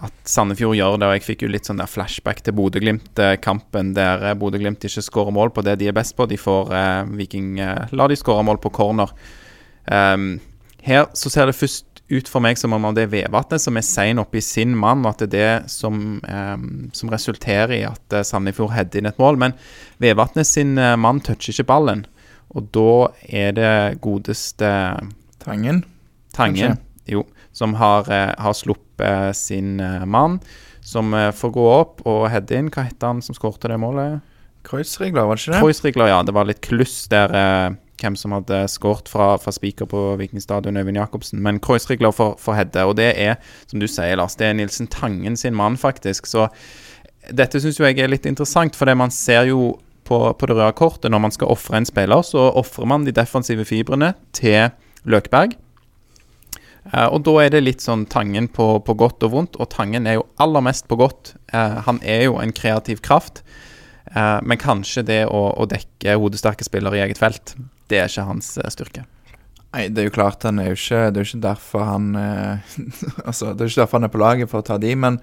at 0.00 0.28
Sandefjord 0.28 0.78
gjør 0.78 0.96
det, 0.96 1.08
og 1.08 1.16
jeg 1.16 1.24
fikk 1.26 1.42
jo 1.44 1.50
litt 1.50 1.68
sånn 1.68 1.80
der 1.80 1.90
flashback 1.90 2.40
til 2.44 2.54
Bodø-Glimt-kampen, 2.56 3.92
der 3.96 4.22
eh, 4.30 4.36
Bodø-Glimt 4.38 4.86
ikke 4.86 5.04
skårer 5.04 5.34
mål 5.36 5.52
på 5.56 5.64
det 5.66 5.76
de 5.80 5.90
er 5.90 5.96
best 5.96 6.14
på. 6.16 6.28
De 6.30 6.38
får 6.40 6.72
eh, 6.76 7.10
Viking 7.18 7.58
eh, 7.60 7.90
La 7.96 8.06
de 8.08 8.16
skåre 8.18 8.46
mål 8.46 8.62
på 8.62 8.72
corner. 8.80 9.12
Her 9.90 11.06
så 11.18 11.30
ser 11.32 11.48
det 11.48 11.58
først 11.58 11.89
ut 12.10 12.28
for 12.30 12.42
meg 12.44 12.58
som 12.58 12.74
om 12.74 12.88
det 12.94 13.06
er 13.06 13.12
vedvannet 13.12 13.62
som 13.62 13.78
er 13.78 13.86
sein 13.86 14.20
i 14.20 14.42
sin 14.44 14.76
mann, 14.76 15.04
og 15.04 15.14
at 15.14 15.24
det 15.24 15.40
er 15.40 15.60
det 15.62 15.70
som, 15.72 16.20
eh, 16.26 16.56
som 16.96 17.12
resulterer 17.12 17.76
i 17.78 17.82
at 17.88 18.16
eh, 18.16 18.26
Sandefjord 18.26 18.74
header 18.74 19.00
inn 19.00 19.10
et 19.10 19.20
mål. 19.20 19.38
Men 19.40 19.54
Vevatnet 20.02 20.46
sin 20.46 20.76
eh, 20.78 20.96
mann 20.96 21.20
toucher 21.20 21.54
ikke 21.54 21.68
ballen, 21.70 22.06
og 22.50 22.70
da 22.74 22.92
er 23.28 23.54
det 23.56 23.74
godeste 24.02 24.70
Tangen. 25.40 25.84
Tangen, 26.36 26.76
jo, 27.08 27.24
som 27.56 27.74
har, 27.80 28.10
eh, 28.12 28.34
har 28.36 28.56
sluppet 28.56 29.36
sin 29.36 29.78
mann, 30.06 30.40
som 30.84 31.14
får 31.14 31.52
gå 31.54 31.64
opp 31.70 32.02
og 32.08 32.26
heade 32.32 32.56
inn. 32.56 32.68
Hva 32.72 32.84
heter 32.84 33.14
han 33.14 33.22
som 33.24 33.36
skårte 33.36 33.70
det 33.70 33.78
målet? 33.80 34.20
Kreuzregler, 34.66 35.24
var 35.24 35.38
det 35.38 35.44
ikke 35.44 35.54
det? 35.54 35.60
Kreuzrigler, 35.62 36.10
ja. 36.10 36.18
Det 36.26 36.34
var 36.36 36.48
litt 36.48 36.60
kluss 36.64 36.96
der 37.12 37.32
eh, 37.36 37.76
hvem 38.00 38.16
som 38.18 38.34
hadde 38.34 38.62
skåret 38.72 39.10
fra, 39.10 39.34
fra 39.40 39.52
spiker 39.54 39.88
på 39.90 40.04
Vikingstadion, 40.20 40.80
Øyvind 40.80 41.00
Jacobsen. 41.00 41.42
Men 41.44 41.60
Kreuzrigler 41.62 42.14
for, 42.16 42.38
for 42.40 42.58
Hedde, 42.58 42.84
og 42.88 42.96
det 43.00 43.12
er, 43.14 43.38
som 43.70 43.82
du 43.82 43.88
sier, 43.90 44.16
Lars, 44.18 44.38
det 44.40 44.48
er 44.48 44.56
Nilsen 44.58 44.90
Tangen 44.90 45.36
sin 45.38 45.56
mann, 45.58 45.78
faktisk. 45.80 46.26
Så 46.30 46.48
dette 47.28 47.60
syns 47.60 47.78
jeg 47.80 48.00
er 48.00 48.10
litt 48.10 48.26
interessant, 48.26 48.76
for 48.76 48.88
det 48.88 48.96
man 48.98 49.12
ser 49.14 49.48
jo 49.50 49.74
på, 50.10 50.20
på 50.34 50.48
det 50.48 50.56
røde 50.58 50.74
kortet 50.78 51.12
når 51.12 51.22
man 51.26 51.34
skal 51.34 51.52
ofre 51.52 51.78
en 51.78 51.88
spiller, 51.88 52.22
så 52.26 52.50
ofrer 52.58 52.88
man 52.90 53.06
de 53.06 53.14
defensive 53.14 53.66
fibrene 53.68 54.14
til 54.36 54.72
Løkberg. 55.08 55.56
Uh, 56.90 57.06
og 57.12 57.20
da 57.26 57.34
er 57.42 57.52
det 57.52 57.60
litt 57.62 57.84
sånn 57.84 58.06
Tangen 58.10 58.48
på, 58.50 58.66
på 58.82 58.96
godt 58.98 59.26
og 59.28 59.34
vondt, 59.34 59.58
og 59.60 59.68
Tangen 59.72 60.08
er 60.08 60.18
jo 60.18 60.26
aller 60.42 60.64
mest 60.64 60.88
på 60.90 60.98
godt. 60.98 61.34
Uh, 61.52 61.78
han 61.86 62.00
er 62.02 62.24
jo 62.26 62.38
en 62.40 62.54
kreativ 62.56 63.02
kraft, 63.04 63.44
uh, 64.16 64.40
men 64.42 64.58
kanskje 64.60 65.04
det 65.06 65.20
å, 65.28 65.42
å 65.54 65.68
dekke 65.70 66.16
hodesterke 66.18 66.66
spillere 66.66 66.98
i 66.98 67.04
eget 67.04 67.20
felt, 67.20 67.54
det 67.90 67.98
er 67.98 68.10
ikke 68.10 68.28
hans 68.28 68.52
eh, 68.60 68.70
styrke. 68.72 69.04
Nei, 69.70 69.86
det 69.90 70.02
er 70.02 70.08
jo 70.08 70.14
klart 70.16 70.42
han 70.42 70.58
er 70.58 70.72
jo 70.72 70.78
ikke 70.78 71.00
Det 71.14 71.20
er 71.20 71.22
jo 71.22 71.28
ikke 71.28 71.44
derfor 71.44 71.84
han 71.86 72.06
eh, 72.18 72.72
Altså, 73.28 73.52
det 73.52 73.62
er 73.62 73.68
jo 73.68 73.70
ikke 73.70 73.82
derfor 73.84 74.00
han 74.00 74.08
er 74.08 74.14
på 74.14 74.22
laget, 74.22 74.50
for 74.50 74.62
å 74.62 74.66
ta 74.66 74.78
de, 74.82 74.90
men 74.98 75.20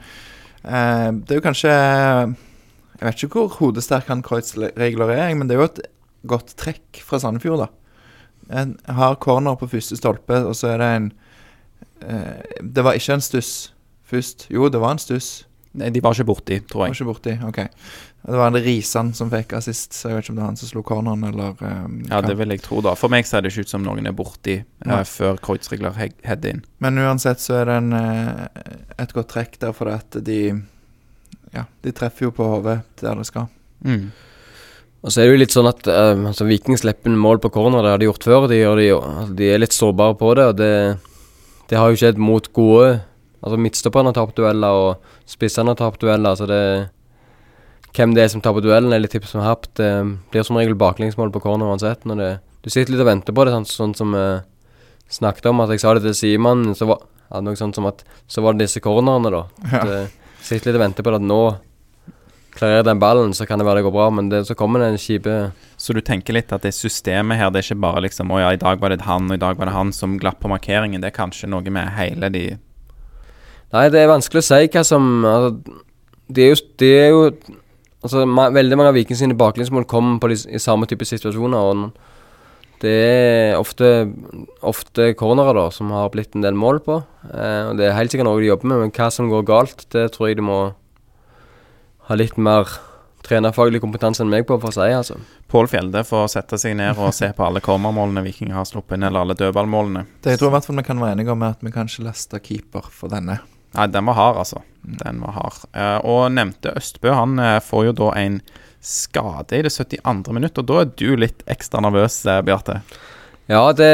eh, 0.63 1.09
det 1.11 1.35
er 1.35 1.41
jo 1.41 1.45
kanskje 1.47 1.73
Jeg 1.73 3.03
vet 3.03 3.25
ikke 3.25 3.41
hvor 3.41 3.57
hodesterk 3.59 4.07
han 4.11 4.23
Kreuzregler 4.25 5.11
er, 5.17 5.33
men 5.35 5.49
det 5.49 5.57
er 5.57 5.63
jo 5.63 5.69
et 5.71 5.83
godt 6.27 6.55
trekk 6.59 7.01
fra 7.05 7.19
Sandefjord, 7.21 7.67
da. 7.67 7.67
En 8.61 8.73
har 8.97 9.19
corner 9.21 9.57
på 9.59 9.67
første 9.69 9.97
stolpe, 9.99 10.39
og 10.47 10.55
så 10.57 10.73
er 10.73 10.81
det 10.81 10.87
en 10.95 11.09
eh, 12.01 12.61
Det 12.63 12.83
var 12.83 12.97
ikke 12.97 13.19
en 13.19 13.23
stuss 13.23 13.51
først. 14.07 14.47
Jo, 14.49 14.69
det 14.71 14.81
var 14.81 14.95
en 14.95 15.03
stuss. 15.03 15.45
Nei, 15.77 15.89
De 15.93 16.01
var 16.01 16.15
ikke 16.15 16.25
borti, 16.31 16.59
tror 16.65 16.87
jeg. 16.87 16.93
Var 16.93 16.97
ikke 16.97 17.07
borti. 17.11 17.33
Ok. 17.47 17.59
Det 18.27 18.35
var 18.41 18.49
en 18.51 18.59
Risan 18.65 19.11
som 19.15 19.29
fikk 19.31 19.53
assist, 19.55 19.93
så 19.95 20.09
jeg 20.09 20.17
vet 20.17 20.25
ikke 20.25 20.33
om 20.33 20.37
det 20.39 20.43
er 20.43 20.49
han 20.49 20.57
som 20.59 20.67
slo 20.71 20.81
corneren, 20.83 21.21
eller 21.29 21.53
um, 21.61 21.99
Ja, 22.09 22.21
det 22.25 22.33
vil 22.39 22.51
jeg 22.51 22.63
tro, 22.65 22.81
da. 22.83 22.95
For 22.99 23.13
meg 23.13 23.27
ser 23.29 23.45
det 23.45 23.53
ikke 23.53 23.67
ut 23.67 23.71
som 23.71 23.85
noen 23.85 24.09
er 24.09 24.15
borti 24.17 24.57
Nei. 24.89 25.01
før 25.07 25.37
Kreutzregler 25.43 25.93
he- 25.95 26.09
header 26.27 26.55
inn. 26.57 26.63
Men 26.83 26.97
uansett 26.99 27.39
så 27.43 27.59
er 27.61 27.69
det 27.69 27.77
en, 27.83 27.93
uh, 27.93 28.47
et 28.99 29.13
godt 29.15 29.29
trekk 29.31 29.59
der, 29.61 29.75
for 29.77 29.93
at 29.93 30.17
de 30.27 30.39
Ja, 31.55 31.63
de 31.85 31.93
treffer 31.95 32.27
jo 32.27 32.33
på 32.35 32.43
hodet 32.51 32.81
der 32.99 33.15
det 33.15 33.25
skal. 33.29 33.47
Mm. 33.85 34.09
Og 35.05 35.13
så 35.13 35.21
er 35.21 35.29
det 35.29 35.35
jo 35.37 35.39
litt 35.45 35.53
sånn 35.55 35.69
at 35.69 35.87
uh, 35.87 36.25
altså 36.27 36.47
Viking 36.49 36.75
slipper 36.81 37.07
inn 37.13 37.19
mål 37.21 37.39
på 37.39 37.53
corner, 37.53 37.85
det 37.85 37.93
har 37.93 38.01
de 38.01 38.09
gjort 38.09 38.25
før. 38.27 38.47
De, 38.51 38.57
det 38.81 38.89
jo, 38.89 38.97
altså, 38.99 39.35
de 39.39 39.51
er 39.53 39.61
litt 39.63 39.77
sårbare 39.77 40.17
på 40.19 40.33
det, 40.35 40.47
og 40.51 40.57
det, 40.59 40.73
det 41.69 41.79
har 41.79 41.93
jo 41.93 42.01
skjedd 42.01 42.19
mot 42.19 42.49
gode 42.57 42.97
Altså 43.43 43.59
Midtstopperne 43.61 44.11
har 44.11 44.17
tapt 44.17 44.37
dueller, 44.39 44.83
og 44.83 45.29
spissene 45.29 45.73
har 45.73 45.79
tapt 45.79 46.03
dueller. 46.03 46.37
Så 46.37 46.47
det 46.49 46.61
Hvem 47.97 48.13
det 48.13 48.21
er 48.21 48.27
som 48.29 48.41
taper 48.45 48.61
duellen, 48.61 48.93
er 48.93 48.99
litt 49.01 49.13
tips 49.15 49.31
som 49.33 49.41
hapt. 49.41 49.71
Det 49.79 49.89
blir 50.29 50.43
som 50.45 50.57
regel 50.59 50.75
baklengsmål 50.77 51.31
på 51.33 51.41
corner 51.41 51.71
uansett. 51.71 52.03
Når 52.05 52.19
det, 52.21 52.27
du 52.61 52.69
sitter 52.69 52.93
litt 52.93 53.01
og 53.01 53.09
venter 53.09 53.33
på 53.33 53.45
det, 53.47 53.55
sånn, 53.55 53.65
sånn 53.65 53.95
som 53.97 54.11
vi 54.13 54.25
snakket 55.17 55.47
om. 55.49 55.63
At 55.63 55.73
jeg 55.73 55.81
sa 55.81 55.95
det 55.97 56.03
til 56.05 56.17
Simon, 56.17 56.75
så 56.77 56.91
var 56.91 57.01
ja, 57.31 57.41
noe 57.41 57.57
sånt 57.57 57.79
som 57.79 57.87
at 57.89 58.03
Så 58.29 58.43
var 58.45 58.53
det 58.53 58.67
disse 58.67 58.83
cornerne, 58.83 59.31
da. 59.33 59.41
Ja. 59.71 59.79
At, 59.81 59.93
eh, 59.95 60.35
sitter 60.43 60.69
litt 60.69 60.77
og 60.77 60.83
venter 60.83 61.07
på 61.07 61.15
det 61.15 61.23
at 61.23 61.25
nå 61.25 61.41
klarerer 62.57 62.85
den 62.85 63.01
ballen, 63.01 63.33
så 63.33 63.45
kan 63.45 63.59
det 63.59 63.65
være 63.67 63.81
det 63.81 63.87
går 63.87 63.95
bra. 63.97 64.09
Men 64.13 64.29
det, 64.29 64.43
så 64.45 64.55
kommer 64.57 64.83
det 64.83 64.91
en 64.91 65.01
kjipe 65.01 65.35
Så 65.77 65.93
du 65.93 66.01
tenker 66.01 66.37
litt 66.37 66.53
at 66.53 66.65
det 66.65 66.73
systemet 66.75 67.37
her, 67.37 67.49
det 67.49 67.61
er 67.61 67.67
ikke 67.71 67.85
bare 67.85 68.05
liksom 68.05 68.31
Å 68.33 68.39
ja, 68.41 68.53
i 68.53 68.61
dag 68.61 68.81
var 68.81 68.93
det 68.93 69.05
han, 69.05 69.29
og 69.29 69.37
i 69.37 69.41
dag 69.41 69.57
var 69.57 69.69
det 69.69 69.77
han 69.77 69.93
som 69.93 70.17
glapp 70.21 70.39
på 70.43 70.51
markeringen. 70.51 71.01
Det 71.01 71.11
er 71.11 71.17
kanskje 71.17 71.49
noe 71.49 71.65
med 71.65 71.93
hele 71.97 72.29
de 72.33 72.45
Nei, 73.75 73.87
det 73.91 73.99
er 74.01 74.11
vanskelig 74.11 74.43
å 74.43 74.47
si 74.47 74.69
hva 74.71 74.83
som 74.87 75.07
altså, 75.27 75.79
Det 76.31 76.43
er 76.45 76.53
jo, 76.53 76.59
det 76.79 76.91
er 76.95 77.09
jo 77.11 77.23
Altså, 78.05 78.23
ma 78.29 78.47
Veldig 78.53 78.77
mange 78.79 78.91
av 78.93 78.95
Vikings 78.95 79.19
sine 79.23 79.35
baklengsmål 79.37 79.87
kommer 79.89 80.21
på 80.21 80.29
de, 80.31 80.37
i 80.53 80.61
samme 80.61 80.87
type 80.87 81.03
situasjoner. 81.07 81.57
Og 81.57 82.83
det 82.83 82.93
er 82.93 83.55
ofte, 83.57 83.87
ofte 84.61 85.09
cornerer 85.17 85.57
da 85.57 85.65
som 85.73 85.89
har 85.95 86.11
blitt 86.13 86.37
en 86.37 86.45
del 86.45 86.57
mål 86.57 86.79
på. 86.85 86.99
Eh, 87.31 87.63
og 87.71 87.79
Det 87.79 87.87
er 87.87 87.97
helt 87.97 88.13
sikkert 88.13 88.29
noe 88.29 88.43
de 88.43 88.51
jobber 88.51 88.69
med, 88.69 88.83
men 88.83 88.93
hva 88.93 89.09
som 89.11 89.31
går 89.31 89.47
galt, 89.49 89.87
det 89.95 90.11
tror 90.13 90.29
jeg 90.29 90.37
de 90.39 90.45
må 90.45 90.59
ha 92.07 92.15
litt 92.15 92.37
mer 92.37 92.69
trenerfaglig 93.27 93.81
kompetanse 93.83 94.23
enn 94.23 94.31
meg 94.31 94.45
på 94.47 94.55
for 94.61 94.71
å 94.71 94.77
si, 94.77 94.87
altså. 94.93 95.17
Pål 95.51 95.67
Fjelde 95.73 96.05
får 96.07 96.29
sette 96.37 96.61
seg 96.61 96.77
ned 96.79 97.01
og 97.01 97.11
se 97.17 97.27
på 97.35 97.43
alle 97.43 97.63
cornermålene 97.65 98.23
Viking 98.23 98.53
har 98.55 98.67
sluppet 98.69 98.95
inn, 98.95 99.09
eller 99.09 99.25
alle 99.25 99.35
dødballmålene. 99.41 100.05
Det 100.23 100.37
jeg 100.37 100.43
tror 100.43 100.53
i 100.53 100.55
hvert 100.55 100.69
fall 100.69 100.79
vi 100.79 100.87
kan 100.87 101.01
være 101.01 101.17
enige 101.17 101.33
om, 101.33 101.43
er 101.43 101.57
at 101.57 101.65
vi 101.65 101.73
kan 101.75 101.89
ikke 101.89 102.07
laste 102.07 102.39
keeper 102.45 102.87
for 102.93 103.11
denne. 103.11 103.41
Nei, 103.77 103.87
den 103.93 104.07
var 104.09 104.17
hard, 104.17 104.39
altså. 104.41 104.63
Den 105.03 105.19
var 105.21 105.35
hard. 105.35 105.59
Eh, 105.77 105.99
og 106.07 106.31
nevnte 106.33 106.73
Østbø, 106.79 107.11
han 107.13 107.37
eh, 107.39 107.59
får 107.61 107.89
jo 107.89 107.97
da 107.99 108.13
en 108.17 108.39
skade 108.81 109.57
i 109.57 109.61
det 109.65 109.73
72. 109.73 110.33
minutt, 110.33 110.57
og 110.57 110.67
da 110.69 110.81
er 110.81 110.91
du 110.97 111.11
litt 111.19 111.43
ekstra 111.49 111.81
nervøs, 111.85 112.23
eh, 112.25 112.41
Bjarte. 112.47 112.81
Ja, 113.47 113.61
det, 113.71 113.91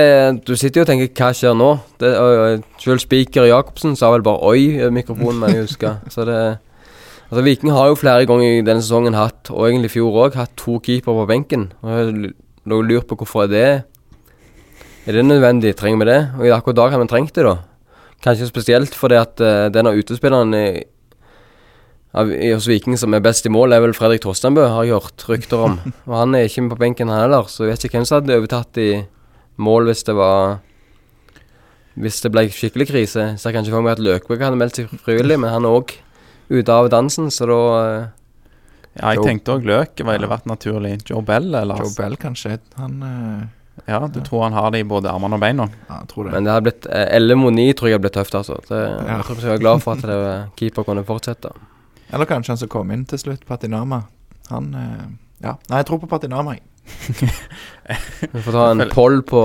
du 0.48 0.56
sitter 0.58 0.82
jo 0.82 0.84
og 0.88 0.90
tenker 0.90 1.12
'hva 1.14 1.30
skjer 1.30 1.54
nå?' 1.54 1.80
Det, 2.02 2.10
selv 2.82 3.00
speaker 3.00 3.46
Jacobsen 3.46 3.96
sa 3.96 4.10
vel 4.10 4.24
bare 4.26 4.42
'oi' 4.42 4.82
i 4.82 4.90
mikrofonen, 4.90 5.40
men 5.40 5.50
jeg 5.54 5.68
husker. 5.68 6.00
Så 6.10 6.26
det 6.26 6.60
Altså 7.34 7.44
Viking 7.44 7.72
har 7.74 7.88
jo 7.88 7.96
flere 7.98 8.28
ganger 8.30 8.60
i 8.60 8.62
denne 8.62 8.82
sesongen 8.84 9.16
hatt, 9.18 9.50
og 9.50 9.66
egentlig 9.66 9.90
i 9.90 9.94
fjor 9.96 10.14
òg, 10.22 10.36
hatt 10.38 10.52
to 10.56 10.78
keepere 10.78 11.16
på 11.18 11.26
benken. 11.26 11.72
Og 11.82 11.90
jeg 11.90 12.34
lå 12.70 12.78
og 12.78 12.86
lurte 12.86 13.08
på 13.10 13.16
hvorfor 13.16 13.44
er 13.44 13.48
det 13.48 13.84
Er 15.08 15.12
det 15.18 15.26
nødvendig? 15.26 15.76
Trenger 15.76 15.98
vi 15.98 16.12
det? 16.12 16.30
Og 16.38 16.46
i 16.46 16.52
akkurat 16.54 16.76
dag 16.76 16.92
har 16.92 17.00
vi 17.00 17.08
trengt 17.08 17.34
det, 17.34 17.44
da. 17.44 17.58
Kanskje 18.24 18.48
spesielt 18.50 18.96
fordi 18.96 19.18
at 19.20 19.42
uh, 19.44 19.68
den 19.74 19.88
av 19.90 19.98
utespillerne 20.00 20.60
i- 20.78 20.84
av, 22.14 22.30
i, 22.32 22.52
hos 22.54 22.68
Viking 22.70 22.94
som 23.02 23.14
er 23.18 23.24
best 23.26 23.46
i 23.46 23.52
mål, 23.52 23.74
er 23.74 23.82
vel 23.82 23.96
Fredrik 23.98 24.22
Torstenbø, 24.22 24.68
har 24.70 24.86
jeg 24.86 24.94
hørt 25.00 25.24
rykter 25.32 25.64
om. 25.66 25.80
Og 26.08 26.14
han 26.20 26.36
er 26.38 26.46
ikke 26.46 26.62
med 26.62 26.76
på 26.76 26.82
benken, 26.84 27.10
han 27.10 27.24
heller, 27.26 27.48
så 27.50 27.66
jeg 27.66 27.74
vet 27.74 27.86
ikke 27.88 27.98
hvem 28.00 28.06
som 28.06 28.20
hadde 28.22 28.38
overtatt 28.38 28.78
i 28.84 28.90
mål 29.58 29.90
hvis 29.90 30.04
det 30.08 30.16
var 30.18 30.60
Hvis 31.94 32.22
det 32.26 32.32
ble 32.34 32.48
skikkelig 32.50 32.88
krise. 32.90 33.24
Så 33.38 33.50
jeg 33.50 33.54
kan 33.54 33.66
ikke 33.68 33.76
for 33.76 33.86
meg 33.86 33.98
at 33.98 34.02
Løkberg 34.02 34.42
hadde 34.48 34.58
meldt 34.58 34.80
seg 34.80 34.94
frivillig, 35.06 35.36
men 35.42 35.52
han 35.54 35.66
er 35.68 35.76
òg 35.78 35.92
ute 36.50 36.74
av 36.74 36.88
dansen, 36.94 37.28
så 37.34 37.46
da 37.50 37.58
uh, 37.58 38.06
Ja, 38.94 39.12
jeg 39.12 39.20
Joe- 39.20 39.28
tenkte 39.28 39.54
òg 39.58 39.66
Løk 39.66 40.02
ville 40.06 40.30
vært 40.30 40.48
naturlig. 40.50 40.96
Joe 41.10 41.22
Bell, 41.26 41.50
eller? 41.58 41.82
Joe 41.82 41.94
Bell, 41.98 42.16
kanskje. 42.22 42.60
Han 42.78 42.98
eh, 43.10 43.44
Ja, 43.86 44.00
du 44.08 44.22
tror 44.22 44.44
han 44.44 44.54
har 44.54 44.72
det 44.72 44.84
i 44.84 44.88
både 44.88 45.12
armene 45.12 45.38
og 45.38 45.42
beina? 45.44 45.68
Ja, 45.90 46.00
jeg 46.04 46.10
tror 46.12 46.28
det. 46.28 46.34
Men 46.36 46.46
det 46.46 46.54
hadde 46.54 46.66
blitt 46.68 46.86
eh, 46.88 47.08
11 47.18 47.40
mot 47.42 47.56
9 47.56 47.66
tror 47.78 47.90
jeg 47.90 47.98
hadde 47.98 48.06
blitt 48.06 48.18
tøft, 48.20 48.36
altså. 48.40 48.60
Det, 48.70 48.82
Ja. 48.82 49.18
Jeg 49.18 49.26
tror 49.28 49.42
jeg 49.42 49.56
er 49.56 49.64
glad 49.64 49.82
for 49.84 49.98
at 49.98 50.06
det, 50.08 50.20
keeper 50.60 50.86
kunne 50.88 51.06
fortsette. 51.08 51.52
Eller 52.14 52.30
kanskje 52.30 52.54
han 52.54 52.62
som 52.62 52.70
kom 52.70 52.92
inn 52.94 53.08
til 53.10 53.20
slutt, 53.20 53.48
Patinama. 53.50 54.04
Han 54.52 54.74
eh, 54.78 55.10
Ja. 55.44 55.58
Nei, 55.70 55.82
jeg 55.82 55.90
tror 55.90 56.00
på 56.00 56.08
Patinama, 56.08 56.56
jeg. 56.56 56.64
Vi 58.32 58.42
får 58.44 58.52
ta 58.52 58.64
en 58.72 58.84
poll 58.92 59.22
på 59.24 59.42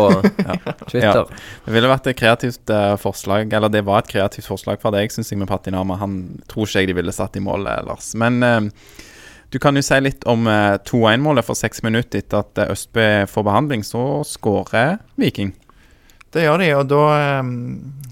Twitter. 0.90 1.24
Det 1.64 1.74
ville 1.74 1.90
vært 1.90 2.06
et 2.10 2.18
kreativt 2.18 2.70
uh, 2.70 2.94
forslag, 3.00 3.52
eller 3.52 3.72
det 3.72 3.84
var 3.86 4.02
et 4.02 4.10
kreativt 4.10 4.46
forslag 4.50 4.80
fra 4.82 4.92
deg, 4.94 5.12
syns 5.14 5.32
jeg, 5.32 5.40
med 5.40 5.50
Patinama. 5.50 5.98
Han 6.02 6.18
tror 6.50 6.66
ikke 6.68 6.84
jeg 6.84 6.90
de 6.92 6.98
ville 6.98 7.14
satt 7.14 7.38
i 7.38 7.42
mål, 7.42 7.66
ellers. 7.66 7.86
Lars. 7.88 8.10
Men 8.18 8.42
eh, 8.42 8.60
du 9.50 9.58
kan 9.62 9.76
jo 9.76 9.82
si 9.84 9.96
litt 10.02 10.26
om 10.28 10.46
eh, 10.50 10.76
2-1-målet 10.88 11.46
for 11.46 11.56
seks 11.56 11.80
minutter 11.86 12.20
etter 12.20 12.42
at 12.42 12.60
Østby 12.66 12.74
Østbø 12.74 13.08
får 13.32 13.46
behandling. 13.48 13.84
Så 13.86 14.02
skårer 14.28 14.98
Viking. 15.16 15.54
Det 16.34 16.44
gjør 16.44 16.60
de, 16.60 16.68
og 16.76 16.88
da, 16.90 17.04
eh, 17.16 17.52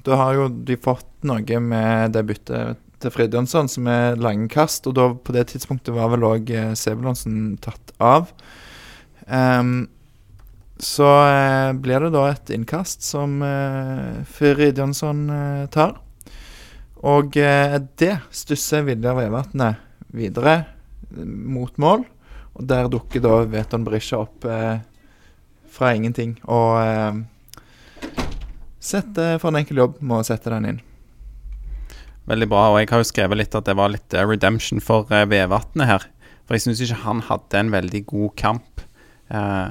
da 0.07 0.21
har 0.23 0.39
jo 0.39 0.49
de 0.49 0.79
fått 0.81 1.11
noe 1.29 1.61
med 1.61 2.15
det 2.17 2.25
byttet 2.29 2.81
til 3.03 3.13
Fridjonsson, 3.13 3.69
som 3.69 3.89
er 3.93 4.17
lange 4.21 4.49
kast. 4.53 4.89
Og 4.89 4.97
da, 4.97 5.11
på 5.13 5.35
det 5.37 5.49
tidspunktet 5.53 5.95
var 5.97 6.09
vel 6.15 6.25
òg 6.25 6.53
eh, 6.55 6.73
Sebulonsen 6.79 7.59
tatt 7.65 7.93
av. 8.01 8.33
Um, 9.27 9.89
så 10.79 11.09
eh, 11.27 11.73
blir 11.83 12.05
det 12.05 12.13
da 12.15 12.27
et 12.31 12.53
innkast 12.55 13.05
som 13.05 13.41
eh, 13.45 14.23
Fridjonsson 14.39 15.23
eh, 15.33 15.67
tar. 15.73 15.97
Og 17.07 17.37
eh, 17.41 17.77
det 18.01 18.15
stusser 18.35 18.85
Viljar 18.87 19.17
Vevatnet 19.19 19.83
videre 20.17 20.57
eh, 20.57 20.76
mot 21.15 21.77
mål. 21.81 22.05
Og 22.57 22.67
der 22.69 22.89
dukker 22.93 23.23
da 23.25 23.41
Veton 23.53 23.85
Berisha 23.87 24.23
opp 24.25 24.47
eh, 24.49 24.81
fra 25.77 25.93
ingenting. 25.95 26.37
Og 26.49 26.81
eh, 26.81 27.23
setter 28.81 29.41
for 29.43 29.53
en 29.53 29.61
enkel 29.61 29.83
jobb 29.85 30.01
med 30.01 30.23
å 30.23 30.27
sette 30.27 30.53
den 30.55 30.71
inn. 30.73 30.83
Veldig 32.27 32.51
bra. 32.51 32.69
Og 32.73 32.81
jeg 32.81 32.91
har 32.91 33.03
jo 33.03 33.09
skrevet 33.13 33.43
litt 33.43 33.57
at 33.59 33.69
det 33.69 33.77
var 33.79 33.93
litt 33.93 34.17
eh, 34.17 34.27
redemption 34.27 34.83
for 34.83 35.11
eh, 35.15 35.29
Vevatnet 35.31 35.91
her. 35.91 36.07
For 36.47 36.57
jeg 36.57 36.67
syns 36.67 36.83
ikke 36.85 37.03
han 37.05 37.25
hadde 37.27 37.61
en 37.61 37.75
veldig 37.75 38.05
god 38.09 38.37
kamp. 38.39 38.87
Eh, 39.29 39.69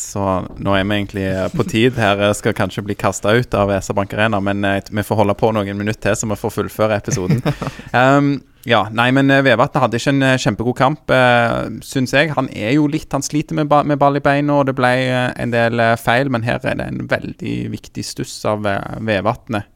så 0.00 0.26
nå 0.56 0.74
er 0.76 0.84
vi 0.86 0.96
egentlig 0.96 1.26
eh, 1.28 1.48
på 1.52 1.66
tid 1.68 1.98
her. 2.00 2.22
Skal 2.36 2.56
kanskje 2.56 2.84
bli 2.86 2.96
kasta 2.98 3.34
ut 3.36 3.54
av 3.54 3.72
SR-Bank 3.76 4.14
Arena, 4.16 4.40
men 4.40 4.64
eh, 4.64 4.80
vi 4.90 5.04
får 5.04 5.22
holde 5.22 5.36
på 5.36 5.52
noen 5.56 5.76
minutter 5.78 6.10
til, 6.10 6.16
så 6.16 6.30
vi 6.30 6.38
får 6.40 6.54
fullføre 6.56 7.00
episoden. 7.00 7.42
um, 7.92 8.32
ja, 8.68 8.80
nei, 8.92 9.08
men 9.16 9.32
uh, 9.32 9.40
Vevatnet 9.44 9.84
hadde 9.84 10.00
ikke 10.00 10.12
en 10.12 10.24
uh, 10.26 10.34
kjempegod 10.40 10.76
kamp, 10.78 11.12
uh, 11.14 11.70
syns 11.86 12.12
jeg. 12.16 12.32
Han 12.36 12.50
er 12.52 12.74
jo 12.76 12.88
litt 12.90 13.12
Han 13.16 13.24
sliter 13.24 13.56
med, 13.56 13.70
ba 13.70 13.82
med 13.86 14.00
ball 14.00 14.20
i 14.20 14.24
beina, 14.24 14.58
og 14.58 14.68
det 14.68 14.76
ble 14.78 14.92
en 15.30 15.54
del 15.54 15.80
feil, 16.00 16.32
men 16.32 16.44
her 16.46 16.60
er 16.64 16.76
det 16.80 16.90
en 16.90 17.08
veldig 17.10 17.56
viktig 17.72 18.04
stuss 18.04 18.36
av 18.48 18.68
Vevatnet. 19.06 19.70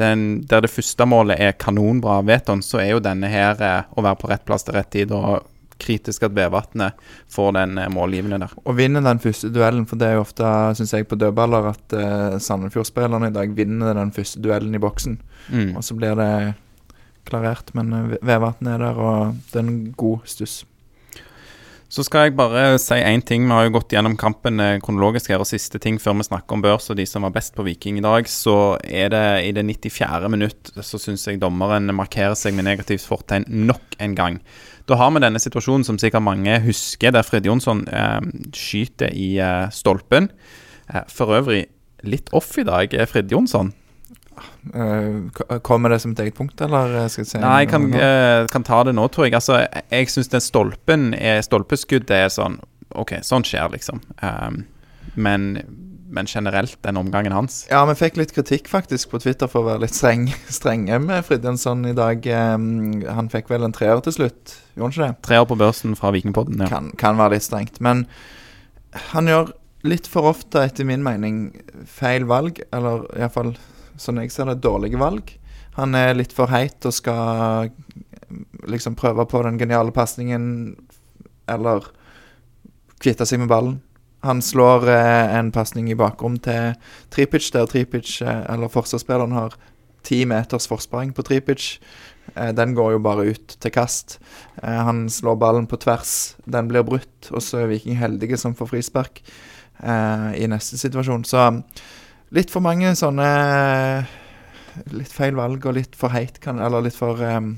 Den, 0.00 0.22
der 0.48 0.62
det 0.64 0.72
første 0.72 1.04
målet 1.06 1.38
er 1.44 1.58
kanonbra 1.60 2.18
av 2.22 2.28
Veton, 2.30 2.62
så 2.64 2.80
er 2.80 2.94
jo 2.94 3.02
denne 3.04 3.28
her 3.30 3.60
å 3.92 4.02
være 4.02 4.18
på 4.18 4.30
rett 4.30 4.46
plass 4.48 4.64
til 4.66 4.78
rett 4.78 4.90
tid. 4.94 5.12
og 5.14 5.44
kritisk 5.82 6.26
at 6.26 6.34
Vevatnet 6.36 6.98
får 7.32 7.52
den 7.56 7.78
eh, 7.78 7.90
målgivende 7.92 8.40
der. 8.42 8.54
Og 8.64 8.76
vinner 8.78 9.04
den 9.04 9.20
første 9.22 9.50
duellen, 9.52 9.86
for 9.88 10.00
det 10.00 10.08
er 10.08 10.18
jo 10.18 10.26
ofte, 10.26 10.48
syns 10.78 10.94
jeg, 10.94 11.08
på 11.10 11.18
dødballer 11.20 11.70
at 11.72 11.96
uh, 11.96 12.36
Sandefjord-spillerne 12.42 13.30
i 13.30 13.34
dag 13.34 13.54
vinner 13.56 13.96
den 13.98 14.12
første 14.14 14.42
duellen 14.42 14.74
i 14.74 14.82
boksen. 14.82 15.18
Mm. 15.50 15.72
Og 15.76 15.84
så 15.86 15.96
blir 15.98 16.16
det 16.18 16.32
klarert. 17.28 17.72
Men 17.78 17.94
uh, 17.94 18.18
Vevatnet 18.20 18.76
er 18.76 18.84
der, 18.86 19.00
og 19.00 19.40
det 19.52 19.62
er 19.62 19.66
en 19.66 19.80
god 19.98 20.28
stuss. 20.28 20.62
Så 21.92 22.00
skal 22.06 22.30
jeg 22.30 22.36
bare 22.38 22.78
si 22.80 22.96
én 22.96 23.20
ting. 23.20 23.44
Vi 23.44 23.52
har 23.52 23.66
jo 23.66 23.74
gått 23.74 23.92
gjennom 23.92 24.14
kampen 24.16 24.62
eh, 24.64 24.78
kronologisk 24.80 25.28
her. 25.28 25.42
Og 25.44 25.48
siste 25.50 25.76
ting 25.76 25.98
før 26.00 26.14
vi 26.16 26.24
snakker 26.24 26.56
om 26.56 26.62
børs 26.64 26.88
og 26.88 26.96
de 26.96 27.04
som 27.04 27.26
var 27.26 27.34
best 27.34 27.52
på 27.52 27.66
Viking 27.66 27.98
i 28.00 28.04
dag, 28.04 28.24
så 28.32 28.78
er 28.80 29.10
det 29.12 29.26
i 29.44 29.50
det 29.52 29.66
94. 29.68 30.30
minutt 30.32 30.70
så 30.80 30.96
syns 30.96 31.26
jeg 31.28 31.42
dommeren 31.42 31.92
markerer 31.92 32.32
seg 32.38 32.56
med 32.56 32.64
negativt 32.64 33.04
fortegn 33.04 33.44
nok 33.68 33.98
en 34.00 34.16
gang. 34.16 34.40
Da 34.88 34.96
har 34.96 35.12
vi 35.12 35.20
denne 35.20 35.42
situasjonen 35.42 35.84
som 35.84 36.00
sikkert 36.00 36.24
mange 36.24 36.56
husker, 36.64 37.12
der 37.12 37.28
Fred 37.28 37.44
Jonsson 37.44 37.84
eh, 37.92 38.24
skyter 38.56 39.12
i 39.12 39.36
eh, 39.36 39.68
stolpen. 39.68 40.30
Eh, 40.88 41.04
for 41.12 41.36
øvrig 41.36 41.66
litt 42.08 42.32
off 42.32 42.56
i 42.56 42.64
dag, 42.66 42.96
er 42.96 43.10
Frid 43.10 43.30
Jonsson. 43.36 43.74
Uh, 44.74 45.58
kommer 45.66 45.92
det 45.92 46.00
som 46.02 46.14
et 46.14 46.22
eget 46.24 46.36
punkt, 46.38 46.60
eller 46.64 46.94
eh, 47.02 47.08
skal 47.10 47.24
jeg 47.24 47.30
si 47.32 47.40
Nei, 47.42 47.64
jeg 47.64 47.72
kan, 47.72 47.86
uh, 47.92 48.48
kan, 48.52 48.64
ta 48.66 48.82
det 48.86 48.94
nå, 48.96 49.06
tror 49.12 49.26
jeg. 49.26 49.36
Altså, 49.38 49.62
jeg 49.90 50.10
syns 50.12 50.32
den 50.32 50.44
stolpen 50.44 51.08
er 51.18 51.42
Stolpeskuddet 51.44 52.14
er 52.16 52.28
sånn 52.32 52.60
OK, 52.98 53.16
sånn 53.24 53.44
skjer, 53.48 53.72
liksom. 53.72 54.02
Um, 54.20 54.62
men, 55.14 55.46
men, 56.12 56.28
generelt, 56.28 56.76
den 56.84 57.00
omgangen 57.00 57.32
hans 57.34 57.62
Ja, 57.70 57.80
vi 57.88 57.96
fikk 57.98 58.18
litt 58.20 58.34
kritikk 58.36 58.68
faktisk 58.70 59.10
på 59.12 59.20
Twitter 59.22 59.48
for 59.50 59.64
å 59.64 59.70
være 59.70 59.86
litt 59.86 59.96
streng, 59.96 60.28
strenge 60.60 61.00
med 61.02 61.24
Fridjonsson 61.26 61.88
i 61.88 61.96
dag. 61.96 62.28
Um, 62.54 63.00
han 63.08 63.32
fikk 63.32 63.50
vel 63.52 63.66
en 63.66 63.74
treer 63.74 64.04
til 64.04 64.18
slutt, 64.20 64.58
gjorde 64.76 64.84
han 64.84 64.94
ikke 64.94 65.08
det? 65.08 65.24
Treer 65.30 65.48
på 65.48 65.58
børsen 65.64 65.98
fra 65.98 66.12
Vikingpodden, 66.14 66.62
ja. 66.64 66.70
Kan, 66.72 66.92
kan 67.00 67.20
være 67.20 67.38
litt 67.38 67.48
strengt. 67.48 67.82
Men 67.84 68.06
han 69.12 69.30
gjør 69.30 69.52
litt 69.88 70.06
for 70.10 70.30
ofte, 70.30 70.62
etter 70.62 70.86
min 70.86 71.02
mening, 71.04 71.44
feil 71.88 72.26
valg. 72.30 72.60
Eller 72.74 73.06
iallfall 73.18 73.54
sånn 74.02 74.20
jeg 74.22 74.34
ser 74.34 74.50
det, 74.50 74.60
dårlige 74.64 75.00
valg. 75.00 75.32
Han 75.78 75.96
er 75.96 76.16
litt 76.18 76.34
for 76.36 76.52
heit 76.52 76.84
og 76.88 76.94
skal 76.94 77.70
liksom 78.68 78.96
prøve 78.98 79.24
på 79.28 79.40
den 79.44 79.58
geniale 79.60 79.92
pasningen 79.94 80.44
eller 81.50 81.86
kvitte 83.02 83.26
seg 83.28 83.42
med 83.42 83.50
ballen. 83.50 83.80
Han 84.22 84.42
slår 84.44 84.86
eh, 84.92 85.34
en 85.38 85.50
pasning 85.54 85.88
i 85.90 85.98
bakrom 85.98 86.36
til 86.44 86.76
Tripic, 87.10 87.48
der 87.50 87.66
Tripic, 87.66 88.20
eh, 88.22 88.44
eller 88.52 88.70
forsvarsspilleren, 88.70 89.34
har 89.34 89.56
ti 90.06 90.22
meters 90.30 90.68
forsprang 90.70 91.10
på 91.16 91.24
Tripic. 91.26 91.72
Eh, 92.36 92.52
den 92.54 92.76
går 92.78 92.94
jo 92.94 93.00
bare 93.02 93.26
ut 93.34 93.56
til 93.58 93.74
kast. 93.74 94.20
Eh, 94.62 94.68
han 94.70 95.08
slår 95.10 95.40
ballen 95.40 95.66
på 95.66 95.80
tvers, 95.82 96.36
den 96.46 96.70
blir 96.70 96.86
brutt, 96.86 97.32
og 97.32 97.42
så 97.42 97.64
er 97.64 97.72
Viking 97.72 97.98
heldige 97.98 98.38
som 98.38 98.54
får 98.54 98.70
frispark 98.70 99.22
eh, 99.82 100.30
i 100.38 100.46
neste 100.50 100.78
situasjon. 100.78 101.26
Så 101.26 101.50
litt 102.36 102.52
for 102.52 102.64
mange 102.64 102.94
sånne 102.98 103.28
Litt 104.96 105.12
feil 105.12 105.36
valg 105.36 105.66
og 105.68 105.76
litt 105.76 105.98
for 105.98 106.14
heit, 106.14 106.38
eller 106.48 106.80
litt 106.86 106.96
for 106.96 107.18
um, 107.20 107.50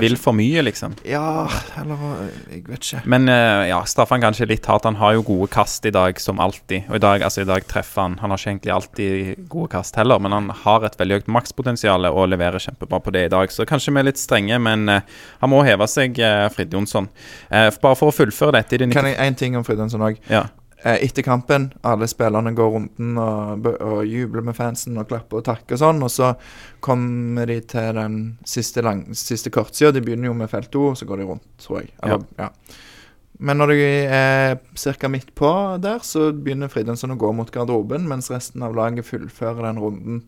Vil 0.00 0.14
for 0.16 0.32
mye, 0.32 0.62
liksom? 0.64 0.94
Ja, 1.04 1.44
eller 1.76 2.00
Jeg 2.48 2.62
vet 2.64 2.86
ikke. 2.86 3.02
Men 3.12 3.28
uh, 3.28 3.66
ja, 3.68 3.82
Staffan 3.84 4.24
kanskje 4.24 4.48
litt 4.48 4.64
hardt. 4.70 4.88
Han 4.88 4.96
har 4.96 5.18
jo 5.18 5.26
gode 5.26 5.50
kast 5.52 5.84
i 5.84 5.92
dag, 5.92 6.16
som 6.16 6.40
alltid. 6.40 6.88
Og 6.88 6.96
i 6.96 7.02
dag, 7.04 7.26
altså, 7.26 7.44
i 7.44 7.50
dag 7.50 7.66
treffer 7.68 8.06
han. 8.06 8.16
Han 8.22 8.32
har 8.32 8.40
ikke 8.40 8.54
egentlig 8.54 8.72
alltid 8.72 9.44
gode 9.52 9.68
kast 9.74 10.00
heller, 10.00 10.22
men 10.24 10.32
han 10.32 10.48
har 10.62 10.88
et 10.88 10.96
veldig 10.96 11.20
høyt 11.20 11.30
makspotensial 11.36 12.08
og 12.08 12.24
leverer 12.32 12.64
kjempebra 12.64 13.02
på 13.04 13.12
det 13.12 13.26
i 13.28 13.34
dag. 13.36 13.52
Så 13.52 13.68
kanskje 13.68 13.92
vi 13.92 14.00
er 14.00 14.08
litt 14.08 14.22
strenge, 14.22 14.62
men 14.64 14.88
uh, 14.88 15.20
han 15.44 15.52
må 15.52 15.60
heve 15.68 15.90
seg, 15.92 16.16
uh, 16.24 16.48
Frid 16.56 16.72
Jonsson. 16.72 17.12
bare 17.52 18.00
for 18.00 18.08
å 18.08 18.16
fullføre 18.16 18.62
dette 18.62 18.78
i 18.78 18.80
det 18.80 18.92
Kan 18.96 19.12
jeg 19.12 19.20
én 19.20 19.36
ting 19.36 19.60
om 19.60 19.68
Frid 19.68 19.84
Jonsson 19.84 20.08
òg? 20.08 20.24
Ja. 20.32 20.46
Eh, 20.84 21.04
etter 21.04 21.22
kampen, 21.22 21.68
alle 21.86 22.08
spillerne 22.10 22.50
går 22.58 22.70
runden 22.74 23.18
og, 23.22 23.66
og, 23.70 24.00
jubler 24.08 24.42
med 24.42 24.56
fansen 24.58 24.98
og 24.98 25.06
klapper 25.12 25.38
og 25.38 25.44
takker 25.46 25.76
og 25.76 25.82
sånn. 25.82 26.00
Og 26.02 26.10
så 26.10 26.32
kommer 26.82 27.46
de 27.46 27.60
til 27.70 27.98
den 27.98 28.16
siste, 28.48 28.82
lang, 28.82 29.04
siste 29.14 29.52
kortsida. 29.54 29.92
De 29.94 30.02
begynner 30.02 30.32
jo 30.32 30.38
med 30.40 30.50
felt 30.50 30.72
to, 30.74 30.88
og 30.90 30.98
så 30.98 31.06
går 31.06 31.22
de 31.22 31.28
rundt, 31.28 31.46
tror 31.62 31.84
jeg. 31.84 31.92
Eller, 32.02 32.26
ja. 32.38 32.48
Ja. 32.48 32.80
Men 33.42 33.58
når 33.58 33.72
de 33.72 33.86
er 34.14 34.56
ca. 34.78 35.08
midt 35.10 35.30
på 35.38 35.52
der, 35.82 36.02
så 36.06 36.28
begynner 36.34 36.70
Fridtjonsson 36.70 37.14
å 37.14 37.18
gå 37.18 37.30
mot 37.34 37.50
garderoben, 37.50 38.04
mens 38.10 38.30
resten 38.30 38.62
av 38.62 38.74
laget 38.78 39.06
fullfører 39.06 39.66
den 39.66 39.80
runden. 39.82 40.20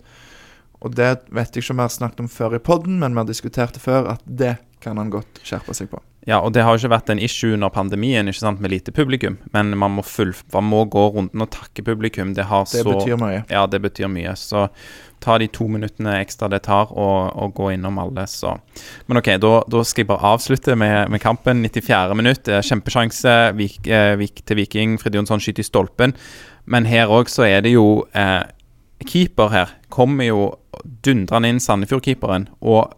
Og 0.85 0.95
det 0.99 1.11
vet 1.35 1.55
jeg 1.55 1.65
ikke 1.65 1.75
om 1.75 1.83
vi 1.83 1.87
har 1.87 1.95
snakket 1.95 2.25
om 2.25 2.31
før 2.31 2.57
i 2.59 2.63
poden, 2.63 2.99
men 3.03 3.15
vi 3.15 3.23
har 3.23 3.29
diskutert 3.29 3.77
det 3.77 3.83
før, 3.83 4.11
at 4.17 4.25
det 4.27 4.57
kan 4.85 5.01
han 5.01 5.11
godt 5.13 5.41
skjerpe 5.45 5.75
seg 5.77 5.89
på. 5.93 6.01
Ja, 6.25 6.39
og 6.41 6.55
det 6.57 6.63
har 6.65 6.73
jo 6.73 6.81
ikke 6.81 6.95
vært 6.95 7.11
en 7.13 7.21
issue 7.21 7.53
under 7.53 7.73
pandemien 7.73 8.31
ikke 8.31 8.41
sant, 8.41 8.61
med 8.65 8.73
lite 8.73 8.93
publikum, 8.97 9.37
men 9.53 9.75
man 9.77 9.99
må, 9.99 10.05
full, 10.09 10.33
man 10.55 10.65
må 10.71 10.85
gå 10.89 11.03
runden 11.13 11.45
og 11.45 11.51
takke 11.53 11.85
publikum. 11.85 12.33
Det, 12.37 12.47
har 12.49 12.65
det 12.71 12.81
så, 12.81 12.87
betyr 12.89 13.21
mye. 13.21 13.43
Ja, 13.53 13.67
det 13.69 13.83
betyr 13.85 14.09
mye. 14.13 14.33
Så 14.41 14.67
ta 15.25 15.37
de 15.41 15.51
to 15.53 15.67
minuttene 15.73 16.17
ekstra 16.23 16.49
det 16.53 16.63
tar, 16.65 16.93
og, 16.93 17.37
og 17.37 17.55
gå 17.57 17.75
innom 17.75 18.01
alle, 18.01 18.27
så 18.29 18.57
Men 19.09 19.21
OK, 19.21 19.35
da, 19.41 19.53
da 19.69 19.85
skal 19.85 20.05
jeg 20.05 20.11
bare 20.13 20.33
avslutte 20.35 20.77
med, 20.81 21.13
med 21.13 21.21
kampen. 21.21 21.61
94. 21.65 22.17
minutt. 22.17 22.49
Kjempesjanse 22.49 23.37
vik, 23.61 23.85
eh, 23.87 24.17
vik, 24.21 24.45
til 24.49 24.61
Viking. 24.63 24.99
Frid 25.01 25.17
Jonsson 25.21 25.45
skyter 25.45 25.65
i 25.65 25.69
stolpen. 25.69 26.17
Men 26.65 26.89
her 26.89 27.13
òg 27.13 27.29
så 27.33 27.45
er 27.45 27.65
det 27.65 27.77
jo 27.77 28.05
eh, 28.17 28.43
Keeper 29.05 29.51
her 29.53 29.73
kommer 29.93 30.25
jo 30.25 30.45
dundrende 31.05 31.51
inn, 31.53 31.61
Sandefjord-keeperen, 31.63 32.49
og 32.65 32.95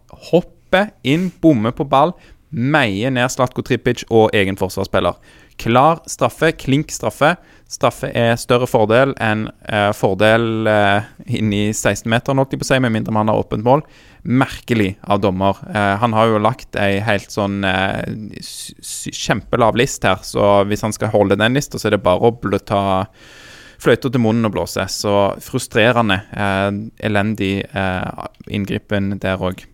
hopper 0.66 0.90
inn, 1.02 1.30
bommer 1.40 1.72
på 1.72 1.86
ball 1.86 2.14
meier 2.50 3.10
ned 3.10 3.30
Slatko 3.30 3.62
Tripic 3.62 4.04
og 4.10 4.30
egen 4.34 4.56
forsvarsspiller. 4.56 5.16
Klar 5.58 6.02
straffe, 6.06 6.52
klink 6.52 6.92
straffe. 6.92 7.34
Straffe 7.68 8.12
er 8.14 8.36
større 8.38 8.68
fordel 8.70 9.14
enn 9.18 9.48
eh, 9.66 9.90
fordel 9.96 10.68
eh, 10.70 11.08
inni 11.26 11.72
16-meteren, 11.72 12.38
holdt 12.38 12.54
jeg 12.54 12.60
på 12.60 12.66
å 12.68 12.68
si, 12.68 12.78
med 12.80 12.94
mindre 12.94 13.14
man 13.16 13.32
har 13.32 13.40
åpent 13.40 13.66
mål. 13.66 13.82
Merkelig 14.22 14.92
av 15.02 15.24
dommer. 15.24 15.58
Eh, 15.72 15.94
han 15.98 16.14
har 16.14 16.30
jo 16.30 16.42
lagt 16.44 16.78
ei 16.78 17.00
helt 17.04 17.34
sånn 17.34 17.66
eh, 17.66 18.06
kjempelav 19.10 19.76
list 19.80 20.06
her, 20.06 20.22
så 20.22 20.62
hvis 20.70 20.86
han 20.86 20.94
skal 20.94 21.10
holde 21.12 21.40
den 21.40 21.58
lista, 21.58 21.80
så 21.80 21.90
er 21.90 21.96
det 21.96 22.04
bare 22.06 22.30
å 22.30 22.62
ta 22.62 22.84
fløyta 23.82 24.12
til 24.12 24.22
munnen 24.22 24.46
og 24.46 24.54
blåse. 24.54 24.86
Så 24.92 25.16
frustrerende. 25.44 26.22
Eh, 26.30 26.68
elendig 27.10 27.56
eh, 27.66 28.28
inngripen 28.46 29.16
der 29.18 29.42
òg. 29.42 29.66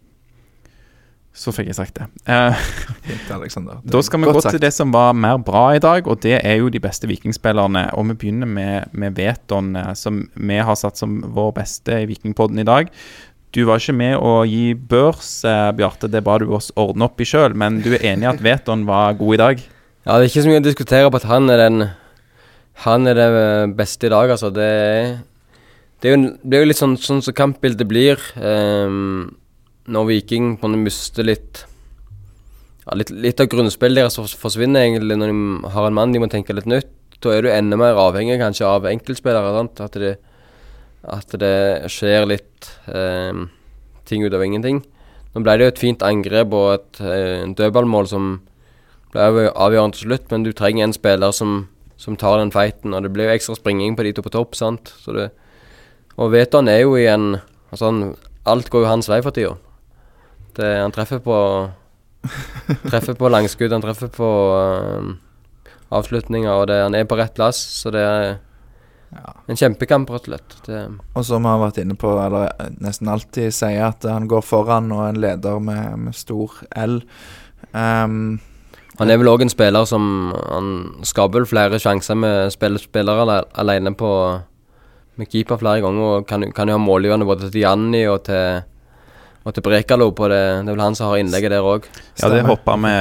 Så 1.32 1.52
fikk 1.56 1.70
jeg 1.70 1.78
sagt 1.78 1.96
det. 1.96 2.06
Eh, 2.28 2.64
da 3.28 4.02
skal 4.04 4.20
vi 4.20 4.28
gå 4.28 4.40
sagt. 4.40 4.52
til 4.52 4.60
det 4.60 4.72
som 4.76 4.92
var 4.92 5.14
mer 5.16 5.40
bra 5.40 5.70
i 5.76 5.80
dag, 5.80 6.06
og 6.06 6.20
det 6.24 6.38
er 6.44 6.58
jo 6.60 6.68
de 6.72 6.80
beste 6.82 7.08
vikingspillerne. 7.08 7.86
Og 7.96 8.10
vi 8.10 8.18
begynner 8.20 8.48
med, 8.48 8.92
med 8.92 9.16
Veton, 9.16 9.72
eh, 9.76 9.92
som 9.96 10.26
vi 10.36 10.60
har 10.60 10.76
satt 10.78 11.00
som 11.00 11.22
vår 11.32 11.54
beste 11.62 12.02
i 12.02 12.08
Vikingpodden 12.10 12.60
i 12.60 12.68
dag. 12.68 12.92
Du 13.52 13.64
var 13.68 13.80
ikke 13.80 13.96
med 13.96 14.14
å 14.16 14.42
gi 14.48 14.74
børs, 14.76 15.32
eh, 15.48 15.72
Bjarte, 15.76 16.08
det 16.12 16.22
ba 16.24 16.38
du 16.40 16.46
oss 16.56 16.70
ordne 16.76 17.08
opp 17.08 17.20
i 17.20 17.28
sjøl. 17.28 17.56
Men 17.56 17.80
du 17.84 17.94
er 17.94 18.06
enig 18.12 18.28
i 18.28 18.32
at 18.34 18.44
Veton 18.44 18.86
var 18.88 19.16
god 19.16 19.34
i 19.34 19.42
dag? 19.42 19.66
Ja, 20.04 20.16
det 20.16 20.22
er 20.22 20.30
ikke 20.30 20.44
så 20.44 20.52
mye 20.52 20.62
å 20.62 20.68
diskutere 20.68 21.10
på 21.12 21.20
at 21.20 21.28
han 21.30 21.50
er 21.52 21.60
den 21.62 21.90
Han 22.82 23.06
er 23.06 23.14
det 23.14 23.76
beste 23.76 24.08
i 24.08 24.10
dag, 24.10 24.30
altså. 24.32 24.48
Det, 24.48 25.20
det, 26.00 26.08
er, 26.08 26.14
jo, 26.16 26.30
det 26.40 26.56
er 26.56 26.62
jo 26.64 26.68
litt 26.70 26.80
sånn, 26.80 26.96
sånn 26.96 27.20
som 27.22 27.36
kampbildet 27.36 27.84
blir. 27.86 28.20
Um, 28.40 29.36
når 29.90 30.08
Viking 30.08 30.56
på 30.60 30.70
mister 30.76 31.26
litt 31.26 31.64
ja, 32.86 32.96
litt, 32.98 33.10
litt 33.10 33.40
av 33.42 33.48
grunnspillet 33.50 34.02
deres 34.02 34.36
forsvinner 34.38 34.86
egentlig 34.86 35.18
når 35.18 35.32
de 35.32 35.72
har 35.74 35.86
en 35.86 35.96
mann 35.96 36.14
de 36.14 36.22
må 36.22 36.28
tenke 36.30 36.54
litt 36.54 36.68
nytt. 36.70 36.90
Da 37.22 37.34
er 37.36 37.44
du 37.44 37.50
enda 37.52 37.78
mer 37.78 37.98
avhengig 37.98 38.40
kanskje 38.40 38.66
av 38.66 38.86
enkeltspillere. 38.90 39.52
Sant? 39.54 39.82
At, 39.84 39.98
det, 40.02 40.16
at 41.06 41.36
det 41.38 41.90
skjer 41.92 42.26
litt 42.26 42.70
eh, 42.90 43.44
ting 44.10 44.26
ut 44.26 44.34
av 44.34 44.42
ingenting. 44.42 44.82
Nå 45.32 45.44
ble 45.44 45.54
det 45.56 45.68
jo 45.68 45.72
et 45.72 45.82
fint 45.82 46.02
angrep 46.04 46.56
og 46.58 46.72
et 46.74 47.02
eh, 47.06 47.44
dødballmål 47.54 48.10
som 48.10 48.32
ble 49.12 49.46
avgjørende 49.52 49.96
til 49.96 50.08
slutt, 50.08 50.26
men 50.32 50.44
du 50.44 50.50
trenger 50.56 50.88
en 50.88 50.96
spiller 50.96 51.34
som, 51.36 51.66
som 52.00 52.18
tar 52.18 52.40
den 52.40 52.52
fighten. 52.52 52.96
Og 52.96 53.06
det 53.06 53.12
blir 53.14 53.30
jo 53.30 53.36
ekstra 53.36 53.56
springing 53.58 53.94
på 53.96 54.08
de 54.08 54.16
to 54.16 54.26
på 54.26 54.34
topp, 54.34 54.58
sant. 54.58 54.94
Det, 55.06 55.30
og 56.18 56.34
Veton 56.34 56.68
er 56.68 56.82
jo 56.82 56.96
i 56.98 57.06
en 57.10 57.36
altså 57.72 57.92
Alt 58.42 58.72
går 58.74 58.82
jo 58.82 58.90
hans 58.90 59.06
vei 59.06 59.20
for 59.22 59.30
tida. 59.30 59.54
Det, 60.58 60.68
han 60.82 60.92
treffer 60.94 61.22
på 61.24 61.36
Treffer 62.86 63.16
på 63.18 63.28
langskudd, 63.32 63.72
han 63.74 63.82
treffer 63.82 64.06
på 64.14 64.26
uh, 64.54 65.08
avslutninger, 65.90 66.52
og 66.52 66.68
det, 66.70 66.76
han 66.84 66.94
er 66.94 67.08
på 67.10 67.18
rett 67.18 67.34
plass. 67.34 67.58
Så 67.82 67.90
det 67.94 68.02
er 68.06 68.38
Ja. 69.12 69.34
en 69.44 69.58
kjempekamp, 69.60 70.08
rett 70.08 70.24
og 70.24 70.30
slett. 70.30 70.68
Og 71.12 71.24
som 71.28 71.42
vi 71.44 71.48
har 71.50 71.58
vært 71.60 71.82
inne 71.82 71.92
på, 72.00 72.08
eller 72.16 72.46
eh, 72.48 72.70
nesten 72.80 73.10
alltid 73.12 73.52
sier, 73.52 73.90
at 73.90 74.06
han 74.08 74.24
går 74.24 74.40
foran 74.40 74.86
og 74.88 75.02
er 75.04 75.10
en 75.10 75.20
leder 75.20 75.58
med, 75.60 75.98
med 76.06 76.14
stor 76.16 76.54
L. 76.80 77.02
Um, 77.74 78.40
han 78.96 79.10
er 79.12 79.20
vel 79.20 79.28
òg 79.28 79.42
en 79.44 79.52
spiller 79.52 79.84
som 79.88 80.32
Han 80.32 80.70
skaper 81.04 81.42
vel 81.42 81.46
flere 81.48 81.78
sjanser 81.80 82.16
med 82.16 82.54
spill, 82.54 82.78
spillere 82.80 83.42
alene 83.52 83.92
på 83.92 84.40
med 85.20 85.28
keeper 85.28 85.60
flere 85.60 85.82
ganger, 85.84 86.02
og 86.22 86.26
kan, 86.26 86.48
kan 86.56 86.68
jo 86.72 86.78
ha 86.78 86.80
målgivende 86.80 87.28
både 87.28 87.50
til 87.50 87.66
Janni 87.66 88.06
og 88.08 88.22
til 88.24 88.62
og 89.42 89.54
til 89.56 89.64
Brekalo 89.66 90.06
på 90.14 90.28
det. 90.30 90.38
Det 90.62 90.70
er 90.70 90.76
vel 90.76 90.82
han 90.84 90.94
som 90.94 91.08
har 91.10 91.18
innlegget 91.18 91.50
der 91.50 91.64
òg. 91.66 91.86
Ja, 92.20 92.28
det 92.30 92.44
hoppa 92.46 92.76
vi 92.78 92.92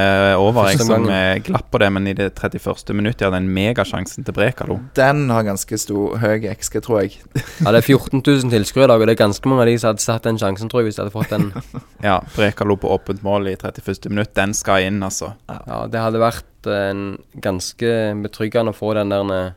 over. 0.41 0.69
Jeg 0.71 0.80
som 0.82 0.89
gangen. 1.06 1.12
eh, 1.13 1.39
glapp 1.45 1.67
på 1.71 1.77
det, 1.84 1.89
men 1.93 2.08
i 2.10 2.13
det 2.17 2.32
31. 2.34 2.93
minuttet 2.97 3.27
hadde 3.27 3.38
den 3.38 3.51
megasjansen 3.54 4.25
til 4.25 4.34
Brekalo. 4.34 4.80
den 4.97 5.30
har 5.30 5.43
ganske 5.45 5.77
stor, 5.77 6.17
høy 6.17 6.47
XG, 6.56 6.82
tror 6.82 7.01
jeg. 7.04 7.19
Ja, 7.62 7.71
det 7.71 7.84
er 7.84 7.88
14 7.93 8.23
000 8.25 8.49
tilskuere 8.49 8.86
i 8.86 8.91
dag, 8.93 9.01
og 9.01 9.08
det 9.08 9.13
er 9.19 9.23
ganske 9.23 9.47
mange 9.49 9.62
av 9.62 9.67
de 9.69 9.77
som 9.77 9.91
hadde 9.93 10.01
satt 10.06 10.23
den 10.23 10.38
sjansen, 10.41 10.69
tror 10.71 10.82
jeg, 10.82 10.89
hvis 10.89 10.97
de 10.97 11.06
hadde 11.06 11.15
fått 11.15 11.30
den. 11.30 11.51
Ja, 12.10 12.17
Brekalo 12.36 12.75
på 12.82 12.89
åpent 12.89 13.21
mål 13.23 13.51
i 13.51 13.56
31. 13.56 14.10
minutt. 14.10 14.34
Den 14.34 14.54
skal 14.58 14.88
inn, 14.89 15.01
altså. 15.06 15.36
Ja, 15.47 15.84
det 15.88 16.01
hadde 16.01 16.21
vært 16.23 16.65
eh, 16.65 16.89
en 16.89 17.04
ganske 17.39 17.91
betryggende 18.23 18.73
å 18.73 18.77
få 18.77 18.95
den 18.97 19.13
der 19.13 19.54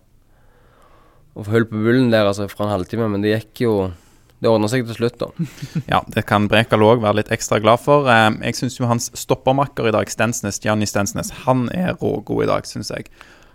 Å 1.35 1.43
få 1.43 1.51
hull 1.51 1.65
på 1.67 1.81
bullen 1.83 2.13
der 2.13 2.29
altså 2.29 2.45
for 2.53 2.67
en 2.67 2.75
halvtime, 2.77 3.09
men 3.11 3.25
det 3.25 3.33
gikk 3.33 3.65
jo 3.65 3.73
Det 4.43 4.51
ordner 4.51 4.69
seg 4.69 4.83
til 4.89 4.99
slutt, 4.99 5.21
da. 5.21 5.29
Ja, 5.93 6.03
det 6.15 6.27
kan 6.29 6.49
Brekal 6.51 6.83
òg 6.85 7.05
være 7.05 7.23
litt 7.23 7.31
ekstra 7.33 7.61
glad 7.63 7.81
for. 7.85 8.09
Eh, 8.11 8.31
Jeg 8.51 8.59
syns 8.59 8.81
jo 8.81 8.91
hans 8.91 9.11
stoppermakker 9.17 9.89
i 9.89 9.95
dag, 9.95 10.11
Stensnes, 10.13 10.61
Gianni 10.65 10.89
Stensnes, 10.91 11.31
han 11.47 11.69
er 11.73 11.95
rågod 12.01 12.45
i 12.45 12.51
dag, 12.51 12.67
syns 12.69 12.91
jeg. 12.93 13.09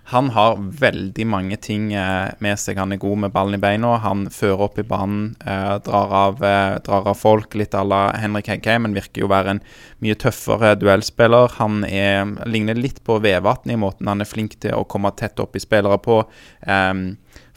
Han 0.10 0.32
har 0.34 0.56
veldig 0.58 1.26
mange 1.30 1.60
ting 1.62 1.92
eh, 1.94 2.32
med 2.42 2.58
seg. 2.58 2.80
Han 2.82 2.96
er 2.96 2.98
god 2.98 3.20
med 3.28 3.34
ballen 3.36 3.60
i 3.60 3.62
beina. 3.62 3.92
Han 4.02 4.24
fører 4.34 4.64
opp 4.66 4.80
i 4.82 4.86
banen, 4.90 5.36
eh, 5.46 5.76
drar, 5.86 6.16
av, 6.24 6.42
drar 6.88 7.12
av 7.12 7.20
folk, 7.20 7.54
litt 7.60 7.78
à 7.78 7.84
la 7.86 8.08
Henrik 8.18 8.50
Heggheim, 8.50 8.88
men 8.88 8.98
virker 8.98 9.22
jo 9.22 9.30
å 9.30 9.34
være 9.36 9.54
en 9.54 9.62
mye 10.02 10.18
tøffere 10.18 10.74
duellspiller. 10.82 11.54
Han 11.60 11.84
er, 11.86 12.26
ligner 12.50 12.80
litt 12.80 13.04
på 13.06 13.20
Vevatn 13.22 13.76
i 13.76 13.78
måten 13.78 14.10
han 14.10 14.26
er 14.26 14.32
flink 14.32 14.58
til 14.66 14.74
å 14.80 14.88
komme 14.90 15.14
tett 15.14 15.38
opp 15.46 15.54
i 15.54 15.62
spillere 15.62 16.02
på. 16.02 16.24
Eh, 16.66 16.94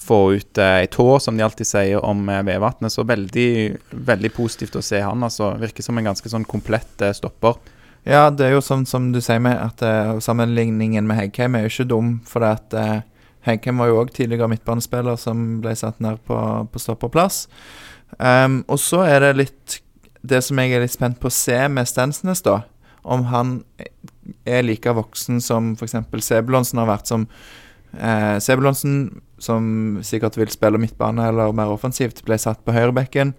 få 0.03 0.21
ut 0.35 0.59
eh, 0.59 0.83
ei 0.83 0.89
tå, 0.91 1.07
som 1.21 1.37
de 1.39 1.45
alltid 1.47 1.69
sier 1.69 2.03
om 2.05 2.27
eh, 2.29 2.43
Vevatnet. 2.47 2.93
Så 2.93 3.05
veldig, 3.09 3.53
veldig 3.91 4.33
positivt 4.35 4.77
å 4.79 4.85
se 4.85 5.01
han. 5.03 5.23
altså 5.23 5.53
Virker 5.63 5.87
som 5.87 5.99
en 5.99 6.11
ganske 6.11 6.33
sånn 6.33 6.49
komplett 6.49 7.03
eh, 7.03 7.15
stopper. 7.17 7.61
Ja, 8.09 8.27
det 8.35 8.49
er 8.49 8.57
jo 8.57 8.65
sånn 8.65 8.83
som 8.89 9.13
du 9.15 9.21
sier 9.23 9.39
med 9.43 9.55
at 9.55 9.83
eh, 9.87 10.17
sammenligningen 10.25 11.07
med 11.07 11.21
Heggheim 11.21 11.55
er 11.55 11.67
jo 11.67 11.73
ikke 11.73 11.91
dum, 11.93 12.13
for 12.27 12.47
at 12.49 12.75
eh, 12.75 13.05
Heggheim 13.47 13.79
var 13.79 13.91
jo 13.91 14.01
òg 14.03 14.11
tidligere 14.15 14.51
midtbanespiller 14.51 15.19
som 15.19 15.61
ble 15.63 15.75
satt 15.79 16.03
ned 16.03 16.19
på, 16.27 16.39
på 16.67 16.83
stopperplass. 16.83 17.47
Um, 18.19 18.61
og 18.69 18.79
så 18.83 19.07
er 19.09 19.23
det 19.25 19.31
litt 19.39 19.79
Det 20.21 20.43
som 20.45 20.59
jeg 20.61 20.75
er 20.77 20.83
litt 20.85 20.93
spent 20.93 21.17
på 21.19 21.31
å 21.31 21.35
se 21.35 21.57
med 21.73 21.89
Stensnes, 21.89 22.45
da, 22.45 22.61
om 23.03 23.25
han 23.33 23.55
er 24.47 24.63
like 24.63 24.93
voksen 24.95 25.41
som 25.43 25.73
f.eks. 25.75 25.97
Sebulonsen 26.23 26.79
har 26.79 26.87
vært 26.87 27.11
som 27.11 27.25
eh, 27.99 28.37
Sebulonsen, 28.39 29.23
som 29.43 29.99
sikkert 30.07 30.39
vil 30.39 30.53
spille 30.55 30.79
midtbane 30.79 31.27
eller 31.33 31.55
mer 31.57 31.73
offensivt, 31.75 32.23
ble 32.27 32.39
satt 32.39 32.63
på 32.63 32.75
høyrebekken, 32.77 33.35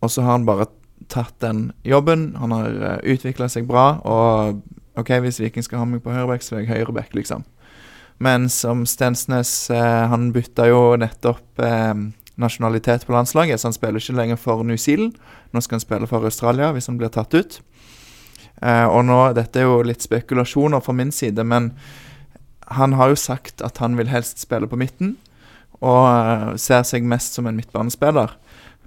og 0.00 0.12
så 0.12 0.24
har 0.24 0.38
han 0.38 0.48
bare 0.48 0.70
tatt 1.12 1.36
den 1.44 1.68
jobben. 1.84 2.30
Han 2.40 2.52
har 2.54 2.78
uh, 2.80 2.96
utvikla 3.04 3.48
seg 3.52 3.66
bra. 3.68 3.98
Og 4.08 4.62
OK, 5.00 5.10
hvis 5.24 5.40
Viking 5.42 5.64
skal 5.66 5.82
ha 5.82 5.88
meg 5.88 6.04
på 6.04 6.12
høyrebekk, 6.14 6.44
så 6.44 6.56
er 6.56 6.64
jeg 6.64 6.78
høyrebekk, 6.78 7.16
liksom. 7.18 7.44
Men 8.22 8.46
som 8.52 8.84
Stensnes 8.86 9.70
eh, 9.74 10.04
Han 10.10 10.28
bytta 10.32 10.68
jo 10.70 10.94
nettopp 11.00 11.58
eh, 11.58 11.94
nasjonalitet 12.40 13.06
på 13.06 13.14
landslaget, 13.14 13.60
så 13.60 13.68
han 13.68 13.76
spiller 13.76 14.02
ikke 14.02 14.16
lenger 14.18 14.38
for 14.40 14.62
New 14.66 14.78
Zealand. 14.78 15.18
Nå 15.50 15.62
skal 15.62 15.78
han 15.78 15.84
spille 15.84 16.10
for 16.10 16.26
Australia 16.26 16.70
hvis 16.74 16.86
han 16.90 16.98
blir 17.00 17.12
tatt 17.14 17.34
ut. 17.34 17.58
Eh, 18.62 18.86
og 18.86 19.04
nå, 19.06 19.18
Dette 19.34 19.60
er 19.60 19.68
jo 19.68 19.82
litt 19.86 20.02
spekulasjoner 20.02 20.82
fra 20.82 20.94
min 20.94 21.12
side, 21.14 21.42
men 21.46 21.72
han 22.66 22.96
har 22.98 23.12
jo 23.12 23.18
sagt 23.20 23.62
at 23.64 23.78
han 23.82 23.98
vil 23.98 24.08
helst 24.12 24.40
spille 24.42 24.68
på 24.70 24.78
midten, 24.80 25.16
og 25.84 26.06
eh, 26.08 26.54
ser 26.60 26.84
seg 26.86 27.04
mest 27.08 27.36
som 27.36 27.48
en 27.48 27.56
midtbanespiller. 27.58 28.32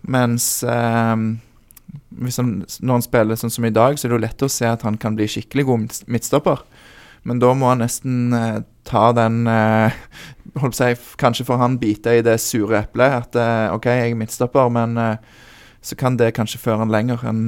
Mens 0.08 0.63
eh, 0.63 1.16
han, 1.16 2.54
når 2.80 2.94
han 2.94 3.06
spiller 3.06 3.40
sånn 3.40 3.54
som 3.54 3.68
i 3.68 3.74
dag, 3.74 3.98
så 3.98 4.08
er 4.08 4.13
det 4.13 4.18
jo 4.18 4.26
lett 4.26 4.46
å 4.46 4.52
se 4.52 4.70
at 4.70 4.86
han 4.88 4.98
kan 5.02 5.18
bli 5.18 5.28
skikkelig 5.30 5.68
god 5.68 6.00
midtstopper. 6.10 6.63
Men 7.28 7.42
da 7.44 7.52
må 7.58 7.70
han 7.72 7.84
nesten 7.84 8.34
eh, 8.34 8.62
ta 8.88 9.12
den 9.16 9.44
eh, 9.52 9.98
holdt 10.62 10.74
på 10.74 10.74
å 10.74 10.80
si, 10.80 11.18
Kanskje 11.20 11.46
får 11.50 11.62
han 11.62 11.78
bite 11.82 12.18
i 12.18 12.24
det 12.26 12.38
sure 12.42 12.82
eplet. 12.82 13.28
At 13.28 13.38
eh, 13.42 13.76
OK, 13.76 13.90
jeg 13.92 14.13
er 14.13 14.20
midtstopper, 14.20 14.72
men 14.74 14.98
eh, 15.02 15.44
så 15.84 15.98
kan 16.00 16.18
det 16.20 16.34
kanskje 16.36 16.62
føre 16.63 16.82
han 16.82 16.92
lenger 16.92 17.22
enn 17.30 17.44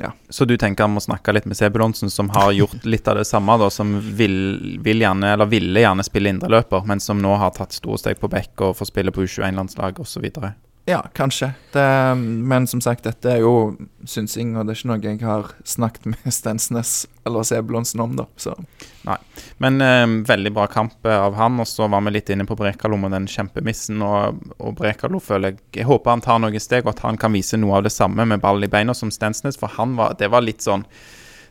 eh, 0.00 0.14
Så 0.28 0.44
du 0.44 0.56
tenker 0.56 0.86
han 0.86 0.94
må 0.96 1.02
snakke 1.04 1.34
litt 1.36 1.48
med 1.50 1.58
Sebulonsen, 1.58 2.10
som 2.10 2.30
har 2.34 2.52
gjort 2.56 2.84
litt 2.84 3.08
av 3.08 3.20
det 3.20 3.26
samme, 3.28 3.58
da, 3.60 3.70
som 3.70 3.96
vil, 4.00 4.78
vil 4.84 5.04
gjerne, 5.04 5.34
eller 5.34 5.50
ville 5.50 5.84
gjerne 5.84 6.06
spille 6.06 6.32
indreløper, 6.34 6.86
men 6.88 7.00
som 7.00 7.20
nå 7.22 7.36
har 7.40 7.54
tatt 7.56 7.76
store 7.76 8.00
steg 8.00 8.20
på 8.20 8.30
bekk 8.32 8.66
og 8.68 8.76
får 8.80 8.92
spille 8.92 9.14
på 9.14 9.26
U21-landslag 9.26 10.00
osv. 10.02 10.28
Ja, 10.90 11.06
kanskje. 11.14 11.52
Det, 11.72 12.14
men 12.14 12.66
som 12.66 12.80
sagt, 12.80 13.04
dette 13.06 13.30
er 13.30 13.44
jo 13.44 13.76
synsing, 14.10 14.56
og 14.58 14.66
det 14.66 14.72
er 14.72 14.80
ikke 14.80 14.88
noe 14.90 15.04
jeg 15.04 15.20
har 15.22 15.52
snakket 15.62 16.08
med 16.10 16.32
Stensnes 16.34 17.04
eller 17.28 17.46
Sebulonsen 17.46 18.02
om, 18.02 18.16
da. 18.18 18.26
Så 18.34 18.56
Men 19.62 19.80
eh, 19.86 20.06
veldig 20.26 20.52
bra 20.56 20.66
kamp 20.66 21.06
eh, 21.06 21.14
av 21.14 21.38
han. 21.38 21.60
Og 21.62 21.68
så 21.70 21.86
var 21.86 22.02
vi 22.02 22.16
litt 22.16 22.32
inne 22.34 22.48
på 22.48 22.58
Brekalo 22.58 22.98
med 22.98 23.14
den 23.14 23.30
kjempemissen. 23.30 24.02
Og, 24.02 24.42
og 24.58 24.74
Brekalo 24.82 25.22
føler 25.22 25.54
jeg 25.54 25.82
Jeg 25.82 25.88
håper 25.92 26.16
han 26.16 26.26
tar 26.26 26.42
noen 26.42 26.58
steg, 26.58 26.82
og 26.82 26.96
at 26.96 27.04
han 27.06 27.20
kan 27.22 27.38
vise 27.38 27.60
noe 27.60 27.78
av 27.78 27.86
det 27.86 27.94
samme 27.94 28.26
med 28.26 28.42
ball 28.42 28.66
i 28.66 28.72
beina 28.72 28.96
som 28.96 29.14
Stensnes. 29.14 29.60
For 29.60 29.70
han 29.78 29.94
var, 30.00 30.18
det 30.18 30.32
var 30.34 30.42
litt 30.42 30.66
sånn 30.66 30.82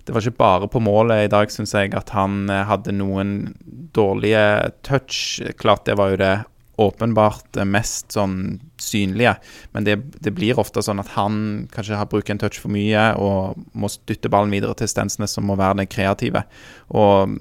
Det 0.04 0.12
var 0.12 0.26
ikke 0.26 0.42
bare 0.44 0.68
på 0.68 0.84
målet 0.84 1.30
i 1.30 1.32
dag, 1.32 1.48
syns 1.54 1.78
jeg, 1.78 1.96
at 1.96 2.12
han 2.12 2.50
eh, 2.52 2.68
hadde 2.68 2.98
noen 3.00 3.54
dårlige 3.96 4.74
touch. 4.84 5.40
Klart 5.64 5.88
det 5.88 5.96
var 5.96 6.12
jo 6.12 6.24
det 6.28 6.36
åpenbart 6.80 7.58
eh, 7.60 7.68
mest 7.68 8.14
sånn 8.16 8.60
synlige. 8.80 9.36
Men 9.76 9.86
det, 9.88 9.98
det 10.24 10.34
blir 10.36 10.60
ofte 10.62 10.84
sånn 10.86 11.02
at 11.02 11.12
han 11.16 11.40
kanskje 11.74 12.00
har 12.00 12.10
brukt 12.12 12.32
en 12.32 12.40
touch 12.42 12.60
for 12.62 12.72
mye 12.74 13.10
og 13.20 13.60
må 13.78 13.90
dytte 14.10 14.32
ballen 14.32 14.54
videre 14.54 14.76
til 14.80 14.90
Stensnes, 14.92 15.36
som 15.36 15.48
må 15.50 15.58
være 15.60 15.82
den 15.82 15.92
kreative. 15.92 16.46
Og 16.90 17.36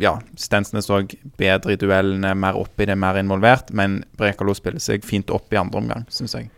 ja, 0.00 0.16
Stensnes 0.40 0.90
òg 0.92 1.16
bedre 1.40 1.76
i 1.76 1.80
duellene, 1.80 2.32
mer 2.38 2.58
oppi 2.58 2.88
det, 2.88 2.98
mer 2.98 3.20
involvert. 3.20 3.72
Men 3.76 4.00
Brekalo 4.18 4.56
spiller 4.56 4.82
seg 4.82 5.06
fint 5.06 5.30
opp 5.34 5.52
i 5.52 5.60
andre 5.60 5.84
omgang, 5.84 6.08
syns 6.12 6.38
jeg. 6.38 6.50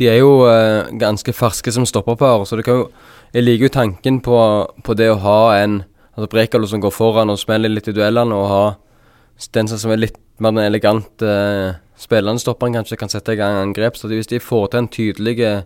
De 0.00 0.08
er 0.08 0.22
jo 0.22 0.44
eh, 0.48 0.92
ganske 1.00 1.34
ferske 1.36 1.72
som 1.74 1.84
stopperpar, 1.88 2.46
så 2.48 2.56
det 2.56 2.68
kan 2.68 2.84
jo 2.84 2.92
Jeg 3.32 3.44
liker 3.44 3.64
jo 3.64 3.72
tanken 3.72 4.20
på, 4.20 4.38
på 4.84 4.94
det 4.94 5.08
å 5.08 5.20
ha 5.24 5.40
en 5.56 5.82
Altså 6.12 6.28
Brekalo 6.28 6.66
som 6.68 6.80
går 6.80 6.92
foran 6.92 7.32
og 7.32 7.38
spiller 7.40 7.72
litt 7.72 7.86
i 7.88 7.94
duellene, 7.96 8.36
og 8.36 8.50
ha 8.50 8.64
Stensen 9.40 9.80
som 9.80 9.92
er 9.94 10.00
litt 10.00 10.18
mer 10.42 10.54
den 10.54 10.64
elegante 10.64 11.32
spillende 11.98 12.42
stopperen, 12.42 12.74
kanskje 12.76 12.98
kan 12.98 13.10
sette 13.12 13.34
i 13.34 13.38
gang 13.38 13.58
angrep. 13.60 13.96
Så 13.98 14.10
hvis 14.10 14.30
de 14.30 14.42
får 14.42 14.72
til 14.72 14.82
en 14.82 14.90
tydelig 14.92 15.36
eh, 15.46 15.64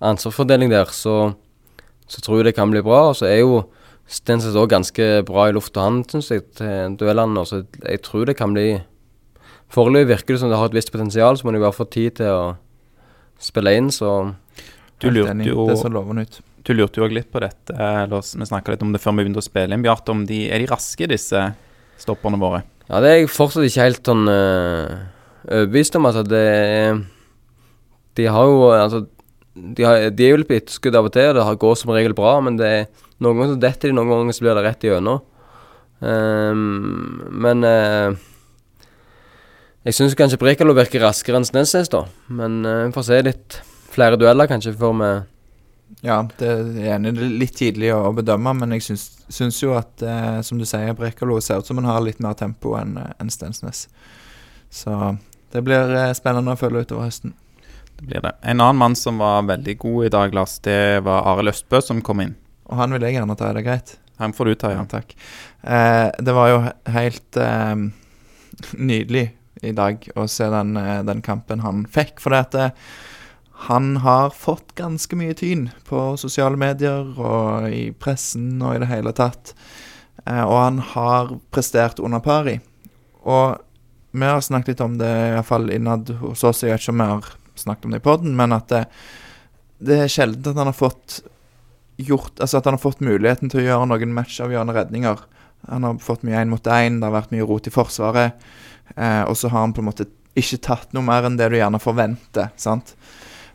ansvarsfordeling 0.00 0.72
der, 0.72 0.90
så, 0.94 1.32
så 2.10 2.22
tror 2.24 2.40
jeg 2.40 2.50
det 2.50 2.56
kan 2.58 2.72
bli 2.72 2.82
bra. 2.86 3.10
Og 3.10 3.20
så 3.20 3.30
er 3.30 3.42
jo 3.42 3.62
Stensens 4.10 4.56
òg 4.58 4.72
ganske 4.72 5.04
bra 5.22 5.44
i 5.46 5.52
lufta, 5.54 5.84
han, 5.86 6.00
syns 6.10 6.32
jeg, 6.32 6.42
til 6.58 6.96
duellene. 6.98 7.44
Så 7.46 7.62
jeg 7.84 8.00
tror 8.02 8.26
det 8.26 8.38
kan 8.40 8.56
bli 8.56 8.80
Foreløpig 9.70 10.08
virker 10.08 10.34
det 10.34 10.40
som 10.42 10.50
det 10.50 10.58
har 10.58 10.66
et 10.66 10.74
visst 10.74 10.90
potensial, 10.90 11.36
så 11.38 11.46
må 11.46 11.52
de 11.54 11.60
bare 11.62 11.76
få 11.76 11.84
tid 11.86 12.16
til 12.18 12.26
å 12.34 12.46
spille 13.38 13.70
inn, 13.78 13.92
så 13.94 14.34
Du 14.98 15.12
lurte 15.14 15.46
jo 15.46 15.68
Det 15.68 15.76
ser 15.78 15.94
lovende 15.94 16.24
ut. 16.26 16.40
Du 16.66 16.72
lurte 16.74 16.98
jo 16.98 17.06
òg 17.06 17.14
litt 17.14 17.30
på 17.30 17.38
dette, 17.38 17.76
eller 17.78 18.18
vi 18.18 18.48
snakka 18.50 18.74
litt 18.74 18.82
om 18.82 18.90
det 18.90 18.98
før 18.98 19.14
vi 19.14 19.22
begynte 19.22 19.38
å 19.38 19.46
spille 19.46 19.78
inn, 19.78 19.84
Bjarte. 19.86 20.16
De, 20.26 20.40
er 20.50 20.58
de 20.58 20.66
raske, 20.72 21.06
disse 21.06 21.44
stopperne 22.02 22.40
våre? 22.42 22.64
Ja, 22.90 22.98
det 23.02 23.10
er 23.10 23.18
jeg 23.20 23.30
fortsatt 23.30 23.66
ikke 23.68 23.84
helt 23.86 24.08
sånn 24.10 24.26
øh, 24.26 24.94
overbevist 25.46 25.94
om. 25.98 26.08
Altså, 26.10 26.24
det 26.26 26.40
er- 26.42 27.02
De 28.18 28.24
har 28.26 28.44
jo 28.50 28.70
Altså, 28.74 29.06
de, 29.54 29.82
har, 29.84 30.10
de 30.10 30.24
er 30.26 30.30
jo 30.30 30.36
litt 30.40 30.48
på 30.48 30.56
etterskudd 30.58 30.96
av 30.98 31.04
og 31.06 31.12
til, 31.12 31.30
og 31.30 31.36
det 31.36 31.58
går 31.62 31.76
som 31.78 31.90
regel 31.94 32.14
bra, 32.14 32.40
men 32.40 32.56
det 32.58 32.66
er 32.66 32.86
noen 33.20 33.36
ganger 33.38 33.54
så 33.54 33.60
detter 33.60 33.88
de, 33.90 33.94
noen 33.94 34.08
ganger 34.08 34.32
så 34.34 34.40
blir 34.44 34.54
det 34.58 34.64
rett 34.64 34.84
igjennom. 34.86 35.20
Um, 36.00 37.20
men 37.44 37.62
uh, 37.66 38.14
jeg 39.84 39.94
syns 39.94 40.14
kanskje 40.16 40.38
Brekalo 40.40 40.72
virker 40.72 41.02
raskere 41.04 41.36
enn 41.36 41.44
Snesnes, 41.44 41.90
da. 41.92 42.06
Men 42.28 42.62
vi 42.64 42.76
vi 42.88 42.94
får 42.94 43.06
se 43.10 43.20
litt 43.26 43.58
flere 43.92 44.16
dueller, 44.16 44.48
kanskje, 44.48 44.72
før 44.80 44.96
vi 44.96 45.10
Ja, 46.00 46.20
det 46.38 46.48
er 46.48 46.94
enig. 46.96 47.12
Litt 47.40 47.56
tidlig 47.58 47.90
å, 47.94 48.12
bedømme, 48.16 48.54
men 48.62 48.72
jeg 48.76 48.86
syns, 48.86 49.04
syns 49.32 49.58
jo 49.62 49.74
at, 49.76 50.00
eh, 50.02 50.40
som 50.46 50.60
du 50.60 50.64
sier, 50.68 50.94
Brekalo 50.96 51.40
ser 51.44 51.60
ut 51.60 51.68
som 51.68 51.80
han 51.80 51.88
har 51.90 52.00
litt 52.04 52.22
mer 52.24 52.36
tempo 52.38 52.76
enn 52.78 52.96
en 53.00 53.32
Stensnes. 53.32 53.86
Så 54.70 54.94
det 55.52 55.64
blir 55.66 55.92
eh, 55.98 56.12
spennende 56.16 56.54
å 56.54 56.60
følge 56.60 56.86
utover 56.86 57.08
høsten. 57.10 57.34
Det 57.98 58.06
blir 58.06 58.22
det. 58.24 58.32
En 58.42 58.62
annen 58.62 58.78
mann 58.80 58.96
som 58.96 59.18
var 59.20 59.42
veldig 59.50 59.74
god 59.82 60.06
i 60.06 60.12
dag, 60.14 60.34
Lars, 60.34 60.58
det 60.64 60.78
var 61.04 61.26
Arild 61.34 61.52
Østbø 61.52 61.82
som 61.84 62.00
kom 62.06 62.22
inn. 62.24 62.36
Og 62.70 62.78
han 62.78 62.94
vil 62.94 63.04
jeg 63.04 63.18
gjerne 63.18 63.36
ta, 63.36 63.50
er 63.50 63.58
det 63.58 63.66
greit? 63.66 63.96
Han 64.22 64.32
får 64.36 64.50
du 64.50 64.54
ta, 64.54 64.70
Ja, 64.72 64.84
ja. 64.84 64.88
takk. 64.88 65.12
Eh, 65.64 66.08
det 66.22 66.36
var 66.36 66.48
jo 66.52 66.62
helt 66.94 67.36
eh, 67.40 67.74
nydelig 68.90 69.26
i 69.66 69.72
dag 69.76 70.06
å 70.16 70.26
se 70.30 70.48
den, 70.52 70.76
eh, 70.80 71.00
den 71.04 71.20
kampen 71.24 71.60
han 71.64 71.84
fikk. 71.90 72.20
For 72.22 72.32
det 72.32 72.40
at 72.46 72.58
eh, 72.60 72.70
han 73.60 73.96
har 74.00 74.30
fått 74.30 74.74
ganske 74.74 75.16
mye 75.20 75.34
tyn 75.36 75.66
på 75.84 76.16
sosiale 76.16 76.56
medier 76.56 77.04
og 77.20 77.66
i 77.68 77.90
pressen 77.92 78.54
og 78.64 78.76
i 78.76 78.80
det 78.80 78.88
hele 78.88 79.12
tatt. 79.12 79.52
Eh, 80.24 80.40
og 80.40 80.54
han 80.56 80.78
har 80.94 81.34
prestert 81.52 82.00
under 82.00 82.22
pari. 82.24 82.56
Og 83.28 83.58
vi 84.16 84.24
har 84.24 84.40
snakket 84.40 84.72
litt 84.72 84.84
om 84.84 84.96
det, 84.98 85.10
iallfall 85.34 85.68
innad 85.74 86.08
hos 86.22 86.44
oss. 86.48 86.62
Jeg 86.64 86.72
vet 86.72 86.86
ikke 86.86 86.94
om 86.94 87.02
vi 87.02 87.08
har 87.10 87.28
snakket 87.60 87.84
om 87.84 87.92
det 87.92 88.00
i 88.00 88.06
poden, 88.06 88.32
men 88.38 88.56
at 88.56 88.72
det, 88.72 88.80
det 89.76 89.98
er 90.06 90.12
sjelden 90.12 90.54
at 90.54 90.62
han 90.62 90.72
har 90.72 90.76
fått 90.76 91.20
gjort 92.00 92.40
Altså 92.40 92.56
at 92.56 92.64
han 92.64 92.78
har 92.78 92.80
fått 92.80 93.02
muligheten 93.04 93.50
til 93.52 93.60
å 93.60 93.64
gjøre 93.66 93.88
noen 93.90 94.14
matchavgjørende 94.16 94.72
redninger. 94.72 95.18
Han 95.68 95.84
har 95.84 95.98
fått 96.00 96.22
mye 96.24 96.38
én 96.40 96.48
mot 96.48 96.70
én, 96.72 96.96
det 96.96 97.04
har 97.04 97.12
vært 97.12 97.34
mye 97.34 97.44
rot 97.44 97.68
i 97.68 97.72
forsvaret. 97.74 98.40
Eh, 98.96 99.22
og 99.28 99.36
så 99.36 99.50
har 99.52 99.66
han 99.66 99.76
på 99.76 99.84
en 99.84 99.90
måte 99.90 100.08
ikke 100.40 100.62
tatt 100.64 100.94
noe 100.96 101.04
mer 101.04 101.28
enn 101.28 101.36
det 101.36 101.50
du 101.52 101.58
gjerne 101.58 101.82
forventer. 101.82 102.54
sant? 102.56 102.94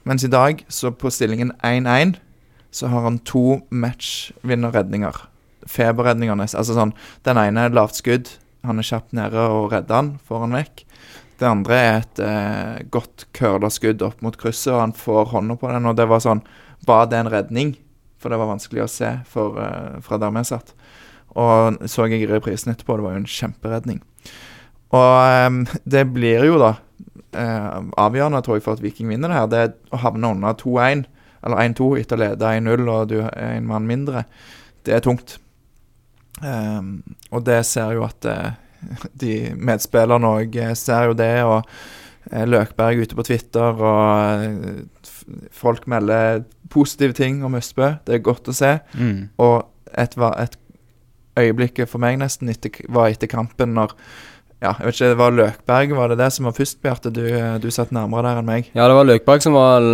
Mens 0.05 0.23
i 0.23 0.29
dag, 0.29 0.59
så 0.69 0.91
på 0.93 1.09
stillingen 1.09 1.51
1-1, 1.65 2.19
så 2.69 2.87
har 2.91 3.07
han 3.07 3.17
to 3.25 3.61
matchvinnerredninger. 3.73 5.17
Feberredningene. 5.65 6.45
Altså 6.45 6.75
sånn 6.77 6.91
Den 7.25 7.39
ene 7.41 7.63
er 7.65 7.73
lavt 7.73 7.97
skudd. 7.97 8.29
Han 8.65 8.77
er 8.77 8.85
kjapt 8.85 9.15
nede 9.17 9.47
og 9.49 9.71
redder 9.73 9.97
han, 9.97 10.11
får 10.27 10.43
han 10.43 10.57
vekk. 10.59 10.83
Det 11.41 11.49
andre 11.49 11.79
er 11.79 11.97
et 11.97 12.21
eh, 12.23 12.85
godt 12.93 13.25
curla 13.35 13.71
skudd 13.73 14.05
opp 14.05 14.21
mot 14.23 14.37
krysset, 14.39 14.75
og 14.75 14.83
han 14.83 14.95
får 14.95 15.33
hånda 15.33 15.57
på 15.59 15.73
den. 15.73 15.89
Og 15.89 15.97
det 15.97 16.07
var 16.11 16.21
sånn 16.23 16.45
Var 16.85 17.09
det 17.09 17.23
en 17.23 17.31
redning? 17.33 17.73
For 18.21 18.29
det 18.29 18.37
var 18.37 18.51
vanskelig 18.53 18.85
å 18.85 18.91
se 18.91 19.09
for, 19.29 19.57
eh, 19.57 19.97
fra 20.05 20.21
der 20.21 20.33
vi 20.37 20.45
satt. 20.45 20.75
Og 21.35 21.81
så 21.89 22.05
jeg 22.07 22.29
reprisen 22.29 22.75
etterpå, 22.75 22.95
det 22.95 23.07
var 23.07 23.17
jo 23.17 23.23
en 23.23 23.31
kjemperedning. 23.39 24.01
Og 24.93 25.15
eh, 25.25 25.79
det 25.83 26.05
blir 26.13 26.45
jo 26.45 26.61
da 26.61 26.75
eh, 27.35 27.79
avgjørende, 28.01 28.41
tror 28.45 28.59
jeg, 28.59 28.65
for 28.65 28.77
at 28.77 28.83
Viking 28.83 29.11
vinner 29.11 29.31
det 29.31 29.39
her. 29.39 29.49
Det 29.51 29.61
er 29.61 29.73
å 29.95 30.01
havne 30.03 30.33
under 30.35 30.55
2-1, 30.59 31.05
eller 31.45 31.63
1-2 31.63 31.89
etter 32.01 32.17
å 32.17 32.23
lede 32.23 32.53
1-0, 32.61 32.85
og 32.91 33.09
du 33.11 33.17
er 33.25 33.51
en 33.51 33.67
mann 33.69 33.89
mindre. 33.89 34.25
Det 34.85 34.95
er 34.95 35.03
tungt. 35.05 35.37
Um, 36.43 36.97
og 37.31 37.45
det 37.47 37.61
ser 37.67 37.93
jo 37.95 38.03
at 38.07 38.25
eh, 38.27 38.57
de 39.21 39.35
medspillerne 39.55 40.33
òg 40.41 40.57
ser 40.77 41.11
jo 41.11 41.15
det, 41.17 41.31
og 41.47 41.61
eh, 42.31 42.43
Løkberg 42.47 43.05
ute 43.05 43.17
på 43.17 43.25
Twitter, 43.27 43.79
og 43.79 44.43
eh, 44.43 45.47
folk 45.55 45.87
melder 45.91 46.43
positive 46.73 47.15
ting 47.17 47.43
om 47.45 47.55
Østbø. 47.57 47.95
Det 48.05 48.17
er 48.17 48.25
godt 48.25 48.51
å 48.51 48.55
se. 48.55 48.77
Mm. 48.97 49.31
Og 49.41 49.63
et, 49.95 50.17
et 50.17 50.57
øyeblikk 51.39 51.83
for 51.87 52.03
meg 52.03 52.19
nesten 52.21 52.51
etter, 52.51 52.83
var 52.91 53.11
etter 53.11 53.31
kampen 53.31 53.75
når 53.77 53.95
Ja, 54.65 54.73
jeg 54.81 54.87
vet 54.89 54.97
ikke, 54.97 55.11
det 55.13 55.19
var 55.19 55.33
Løkberg, 55.37 55.91
var 55.99 56.09
det 56.09 56.19
det 56.23 56.31
som 56.33 56.47
var 56.49 56.55
først, 56.57 56.79
Bjarte? 56.81 57.11
Du, 57.13 57.21
eh, 57.29 57.57
du 57.61 57.67
satt 57.73 57.91
nærmere 57.93 58.25
der 58.25 58.41
enn 58.41 58.47
meg. 58.49 58.69
Ja, 58.73 58.87
det 58.89 58.95
var 58.97 59.05
Løkberg 59.05 59.43
som 59.45 59.53
var 59.57 59.85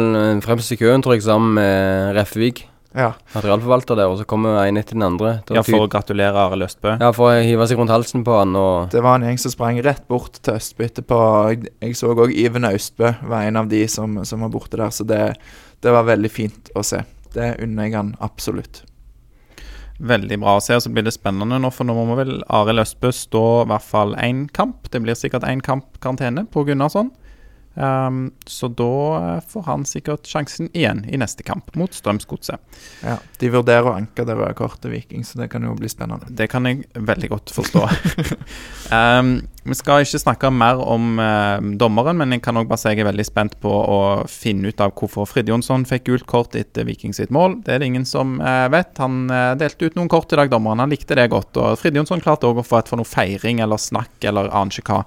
fremst 0.46 0.72
i 0.72 0.80
køen, 0.80 1.04
tror 1.04 1.18
jeg, 1.18 1.26
sammen 1.28 1.58
med 1.60 2.16
Refvig, 2.16 2.68
Ja. 2.92 3.14
Materialforvalter 3.32 3.96
der, 3.96 4.10
og 4.12 4.18
så 4.20 4.26
kommer 4.28 4.58
en 4.66 4.76
etter 4.80 4.98
den 4.98 5.06
andre. 5.08 5.30
Det 5.48 5.56
Ja, 5.56 5.62
for 5.64 5.86
å 5.86 5.90
gratulere 5.92 6.36
Arild 6.36 6.66
Østbø. 6.66 6.98
Ja, 7.00 7.12
for 7.16 7.32
å 7.32 7.38
hive 7.44 7.68
seg 7.68 7.80
rundt 7.80 7.94
halsen 7.94 8.26
på 8.28 8.36
han 8.36 8.52
og 8.60 8.90
Det 8.92 9.02
var 9.02 9.16
en 9.16 9.24
gjeng 9.30 9.40
som 9.40 9.54
sprang 9.54 9.80
rett 9.84 10.04
bort 10.12 10.42
til 10.44 10.58
Østbø 10.60 10.84
etterpå. 10.90 11.20
Jeg, 11.52 11.72
jeg 11.82 11.96
så 11.96 12.12
òg 12.12 12.34
Iven 12.36 12.68
Austbø 12.68 13.14
var 13.24 13.48
en 13.48 13.56
av 13.64 13.70
de 13.72 13.86
som, 13.88 14.20
som 14.28 14.44
var 14.44 14.52
borte 14.52 14.76
der, 14.76 14.92
så 14.92 15.08
det, 15.08 15.38
det 15.82 15.92
var 15.96 16.04
veldig 16.04 16.32
fint 16.32 16.72
å 16.76 16.84
se. 16.84 17.00
Det 17.32 17.54
unner 17.64 17.88
jeg 17.88 17.96
han 17.96 18.16
absolutt. 18.20 18.84
Veldig 20.02 20.40
bra 20.42 20.56
å 20.58 20.62
se, 20.64 20.74
og 20.74 20.82
så 20.82 20.90
blir 20.90 21.06
det 21.06 21.14
spennende 21.14 21.60
nå, 21.62 21.70
for 21.70 21.86
nå 21.86 21.94
må 21.94 22.16
vel 22.18 22.40
Arild 22.50 22.82
Østbø 22.82 23.12
stå 23.14 23.44
i 23.62 23.68
hvert 23.70 23.86
fall 23.86 24.16
én 24.18 24.48
kamp. 24.50 24.90
Det 24.90 25.02
blir 25.04 25.18
sikkert 25.18 25.46
én 25.46 25.62
kamp 25.62 26.00
karantene 26.02 26.48
på 26.50 26.64
Gunnarsson. 26.66 27.12
Um, 27.74 28.32
så 28.46 28.68
da 28.68 29.42
får 29.48 29.64
han 29.64 29.86
sikkert 29.88 30.28
sjansen 30.28 30.68
igjen 30.76 31.06
i 31.08 31.20
neste 31.20 31.44
kamp, 31.48 31.72
mot 31.80 31.94
Strømsgodset. 31.96 32.60
Ja, 33.06 33.16
De 33.40 33.52
vurderer 33.54 33.88
å 33.88 33.96
anke 33.96 34.26
det 34.28 34.36
røde 34.36 34.52
kortet 34.60 34.92
Viking, 34.92 35.24
så 35.24 35.40
det 35.40 35.48
kan 35.54 35.64
jo 35.64 35.76
bli 35.80 35.90
spennende. 35.92 36.28
Det 36.28 36.50
kan 36.52 36.68
jeg 36.68 36.84
veldig 37.00 37.32
godt 37.32 37.54
forstå. 37.56 37.86
um, 38.92 39.34
vi 39.72 39.78
skal 39.78 40.04
ikke 40.04 40.20
snakke 40.20 40.52
mer 40.52 40.84
om 40.84 41.16
uh, 41.22 41.64
dommeren, 41.80 42.20
men 42.20 42.36
jeg 42.36 42.44
kan 42.44 42.60
også 42.60 42.72
bare 42.74 42.84
si 42.84 42.92
jeg 42.92 43.06
er 43.06 43.12
veldig 43.12 43.28
spent 43.28 43.58
på 43.64 43.72
å 43.72 44.00
finne 44.32 44.72
ut 44.72 44.84
av 44.84 44.92
hvorfor 44.98 45.30
Frid 45.30 45.52
Jonsson 45.52 45.88
fikk 45.88 46.10
gult 46.10 46.28
kort 46.30 46.58
etter 46.60 46.88
Viking 46.88 47.16
sitt 47.16 47.32
mål. 47.32 47.62
Det 47.64 47.78
er 47.78 47.84
det 47.84 47.92
ingen 47.94 48.08
som 48.10 48.40
uh, 48.44 48.68
vet. 48.74 48.92
Han 49.00 49.30
uh, 49.32 49.54
delte 49.60 49.88
ut 49.88 50.00
noen 50.00 50.12
kort 50.12 50.34
i 50.36 50.42
dag, 50.42 50.52
dommeren. 50.52 50.84
Han 50.84 50.92
likte 50.92 51.16
det 51.16 51.30
godt. 51.32 51.56
Og 51.62 51.80
Frid 51.80 51.96
Jonsson 51.96 52.24
klarte 52.24 52.52
òg 52.52 52.60
å 52.60 52.68
få 52.68 52.82
et 52.82 52.92
for 52.92 53.00
noe 53.00 53.08
feiring 53.08 53.64
eller 53.64 53.80
snakk 53.80 54.28
eller 54.28 54.52
aner 54.52 54.84
ikke 54.84 55.00
hva. 55.00 55.06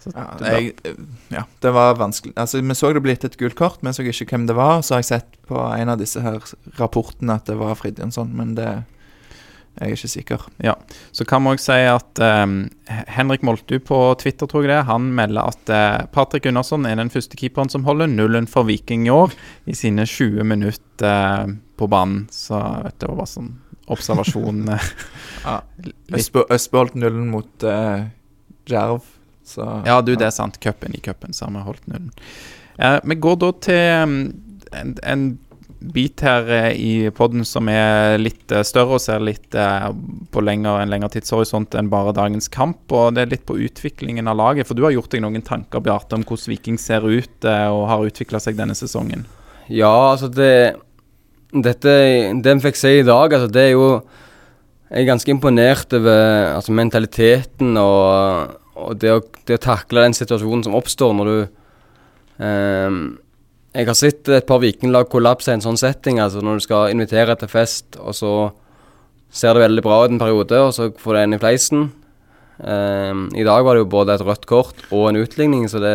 Så 0.00 0.12
Ja, 0.16 0.26
det- 0.38 0.52
jeg, 0.84 0.96
ja, 1.30 1.42
det 1.60 1.72
var 1.76 1.94
vanskelig. 2.00 2.32
Altså, 2.36 2.60
Vi 2.62 2.74
så 2.74 2.92
det 2.94 3.02
blitt 3.02 3.24
et 3.24 3.36
gult 3.36 3.54
kort, 3.54 3.82
men 3.82 3.92
så 3.92 4.02
ikke 4.02 4.26
hvem 4.32 4.46
det 4.48 4.56
var. 4.56 4.80
Så 4.82 4.94
har 4.94 5.02
jeg 5.02 5.10
sett 5.12 5.36
på 5.46 5.60
en 5.78 5.88
av 5.88 5.98
disse 5.98 6.20
her 6.24 6.40
rapportene 6.78 7.34
at 7.34 7.44
det 7.46 7.58
var 7.58 7.74
Fridtjonsson, 7.76 8.32
men 8.34 8.54
det 8.54 8.84
jeg 9.80 9.86
er 9.92 9.94
ikke 9.94 10.08
sikker. 10.10 10.40
Ja, 10.64 10.74
Så 11.12 11.24
kan 11.24 11.42
vi 11.44 11.50
også 11.54 11.70
si 11.70 11.86
at 11.86 12.18
um, 12.44 12.70
Henrik 13.08 13.40
Moltu 13.42 13.78
på 13.78 14.18
Twitter 14.18 14.46
tror 14.46 14.62
jeg 14.66 14.72
det, 14.72 14.84
han 14.86 15.14
melder 15.14 15.46
at 15.46 15.70
uh, 15.70 16.06
Patrick 16.12 16.42
Gunnarsson 16.44 16.84
er 16.86 16.96
den 16.96 17.08
første 17.08 17.36
keeperen 17.38 17.70
som 17.70 17.84
holder 17.84 18.06
nullen 18.10 18.48
for 18.50 18.64
Viking 18.64 19.06
i 19.06 19.10
år 19.14 19.32
i 19.66 19.72
sine 19.78 20.04
20 20.04 20.42
minutter 20.44 21.46
uh, 21.46 21.46
på 21.78 21.88
banen. 21.88 22.26
Så 22.34 22.58
vet 22.82 22.98
du, 22.98 23.06
det 23.06 23.08
var 23.12 23.16
bare 23.22 23.32
sånn 23.36 23.52
observasjon. 23.88 24.68
eh. 24.74 24.90
Ja. 25.46 25.60
Østbold 26.50 26.94
nullen 26.98 27.30
mot 27.30 27.64
uh, 27.64 28.04
Djerv, 28.68 29.02
så 29.50 29.68
ja, 29.88 30.00
du, 30.04 30.14
det 30.14 30.28
er 30.28 30.34
sant. 30.34 30.60
Cupen 30.62 30.96
i 30.96 31.02
cupen, 31.04 31.36
så 31.36 31.46
har 31.46 31.54
vi 31.56 31.66
holdt 31.68 31.86
nullen. 31.90 32.10
Eh, 32.80 32.98
vi 33.04 33.18
går 33.20 33.38
da 33.42 33.52
til 33.66 33.84
ehm, 33.84 34.18
en, 34.80 34.96
en 35.02 35.30
bit 35.80 36.20
her 36.24 36.48
eh, 36.52 36.72
i 36.76 36.92
podden 37.16 37.44
som 37.48 37.68
er 37.72 38.18
litt 38.20 38.52
eh, 38.52 38.64
større 38.66 38.98
og 38.98 39.02
ser 39.02 39.22
litt 39.24 39.56
eh, 39.56 39.88
på 40.32 40.42
lenger, 40.44 40.82
en 40.82 40.92
lengre 40.92 41.10
tidshorisont 41.14 41.74
enn 41.78 41.90
bare 41.92 42.14
dagens 42.16 42.50
kamp. 42.52 42.84
Og 42.92 43.16
det 43.16 43.24
er 43.24 43.32
litt 43.34 43.46
på 43.48 43.58
utviklingen 43.58 44.28
av 44.30 44.38
laget. 44.40 44.68
For 44.68 44.76
du 44.76 44.84
har 44.86 44.94
gjort 44.94 45.12
deg 45.14 45.24
noen 45.24 45.44
tanker, 45.46 45.82
Bjarte, 45.84 46.18
om 46.18 46.26
hvordan 46.26 46.52
Viking 46.52 46.78
ser 46.80 47.06
ut 47.06 47.48
og 47.48 47.84
har 47.90 48.08
utvikla 48.10 48.42
seg 48.42 48.60
denne 48.60 48.76
sesongen. 48.78 49.26
Ja, 49.70 49.92
altså 50.12 50.30
det 50.32 50.76
Dette 51.50 51.92
Det 52.42 52.52
vi 52.56 52.62
fikk 52.62 52.76
se 52.78 52.90
i 53.00 53.06
dag, 53.06 53.32
altså 53.34 53.48
det 53.50 53.62
er 53.62 53.72
jo 53.72 53.86
Jeg 54.90 55.02
er 55.02 55.08
ganske 55.08 55.30
imponert 55.30 55.94
over 55.94 56.54
altså 56.56 56.74
mentaliteten 56.74 57.78
og, 57.78 58.59
og 58.80 58.98
det, 59.02 59.10
å, 59.12 59.20
det 59.46 59.58
å 59.58 59.62
takle 59.62 60.02
den 60.06 60.16
situasjonen 60.16 60.64
som 60.66 60.74
oppstår 60.78 61.12
når 61.18 61.30
du 61.30 61.36
ehm, 62.44 63.00
Jeg 63.74 63.86
har 63.86 63.94
sett 63.98 64.28
et 64.34 64.46
par 64.48 64.58
vikinglag 64.62 65.06
kollapse 65.12 65.52
i 65.52 65.54
en 65.58 65.62
sånn 65.62 65.78
setting, 65.78 66.18
altså 66.18 66.42
når 66.42 66.58
du 66.58 66.64
skal 66.66 66.90
invitere 66.90 67.36
til 67.38 67.50
fest, 67.52 68.00
og 68.02 68.16
så 68.18 68.32
ser 69.30 69.54
det 69.54 69.62
veldig 69.68 69.84
bra 69.86 70.00
ut 70.04 70.10
en 70.10 70.18
periode, 70.18 70.58
og 70.58 70.72
så 70.74 70.88
får 70.98 71.14
du 71.14 71.20
en 71.20 71.36
i 71.36 71.38
fleisen. 71.38 71.84
Ehm, 72.66 73.28
I 73.38 73.44
dag 73.46 73.62
var 73.64 73.78
det 73.78 73.84
jo 73.84 73.92
både 73.92 74.16
et 74.18 74.24
rødt 74.26 74.48
kort 74.50 74.82
og 74.90 75.06
en 75.12 75.20
utligning, 75.22 75.68
så 75.70 75.78
det 75.78 75.94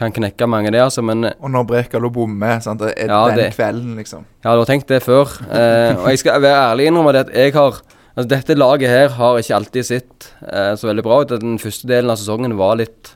kan 0.00 0.14
knekke 0.16 0.46
mange, 0.48 0.70
det, 0.72 0.80
altså. 0.80 1.02
Men 1.04 1.26
Og 1.28 1.50
når 1.52 1.66
Brekalo 1.68 2.08
bommer, 2.10 2.60
sant, 2.64 2.80
det 2.80 2.94
er 2.96 3.08
Ja, 3.12 3.26
den 3.28 3.36
det- 3.36 3.52
kvelden, 3.54 3.96
liksom. 4.00 4.24
Ja, 4.42 4.54
du 4.56 4.62
har 4.64 4.70
tenkt 4.70 4.88
det 4.88 5.02
før. 5.04 5.28
Eh, 5.52 5.92
og 6.00 6.08
jeg 6.08 6.18
skal 6.22 6.40
være 6.40 6.70
ærlig 6.72 6.86
innrømme 6.88 7.12
det 7.12 7.26
at 7.28 7.34
jeg 7.36 7.52
har 7.52 7.82
Altså 8.20 8.34
Dette 8.34 8.58
laget 8.58 8.90
her 8.92 9.14
har 9.16 9.38
ikke 9.40 9.54
alltid 9.56 9.86
sett 9.86 10.26
eh, 10.44 10.74
så 10.76 10.90
veldig 10.90 11.04
bra 11.06 11.22
ut. 11.22 11.30
Den 11.40 11.56
første 11.60 11.88
delen 11.88 12.12
av 12.12 12.18
sesongen 12.20 12.52
var 12.58 12.76
litt 12.76 13.14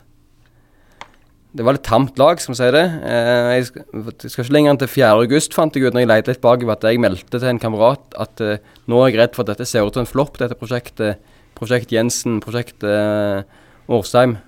Det 1.55 1.63
var 1.63 1.77
litt 1.77 1.85
tamt 1.85 2.17
lag, 2.17 2.39
skal 2.41 2.55
vi 2.55 2.57
si 2.57 2.69
det. 2.73 2.83
Eh, 3.05 3.49
jeg, 3.53 3.67
skal, 3.67 3.83
jeg 3.93 4.31
skal 4.31 4.43
ikke 4.43 4.55
lenger 4.55 4.71
enn 4.73 4.79
til 4.81 4.89
4. 4.95 5.11
august, 5.21 5.53
fant 5.53 5.77
jeg 5.77 5.85
ut 5.85 5.93
når 5.93 6.03
jeg 6.03 6.09
lette 6.09 6.33
litt 6.33 6.41
bakover, 6.41 6.73
at 6.73 6.87
jeg 6.89 6.99
meldte 7.03 7.37
til 7.37 7.51
en 7.51 7.61
kamerat 7.61 8.17
at 8.25 8.41
eh, 8.41 8.65
nå 8.89 8.97
er 9.03 9.11
jeg 9.11 9.19
redd 9.21 9.37
for 9.37 9.45
at 9.45 9.51
dette 9.53 9.67
ser 9.69 9.85
ut 9.85 9.95
som 9.95 10.03
en 10.03 10.09
flopp, 10.09 10.39
dette 10.41 10.57
prosjektet. 10.57 11.21
Prosjekt 11.55 11.93
Jensen, 11.93 12.41
prosjekt 12.43 12.83
eh, 12.83 13.45
Årsheim. 13.85 14.39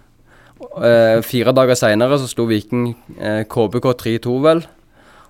Eh, 0.57 1.19
fire 1.23 1.53
dager 1.53 1.77
seinere 1.77 2.17
så 2.17 2.31
slo 2.31 2.47
Viking 2.49 2.89
eh, 3.21 3.43
KBK 3.45 3.93
3-2, 4.01 4.39
vel. 4.47 4.63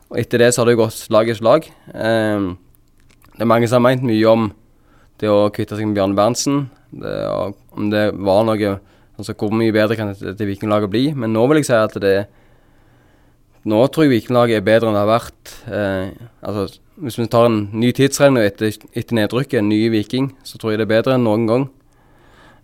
Og 0.07 0.23
etter 0.23 0.41
det 0.45 0.53
så 0.55 0.63
har 0.63 0.71
det 0.71 0.79
gått 0.79 0.95
slag 0.95 1.29
i 1.29 1.35
slag. 1.35 1.67
Eh, 1.91 2.47
det 3.35 3.45
er 3.45 3.51
mange 3.51 3.67
som 3.67 3.83
har 3.83 3.91
ment 3.91 4.07
mye 4.07 4.31
om 4.31 4.47
det 5.21 5.29
å 5.31 5.47
kvitte 5.53 5.77
seg 5.77 5.89
med 5.89 5.97
Bjarne 5.97 6.17
Berntsen. 6.17 6.67
Det, 6.91 7.15
om 7.75 7.89
det 7.91 8.09
var 8.15 8.45
noe 8.47 8.77
Altså 9.17 9.33
hvor 9.33 9.49
mye 9.49 9.73
bedre 9.73 9.95
kan 9.97 10.11
dette 10.13 10.45
Vikinglaget 10.45 10.91
bli? 10.93 11.07
Men 11.17 11.31
nå 11.33 11.41
vil 11.49 11.57
jeg 11.57 11.71
si 11.71 11.73
at 11.73 11.95
det 12.03 12.17
Nå 13.67 13.79
tror 13.91 14.05
jeg 14.05 14.13
Vikinglaget 14.13 14.59
er 14.59 14.67
bedre 14.67 14.91
enn 14.91 14.95
det 14.95 15.01
har 15.01 15.09
vært. 15.09 15.53
Eh, 15.67 16.27
altså, 16.45 16.67
hvis 17.03 17.17
vi 17.19 17.25
tar 17.27 17.49
en 17.49 17.57
ny 17.75 17.89
tidsregning 17.97 18.45
etter, 18.47 18.77
etter 18.95 19.17
nedrykket, 19.17 19.57
en 19.59 19.67
ny 19.67 19.81
Viking, 19.91 20.29
så 20.47 20.55
tror 20.61 20.71
jeg 20.71 20.79
det 20.79 20.85
er 20.85 20.93
bedre 20.93 21.17
enn 21.17 21.25
noen 21.27 21.43
gang. 21.49 21.65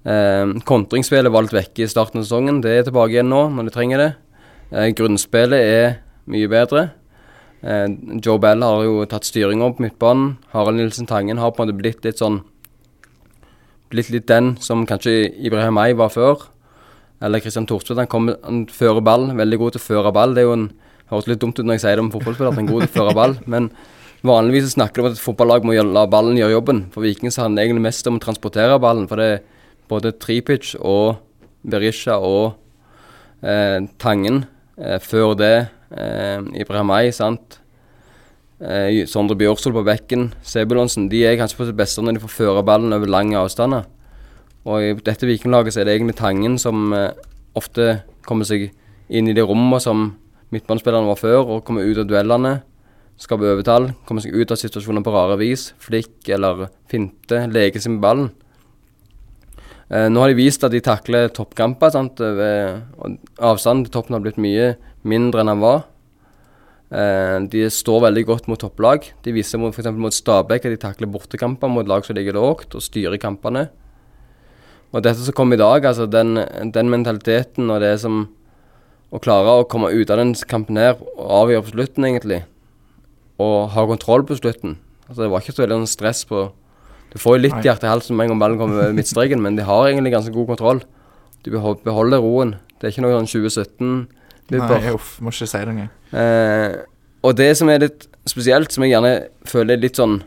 Eh, 0.08 0.54
kontringsspillet 0.70 1.34
var 1.34 1.44
litt 1.44 1.58
vekke 1.58 1.84
i 1.84 1.90
starten 1.92 2.22
av 2.22 2.28
sesongen. 2.30 2.62
Det 2.64 2.72
er 2.72 2.88
tilbake 2.88 3.18
igjen 3.18 3.34
nå, 3.34 3.42
når 3.52 3.68
de 3.68 3.76
trenger 3.76 4.00
det. 4.00 4.10
Eh, 4.72 4.94
grunnspillet 4.96 5.74
er 5.74 5.98
mye 6.32 6.54
bedre. 6.54 6.86
Eh, 7.64 7.88
Joe 8.20 8.40
Bell 8.44 8.64
har 8.64 8.84
jo 8.84 9.04
tatt 9.10 9.28
styringa 9.28 9.72
på 9.74 9.86
midtbanen. 9.86 10.38
Harald 10.52 10.78
Nilsen 10.78 11.08
Tangen 11.08 11.40
har 11.40 11.52
på 11.52 11.64
en 11.64 11.70
måte 11.72 11.80
blitt 11.80 12.04
litt 12.06 12.22
sånn 12.22 12.44
Blitt 13.94 14.10
litt 14.10 14.26
den 14.26 14.56
som 14.58 14.88
kanskje 14.90 15.30
Ibrahim 15.46 15.78
Ay 15.78 15.94
var 15.94 16.10
før. 16.10 16.48
Eller 17.22 17.44
Christian 17.44 17.68
Thorstvedt. 17.70 18.00
Han, 18.02 18.10
kom, 18.10 18.32
han 18.42 18.64
fører 18.66 19.04
ball. 19.06 19.28
Veldig 19.38 19.60
god 19.62 19.76
til 19.76 19.82
å 19.84 19.84
føre 19.84 20.14
ball. 20.16 20.34
Det 20.34 20.42
er 20.42 20.48
jo 20.48 20.56
en 20.56 20.72
Høres 21.12 21.28
litt 21.30 21.42
dumt 21.44 21.60
ut 21.60 21.68
når 21.68 21.78
jeg 21.78 21.84
sier 21.84 22.00
det 22.00 22.04
om 22.06 22.12
fotballspillere, 22.14 22.54
at 22.54 22.58
han 22.58 22.66
er 22.66 22.74
god 22.74 22.86
til 22.86 22.90
å 22.90 22.96
føre 22.96 23.16
ball. 23.18 23.36
Men 23.54 23.70
vanligvis 24.26 24.72
snakker 24.74 24.98
du 24.98 25.04
om 25.04 25.10
at 25.12 25.18
et 25.18 25.22
fotballag 25.22 25.68
må 25.68 25.76
la 25.86 26.06
ballen 26.10 26.40
gjøre 26.40 26.56
jobben. 26.56 26.80
For 26.94 27.06
Viking 27.06 27.34
så 27.34 27.44
handler 27.44 27.62
det 27.62 27.68
egentlig 27.68 27.86
mest 27.90 28.10
om 28.10 28.18
å 28.18 28.24
transportere 28.24 28.80
ballen. 28.82 29.06
For 29.12 29.22
det 29.22 29.28
er 29.36 29.44
både 29.92 30.14
Tripic 30.18 30.74
og 30.80 31.20
Berisha 31.70 32.18
og 32.18 32.56
eh, 33.46 33.84
Tangen. 34.02 34.46
Eh, 34.80 34.98
før 35.04 35.36
det 35.38 35.54
eh, 35.98 36.40
Ibrahim 36.62 36.92
Ay, 36.96 37.12
sant. 37.16 37.60
Eh, 38.64 39.04
Sondre 39.10 39.38
Bjørsol 39.40 39.76
på 39.76 39.86
bekken. 39.88 40.32
Sebulonsen. 40.46 41.10
De 41.12 41.24
er 41.26 41.38
kanskje 41.40 41.60
på 41.60 41.68
sitt 41.68 41.80
beste 41.80 42.04
når 42.04 42.18
de 42.18 42.24
får 42.24 42.36
føre 42.38 42.66
ballen 42.66 42.96
over 42.96 43.10
lange 43.12 43.38
avstander. 43.40 43.88
Og 44.64 44.84
i 44.84 44.94
dette 44.96 45.28
Vikinglaget 45.28 45.76
så 45.76 45.82
er 45.82 45.90
det 45.90 45.98
egentlig 45.98 46.20
Tangen 46.20 46.60
som 46.62 46.94
eh, 46.96 47.12
ofte 47.60 48.04
kommer 48.24 48.48
seg 48.48 48.70
inn 49.14 49.28
i 49.28 49.36
de 49.36 49.44
rommene 49.44 49.82
som 49.84 50.06
midtbanespillerne 50.54 51.10
var 51.10 51.20
før, 51.20 51.42
og 51.50 51.66
kommer 51.68 51.84
ut 51.84 52.00
av 52.00 52.08
duellene. 52.08 52.54
Skaper 53.20 53.54
overtall. 53.54 53.92
Kommer 54.08 54.24
seg 54.24 54.36
ut 54.36 54.54
av 54.54 54.60
situasjoner 54.62 55.04
på 55.06 55.14
rare 55.14 55.38
vis. 55.42 55.72
Flikk 55.82 56.30
eller 56.34 56.68
finte. 56.90 57.46
Leker 57.52 57.84
seg 57.84 57.98
med 57.98 58.06
ballen. 58.06 58.32
Eh, 59.94 60.10
nå 60.10 60.24
har 60.24 60.32
de 60.32 60.38
vist 60.40 60.64
at 60.66 60.74
de 60.74 60.82
takler 60.82 61.30
toppkamper. 61.30 61.94
Sant? 61.94 62.18
Ved, 62.18 62.82
avstanden 63.38 63.86
til 63.86 63.94
toppen 63.94 64.18
har 64.18 64.24
blitt 64.24 64.42
mye 64.42 64.74
mindre 65.06 65.44
enn 65.44 65.52
den 65.52 65.62
var. 65.62 65.84
Eh, 66.94 67.38
de 67.54 67.68
står 67.74 68.08
veldig 68.08 68.26
godt 68.30 68.50
mot 68.50 68.62
topplag. 68.62 69.06
De 69.26 69.36
viser 69.36 69.62
mot, 69.62 69.74
f.eks. 69.74 69.92
mot 69.94 70.14
Stabæk 70.14 70.66
at 70.66 70.76
de 70.76 70.82
takler 70.82 71.12
bortekamper 71.14 71.70
mot 71.70 71.90
lag 71.90 72.06
som 72.06 72.18
ligger 72.18 72.38
lågt, 72.40 72.74
og 72.74 72.86
styrer 72.86 73.22
kampene. 73.22 73.68
Og 74.94 75.02
dette 75.02 75.22
som 75.26 75.36
kom 75.38 75.54
i 75.54 75.62
dag, 75.62 75.86
altså 75.86 76.06
den, 76.10 76.38
den 76.74 76.90
mentaliteten 76.90 77.70
og 77.70 77.82
det 77.86 77.98
som 78.06 78.26
Å 79.14 79.20
klare 79.22 79.52
å 79.62 79.66
komme 79.70 79.92
ut 79.94 80.10
av 80.10 80.18
den 80.18 80.32
kampen 80.50 80.78
her 80.82 80.96
og 80.98 81.28
avgjøre 81.38 81.64
på 81.68 81.72
slutten, 81.76 82.06
egentlig, 82.08 82.40
og 83.38 83.68
ha 83.70 83.84
kontroll 83.86 84.24
på 84.26 84.40
slutten 84.40 84.72
Altså 85.06 85.20
Det 85.22 85.28
var 85.30 85.44
ikke 85.44 85.54
så 85.54 85.62
veldig 85.62 85.90
stress 85.92 86.24
på 86.26 86.40
Du 87.14 87.20
får 87.22 87.38
jo 87.38 87.44
litt 87.46 87.56
Nei. 87.56 87.64
hjerte 87.68 87.86
i 87.86 87.92
halsen 87.92 88.18
med 88.18 88.26
en 88.26 88.34
gang 88.34 88.42
ballen 88.42 88.60
kommer 88.60 88.80
over 88.82 88.96
midtstreken, 88.98 89.42
men 89.42 89.58
de 89.58 89.66
har 89.68 89.90
egentlig 89.90 90.16
ganske 90.16 90.34
god 90.34 90.50
kontroll. 90.56 90.82
Du 91.46 91.52
beholder 91.54 92.24
roen. 92.24 92.56
Det 92.80 92.88
er 92.88 92.96
ikke 92.96 93.04
noe 93.06 93.20
sånn 93.20 93.30
2017-vibber. 93.30 94.80
Nei, 94.82 94.96
uff, 94.98 95.16
må 95.22 95.34
ikke 95.34 95.48
si 95.52 95.62
det 95.62 95.76
engang. 95.76 95.92
Eh, 96.18 96.80
og 97.24 97.38
det 97.38 97.52
som 97.60 97.70
er 97.72 97.86
litt 97.86 98.08
spesielt, 98.30 98.74
som 98.74 98.86
jeg 98.86 98.96
gjerne 98.96 99.14
føler 99.48 99.78
er 99.78 99.84
litt 99.86 100.00
sånn 100.00 100.22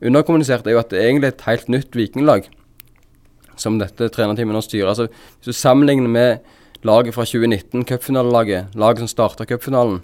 underkommunisert, 0.00 0.68
er 0.68 0.76
jo 0.76 0.82
at 0.84 0.92
det 0.92 1.00
er 1.00 1.10
egentlig 1.10 1.32
et 1.34 1.44
helt 1.48 1.68
nytt 1.72 1.98
vikinglag 1.98 2.48
som 3.60 3.76
dette 3.80 4.08
trenerteamet 4.14 4.56
nå 4.56 4.62
styrer. 4.64 4.88
Altså, 4.92 5.10
hvis 5.10 5.52
du 5.52 5.56
sammenligner 5.56 6.08
med 6.08 6.86
laget 6.86 7.16
fra 7.16 7.26
2019, 7.28 7.84
cupfinalelaget, 7.88 8.78
laget 8.80 9.04
som 9.04 9.10
starta 9.10 9.44
cupfinalen, 9.48 10.00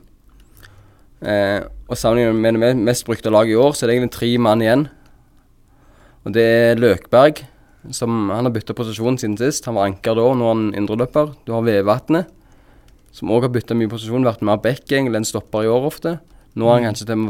eh, 1.22 1.62
og 1.89 1.97
sammenligner 1.97 2.37
med 2.37 2.68
det 2.74 2.85
mest 2.91 3.07
brukte 3.09 3.33
laget 3.33 3.55
i 3.55 3.61
år, 3.61 3.72
så 3.72 3.85
er 3.85 3.89
det 3.89 3.97
egentlig 3.97 4.16
tre 4.18 4.31
mann 4.43 4.64
igjen. 4.64 4.89
Og 6.27 6.35
det 6.35 6.43
er 6.43 6.81
Løkberg, 6.81 7.45
som 7.95 8.33
han 8.35 8.49
har 8.49 8.55
bytta 8.55 8.74
posisjon 8.74 9.18
siden 9.20 9.37
sist. 9.39 9.68
Han 9.68 9.77
var 9.79 9.87
anker 9.87 10.16
da, 10.18 10.24
nå 10.35 10.49
er 10.49 10.57
han 10.57 10.64
indreløper. 10.74 11.31
Du 11.47 11.53
har 11.55 11.62
Vevatnet, 11.62 12.33
som 13.14 13.31
òg 13.31 13.47
har 13.47 13.53
bytta 13.55 13.77
mye 13.79 13.91
posisjon, 13.93 14.27
vært 14.27 14.43
mer 14.45 14.59
back 14.62 14.91
egentlig 14.91 15.20
enn 15.20 15.29
stopper 15.29 15.68
i 15.68 15.70
år 15.70 15.87
ofte. 15.87 16.16
Nå 16.59 16.66
er 16.66 16.81
han 16.81 16.89
kanskje 16.91 17.09
til 17.12 17.27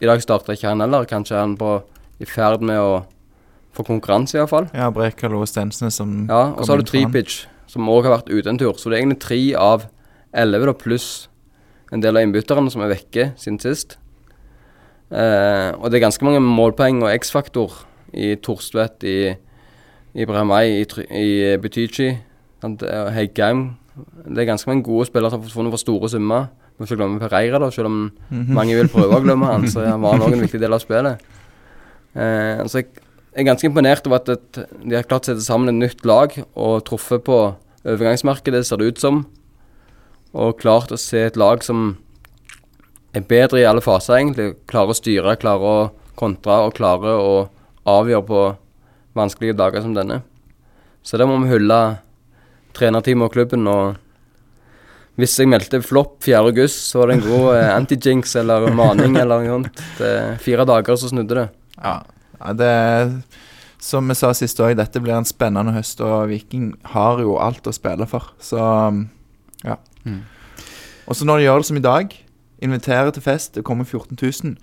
I 0.00 0.08
dag 0.08 0.22
starter 0.24 0.56
ikke 0.56 0.70
han 0.72 0.82
heller, 0.82 1.06
kanskje 1.06 1.36
er 1.36 1.44
han 1.44 1.54
på, 1.60 1.78
i 2.18 2.26
ferd 2.26 2.64
med 2.64 2.80
å 2.80 3.02
få 3.76 3.84
konkurranse, 3.86 4.38
iallfall. 4.38 4.66
Ja, 4.74 4.88
Brekalo 4.90 5.44
og 5.44 5.48
Stensnes 5.48 6.00
som 6.00 6.24
Ja, 6.24 6.50
og 6.50 6.64
så 6.64 6.74
har 6.74 6.82
du. 6.82 6.88
Tripic, 6.88 7.44
som 7.70 7.88
òg 7.92 8.08
har 8.08 8.16
vært 8.16 8.32
ute 8.32 8.50
en 8.50 8.58
tur. 8.58 8.74
Så 8.80 8.90
det 8.90 8.98
er 8.98 9.04
egentlig 9.04 9.20
tre 9.22 9.40
av 9.60 9.86
elleve, 10.34 10.74
pluss 10.80 11.28
en 11.92 12.02
del 12.02 12.16
av 12.16 12.26
innbytterne 12.26 12.70
som 12.72 12.82
er 12.82 12.92
vekke 12.94 13.28
siden 13.38 13.60
sist. 13.62 13.96
Eh, 15.10 15.70
og 15.74 15.90
det 15.90 15.98
er 15.98 16.06
ganske 16.06 16.26
mange 16.26 16.42
målpoeng 16.42 17.02
og 17.04 17.12
X-faktor 17.12 17.84
i 18.14 18.34
Torstvedt, 18.36 19.04
i 19.04 19.34
i, 20.14 20.24
Try- 20.90 21.06
i 21.14 21.56
Butichi, 21.62 22.08
og 22.62 23.12
Heggheim. 23.14 23.76
Det 24.26 24.38
er 24.42 24.48
ganske 24.50 24.68
mange 24.70 24.82
gode 24.84 25.06
spillere 25.06 25.30
som 25.30 25.40
har 25.40 25.48
forsvunnet 25.48 25.72
for 25.72 25.78
store 25.78 26.08
summer. 26.10 26.48
Må 26.78 26.86
ikke 26.86 26.96
glemme 26.96 27.20
Pereira, 27.20 27.58
da, 27.58 27.70
selv 27.70 27.86
om 27.86 28.12
Mhm. 28.30 28.54
mange 28.54 28.74
vil 28.74 28.88
prøve 28.88 29.14
å 29.14 29.22
glemme 29.22 29.46
han, 29.46 29.68
så 29.68 29.84
han 29.86 30.00
var 30.02 30.18
òg 30.18 30.32
en 30.32 30.40
viktig 30.46 30.60
del 30.60 30.72
av 30.72 30.80
spillet. 30.80 31.18
Eh, 32.16 32.64
så 32.66 32.78
jeg 32.82 32.86
er 33.36 33.44
ganske 33.44 33.66
imponert 33.68 34.06
over 34.06 34.16
at 34.16 34.28
et, 34.28 34.52
de 34.88 34.96
har 34.96 35.02
klart 35.04 35.22
å 35.28 35.30
sette 35.30 35.44
sammen 35.44 35.68
et 35.68 35.90
nytt 35.90 36.04
lag 36.04 36.32
og 36.56 36.84
truffet 36.84 37.22
på 37.22 37.54
overgangsmarkedet, 37.84 38.64
ser 38.66 38.76
det 38.80 38.86
ut 38.94 38.98
som. 38.98 39.26
Og 40.34 40.58
klart 40.58 40.90
å 40.90 40.98
se 40.98 41.18
et 41.26 41.36
lag 41.36 41.62
som 41.62 41.96
er 43.14 43.20
bedre 43.20 43.60
i 43.60 43.64
alle 43.68 43.80
faser, 43.82 44.16
egentlig. 44.18 44.56
Klarer 44.70 44.90
å 44.94 44.98
styre, 44.98 45.36
klarer 45.36 45.60
å 45.60 45.90
kontre 46.16 46.58
og 46.66 46.74
klarer 46.74 47.18
å 47.20 47.48
avgjøre 47.88 48.26
på 48.26 48.44
vanskelige 49.16 49.56
dager 49.58 49.82
som 49.84 49.94
denne. 49.96 50.20
Så 51.02 51.18
der 51.18 51.28
må 51.28 51.38
vi 51.42 51.52
hylle 51.54 51.80
trenerteamet 52.76 53.28
og 53.28 53.34
klubben. 53.34 53.66
og 53.66 53.96
hvis 55.20 55.36
jeg 55.36 55.50
meldte 55.50 55.82
flopp 55.84 56.22
4. 56.24 56.38
august, 56.38 56.86
så 56.90 57.00
var 57.00 57.10
det 57.10 57.18
en 57.18 57.26
god 57.26 57.48
eh, 57.56 57.70
anti-jinx 57.74 58.36
eller 58.40 58.70
maning 58.72 59.16
eller 59.20 59.42
noe 59.42 59.50
sånt. 59.56 59.82
Det, 59.98 60.12
fire 60.44 60.64
dager, 60.68 60.96
så 60.96 61.10
snudde 61.10 61.36
det. 61.36 61.46
Ja, 61.76 62.00
det 62.56 62.70
Som 63.80 64.08
vi 64.08 64.16
sa 64.16 64.32
sist 64.36 64.60
òg, 64.60 64.76
dette 64.76 65.00
blir 65.00 65.16
en 65.16 65.28
spennende 65.28 65.72
høst, 65.72 66.00
og 66.04 66.28
Viking 66.28 66.74
har 66.94 67.20
jo 67.20 67.38
alt 67.40 67.66
å 67.66 67.72
spille 67.72 68.06
for. 68.08 68.32
Så 68.40 68.60
ja. 69.64 69.76
Mm. 70.04 70.22
Og 71.08 71.16
så 71.16 71.26
når 71.26 71.40
de 71.40 71.46
gjør 71.48 71.62
det 71.62 71.68
som 71.68 71.80
i 71.80 71.84
dag, 71.84 72.16
inviterer 72.60 73.12
til 73.12 73.24
fest, 73.24 73.54
det 73.56 73.64
kommer 73.64 73.88
14 73.88 74.16
000 74.20 74.56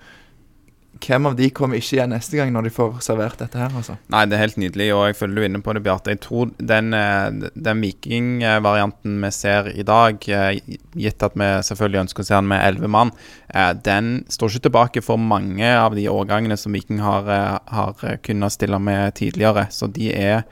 Hvem 1.03 1.29
av 1.29 1.35
de 1.37 1.49
kommer 1.55 1.79
ikke 1.79 1.97
igjen 1.97 2.13
neste 2.13 2.37
gang 2.39 2.51
når 2.53 2.67
de 2.67 2.71
får 2.73 2.99
servert 3.05 3.39
dette 3.41 3.59
her, 3.59 3.73
altså? 3.75 3.97
Nei, 4.13 4.23
det 4.29 4.37
er 4.37 4.43
helt 4.45 4.59
nydelig, 4.61 4.87
og 4.95 5.03
jeg 5.09 5.17
føler 5.19 5.37
du 5.37 5.47
inne 5.47 5.61
på 5.63 5.75
det, 5.75 5.83
Bjarte. 5.85 6.13
Jeg 6.13 6.21
tror 6.23 6.51
den, 6.57 6.93
eh, 6.95 7.49
den 7.67 7.83
Viking-varianten 7.83 9.17
vi 9.23 9.31
ser 9.35 9.71
i 9.73 9.85
dag, 9.87 10.29
eh, 10.29 10.59
gitt 10.97 11.23
at 11.23 11.35
vi 11.35 11.49
selvfølgelig 11.69 12.03
ønsker 12.05 12.23
å 12.23 12.29
se 12.29 12.35
den 12.35 12.49
med 12.51 12.63
elleve 12.63 12.91
mann, 12.91 13.11
eh, 13.53 13.73
den 13.73 14.25
står 14.29 14.55
ikke 14.55 14.67
tilbake 14.69 15.03
for 15.03 15.17
mange 15.17 15.67
av 15.67 15.95
de 15.95 16.07
årgangene 16.07 16.57
som 16.57 16.73
Viking 16.73 16.99
har, 16.99 17.23
har 17.67 17.93
kunnet 18.23 18.51
stille 18.51 18.79
med 18.79 19.15
tidligere. 19.15 19.67
Så 19.69 19.91
de 19.91 20.13
er 20.13 20.43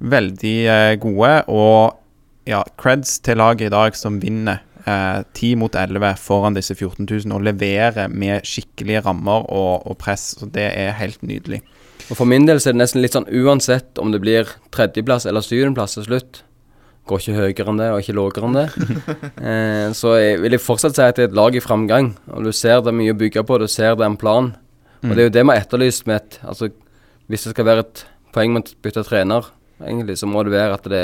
veldig 0.00 1.00
gode, 1.00 1.44
og 1.48 1.98
ja, 2.46 2.62
creds 2.76 3.18
til 3.24 3.38
laget 3.40 3.68
i 3.68 3.74
dag 3.74 3.96
som 3.96 4.20
vinner. 4.20 4.60
Eh, 4.86 5.20
10 5.34 5.54
mot 5.60 5.74
11 5.74 6.16
foran 6.20 6.56
disse 6.56 6.74
14 6.76 7.06
000 7.06 7.34
og 7.36 7.44
leverer 7.46 8.12
med 8.12 8.46
skikkelige 8.48 9.04
rammer 9.06 9.46
og, 9.48 9.86
og 9.88 9.98
press. 10.00 10.34
Så 10.38 10.48
det 10.50 10.70
er 10.72 10.96
helt 11.00 11.22
nydelig. 11.22 11.62
Og 12.10 12.18
For 12.18 12.28
min 12.28 12.44
del 12.48 12.60
så 12.60 12.70
er 12.70 12.76
det 12.76 12.82
nesten 12.82 13.00
litt 13.00 13.16
sånn 13.16 13.30
uansett 13.32 14.00
om 14.02 14.12
det 14.12 14.20
blir 14.24 14.50
tredjeplass 14.74 15.24
eller 15.30 15.44
syvendeplass 15.44 15.96
til 15.96 16.08
slutt. 16.08 16.42
Går 17.08 17.20
ikke 17.20 17.36
høyere 17.36 17.72
enn 17.72 17.80
det, 17.80 17.88
og 17.92 18.00
ikke 18.00 18.16
lavere 18.16 18.48
enn 18.48 18.58
det. 18.60 18.68
Eh, 19.44 19.90
så 19.92 20.14
jeg 20.16 20.38
vil 20.40 20.54
jeg 20.56 20.62
fortsatt 20.64 20.96
si 20.96 21.02
at 21.04 21.18
det 21.18 21.26
er 21.26 21.28
et 21.28 21.36
lag 21.36 21.56
i 21.56 21.60
framgang. 21.60 22.14
Og 22.32 22.46
du 22.46 22.52
ser 22.56 22.80
det 22.80 22.92
er 22.92 22.96
mye 22.96 23.12
å 23.12 23.18
bygge 23.20 23.42
på, 23.44 23.58
du 23.60 23.66
ser 23.68 23.96
det 23.96 24.06
er 24.06 24.12
en 24.12 24.20
plan. 24.20 24.54
Og 25.04 25.12
det 25.12 25.20
er 25.20 25.28
jo 25.28 25.34
det 25.34 25.42
vi 25.44 25.52
har 25.52 25.60
etterlyst 25.60 26.06
med 26.08 26.16
et 26.16 26.38
Altså, 26.48 26.70
hvis 27.28 27.44
det 27.44 27.52
skal 27.52 27.66
være 27.68 27.84
et 27.84 28.04
poeng 28.32 28.54
med 28.54 28.70
å 28.70 28.78
bytte 28.84 29.04
trener, 29.04 29.50
egentlig, 29.84 30.16
så 30.20 30.28
må 30.28 30.42
det 30.44 30.54
være 30.54 30.78
at 30.78 30.88
det, 30.88 31.02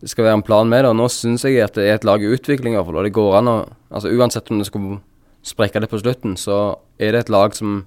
det 0.00 0.10
skal 0.12 0.28
være 0.28 0.38
en 0.38 0.46
plan 0.46 0.68
med 0.70 0.84
det. 0.84 0.92
Og 0.92 0.98
nå 0.98 1.08
syns 1.10 1.44
jeg 1.44 1.62
at 1.64 1.74
det 1.78 1.88
er 1.88 1.98
et 1.98 2.06
lag 2.06 2.22
i 2.22 2.30
utvikling, 2.30 2.74
i 2.74 2.78
hvert 2.78 2.86
fall. 2.86 3.00
Og 3.00 3.08
det 3.08 3.16
går 3.16 3.40
an 3.40 3.52
å 3.54 3.58
Altså 3.88 4.10
uansett 4.12 4.50
om 4.52 4.58
det 4.60 4.66
skulle 4.68 4.98
sprekke 5.40 5.80
det 5.80 5.88
på 5.88 5.96
slutten, 5.96 6.34
så 6.36 6.76
er 7.00 7.14
det 7.14 7.22
et 7.22 7.30
lag 7.32 7.54
som 7.56 7.86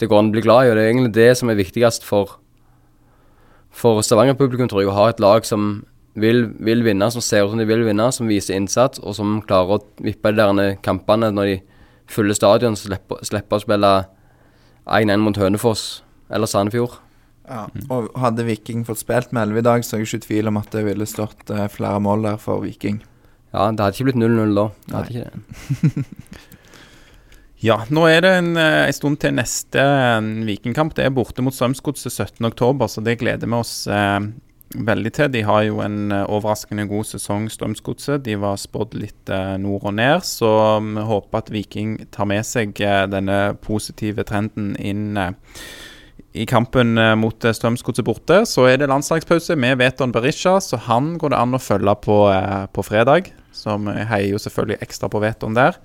det 0.00 0.08
går 0.08 0.18
an 0.18 0.30
å 0.30 0.32
bli 0.32 0.42
glad 0.46 0.64
i, 0.64 0.70
og 0.70 0.78
det 0.78 0.84
er 0.84 0.88
egentlig 0.94 1.12
det 1.12 1.26
som 1.36 1.50
er 1.52 1.58
viktigst 1.58 2.06
for 2.08 2.38
for 3.76 4.00
Stavanger-publikum, 4.00 4.70
tror 4.72 4.80
jeg, 4.80 4.88
å 4.88 4.96
ha 4.96 5.10
et 5.12 5.20
lag 5.20 5.44
som 5.44 5.84
vil, 6.16 6.46
vil 6.64 6.80
vinne, 6.86 7.10
som 7.12 7.20
ser 7.20 7.44
ut 7.44 7.52
som 7.52 7.60
de 7.60 7.68
vil 7.68 7.84
vinne, 7.84 8.08
som 8.12 8.28
viser 8.30 8.56
innsats, 8.56 9.02
og 9.04 9.12
som 9.18 9.42
klarer 9.44 9.76
å 9.76 9.82
vippe 10.00 10.32
de 10.32 10.40
der 10.40 10.78
kampene 10.80 11.28
når 11.28 11.50
de 11.50 11.56
fulle 12.08 12.32
stadion, 12.32 12.78
slipper, 12.78 13.20
slipper 13.26 13.58
å 13.58 13.64
spille 13.66 13.90
1-1 14.86 15.20
mot 15.20 15.36
Hønefoss 15.36 15.84
eller 16.32 16.48
Sandefjord. 16.48 16.96
Ja, 17.46 17.66
og 17.94 18.08
hadde 18.18 18.46
Viking 18.48 18.82
fått 18.88 19.02
spilt 19.04 19.30
med 19.36 19.48
11 19.52 19.60
i 19.60 19.66
dag, 19.68 19.84
så 19.86 19.94
er 19.94 20.02
jeg 20.02 20.08
ikke 20.08 20.18
i 20.18 20.26
tvil 20.26 20.50
om 20.50 20.58
at 20.58 20.72
det 20.74 20.82
ville 20.88 21.06
stått 21.06 21.52
eh, 21.54 21.68
flere 21.70 22.02
mål 22.02 22.26
der 22.26 22.40
for 22.42 22.64
Viking. 22.64 22.98
Ja, 23.54 23.70
det 23.70 23.80
hadde 23.84 23.94
ikke 23.94 24.08
blitt 24.10 24.20
0-0 24.20 24.56
da. 24.58 24.66
Det 24.86 24.98
hadde 24.98 25.14
ikke 25.14 25.30
det. 25.30 26.06
Ja, 27.64 27.78
nå 27.88 28.02
er 28.04 28.20
det 28.20 28.30
en, 28.36 28.50
eh, 28.60 28.82
en 28.86 28.94
stund 28.94 29.16
til 29.22 29.32
neste 29.32 29.80
eh, 29.80 30.26
Vikingkamp. 30.44 30.92
Det 30.96 31.06
er 31.06 31.14
borte 31.14 31.42
mot 31.42 31.54
Strømsgodset 31.56 32.12
17.10, 32.12 32.84
så 32.92 33.04
det 33.04 33.16
gleder 33.22 33.48
vi 33.48 33.56
oss 33.56 33.86
eh, 33.88 34.18
veldig 34.76 35.12
til. 35.16 35.30
De 35.32 35.42
har 35.46 35.62
jo 35.64 35.80
en 35.80 36.12
eh, 36.12 36.26
overraskende 36.28 36.84
god 36.90 37.08
sesong, 37.08 37.48
Strømsgodset. 37.50 38.26
De 38.26 38.36
var 38.42 38.60
spådd 38.60 38.98
litt 39.00 39.32
eh, 39.32 39.56
nord 39.62 39.88
og 39.88 39.96
ned, 39.96 40.20
så 40.28 40.50
vi 40.84 41.08
håper 41.08 41.40
at 41.40 41.52
Viking 41.54 41.96
tar 42.12 42.28
med 42.28 42.44
seg 42.46 42.76
eh, 42.84 43.06
denne 43.10 43.40
positive 43.64 44.26
trenden 44.28 44.74
inn 44.76 45.16
eh, 45.16 45.32
i 46.36 46.46
kampen 46.48 46.98
eh, 47.00 47.14
mot 47.18 47.44
eh, 47.44 47.54
Strømsgodset 47.56 48.06
borte. 48.06 48.42
Så 48.48 48.66
er 48.70 48.80
det 48.80 48.90
landslagspause 48.90 49.56
med 49.58 49.78
Veton 49.80 50.12
Berisha, 50.14 50.58
så 50.60 50.78
han 50.88 51.14
går 51.20 51.32
det 51.32 51.40
an 51.40 51.56
å 51.56 51.62
følge 51.62 51.96
på, 52.04 52.20
eh, 52.32 52.64
på 52.72 52.84
fredag. 52.86 53.32
Vi 53.56 54.08
heier 54.10 54.30
jo 54.30 54.40
selvfølgelig 54.42 54.82
ekstra 54.84 55.10
på 55.10 55.20
Veton 55.24 55.56
der. 55.56 55.78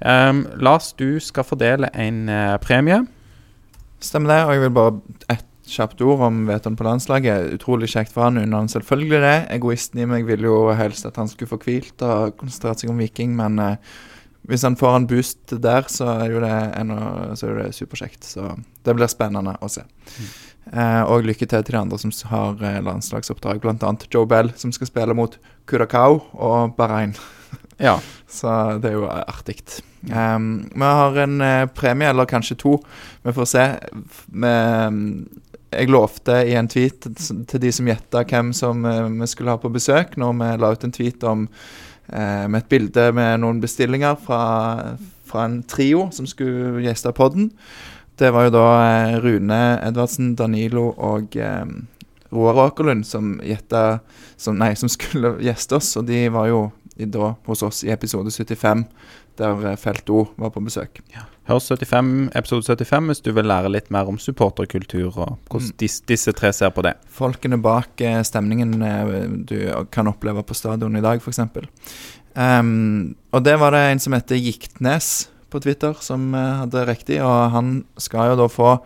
Um, 0.00 0.46
Lars, 0.56 0.94
du 0.96 1.18
skal 1.20 1.44
fordele 1.44 1.90
en 1.92 2.30
premie. 2.62 3.02
Stemmer 4.00 4.30
det, 4.32 4.38
og 4.46 4.52
jeg 4.54 4.62
vil 4.62 4.76
bare 4.78 5.26
ett 5.34 5.44
kjapt 5.70 6.00
ord 6.02 6.22
om 6.26 6.44
Veton 6.48 6.76
på 6.78 6.86
landslaget. 6.86 7.50
Utrolig 7.54 7.90
kjekt 7.92 8.14
for 8.14 8.26
han, 8.26 8.38
unner 8.40 8.62
han 8.62 8.70
selvfølgelig 8.70 9.20
det. 9.22 9.36
Egoisten 9.56 10.02
i 10.02 10.08
meg 10.08 10.26
ville 10.28 10.48
jo 10.48 10.70
helst 10.76 11.06
at 11.08 11.18
han 11.20 11.28
skulle 11.30 11.50
få 11.50 11.60
hvilt 11.64 12.04
og 12.06 12.36
konsentrert 12.40 12.82
seg 12.82 12.92
om 12.92 13.00
Viking, 13.00 13.36
men 13.38 13.60
eh, 13.62 13.98
hvis 14.48 14.62
han 14.64 14.76
får 14.76 14.96
en 14.96 15.06
boost 15.06 15.52
der, 15.62 15.84
så 15.92 16.06
er 16.22 16.30
jo 16.32 16.40
det, 16.42 16.54
ennå, 16.80 17.00
så 17.36 17.50
er 17.50 17.58
det 17.60 17.74
superkjekt. 17.76 18.24
Så 18.24 18.54
det 18.86 18.94
blir 18.96 19.10
spennende 19.10 19.56
å 19.60 19.68
se. 19.70 19.84
Eh, 20.70 21.02
og 21.02 21.26
lykke 21.28 21.46
til 21.46 21.64
til 21.64 21.74
de 21.76 21.80
andre 21.80 21.98
som 22.00 22.14
har 22.30 22.64
eh, 22.64 22.80
landslagsoppdrag, 22.84 23.60
bl.a. 23.60 23.92
Joe 24.10 24.26
Bell, 24.26 24.52
som 24.56 24.72
skal 24.72 24.90
spille 24.90 25.16
mot 25.16 25.36
Curacao 25.70 26.22
og 26.32 26.76
Bahrain. 26.78 27.16
Ja. 27.80 27.94
Så 28.28 28.50
det 28.76 28.90
er 28.90 28.98
jo 28.98 29.06
artig. 29.08 29.62
Um, 30.12 30.66
vi 30.68 30.84
har 30.84 31.16
en 31.22 31.40
eh, 31.40 31.62
premie, 31.72 32.10
eller 32.12 32.28
kanskje 32.28 32.58
to. 32.60 32.74
Vi 33.24 33.32
får 33.32 33.48
se. 33.48 33.64
Vi, 34.28 34.50
jeg 35.70 35.90
lovte 35.90 36.40
i 36.48 36.56
en 36.58 36.68
tweet 36.70 37.06
til 37.48 37.62
de 37.62 37.70
som 37.74 37.88
gjetta 37.88 38.24
hvem 38.26 38.50
som 38.56 38.84
eh, 38.84 39.06
vi 39.22 39.28
skulle 39.30 39.54
ha 39.54 39.60
på 39.60 39.70
besøk, 39.72 40.16
når 40.18 40.34
vi 40.40 40.50
la 40.62 40.72
ut 40.74 40.86
en 40.86 40.94
tweet 40.94 41.26
om 41.30 41.46
med 42.10 42.58
et 42.58 42.68
bilde 42.72 43.04
med 43.14 43.40
noen 43.42 43.60
bestillinger 43.62 44.16
fra, 44.18 44.42
fra 45.30 45.44
en 45.46 45.60
trio 45.70 46.08
som 46.14 46.26
skulle 46.26 46.82
gjeste 46.82 47.12
podden. 47.14 47.52
Det 48.20 48.28
var 48.34 48.48
jo 48.48 48.52
da 48.52 48.66
eh, 48.84 49.14
Rune 49.22 49.58
Edvardsen, 49.80 50.34
Danilo 50.36 50.90
og 50.92 51.36
eh, 51.40 51.64
Roar 52.28 52.58
Åkerlund 52.66 53.06
som 53.08 53.38
gjette, 53.40 53.80
som, 54.36 54.58
Nei, 54.60 54.74
som 54.76 54.90
skulle 54.92 55.38
gjeste 55.40 55.78
oss, 55.78 55.94
og 55.96 56.04
de 56.10 56.26
var 56.32 56.50
jo 56.50 56.66
da 57.00 57.30
hos 57.46 57.62
oss 57.64 57.80
i 57.86 57.92
episode 57.94 58.28
75, 58.28 58.82
der 59.40 59.64
eh, 59.72 59.76
Felt 59.80 60.10
O 60.12 60.26
var 60.38 60.52
på 60.54 60.62
besøk. 60.64 61.00
Hør 61.50 61.58
75, 61.58 62.30
episode 62.38 62.62
75 62.68 63.08
hvis 63.10 63.22
du 63.24 63.32
vil 63.34 63.48
lære 63.50 63.72
litt 63.72 63.88
mer 63.90 64.06
om 64.10 64.18
supporterkultur 64.20 65.08
og 65.08 65.38
hvordan 65.50 65.70
Mm. 65.72 65.76
disse, 65.82 66.04
disse 66.06 66.32
tre 66.36 66.52
ser 66.54 66.70
på 66.70 66.84
det. 66.86 66.94
Folkene 67.10 67.58
bak 67.60 68.00
eh, 68.04 68.20
stemningen 68.22 68.76
eh, 68.82 69.26
du 69.50 69.56
kan 69.90 70.06
oppleve 70.12 70.44
på 70.46 70.54
stadion 70.54 70.96
i 70.96 71.02
dag, 71.02 71.18
f.eks. 71.20 71.40
Um, 72.36 73.16
og 73.34 73.42
det 73.44 73.56
var 73.58 73.74
det 73.74 73.80
en 73.90 73.98
som 73.98 74.14
heter 74.14 74.38
Giktnes 74.38 75.28
på 75.50 75.58
Twitter 75.64 75.96
som 75.98 76.30
hadde 76.32 76.84
riktig, 76.86 77.18
og 77.26 77.50
han 77.50 77.72
skal 77.98 78.30
jo 78.30 78.36
da 78.38 78.46
få 78.46 78.76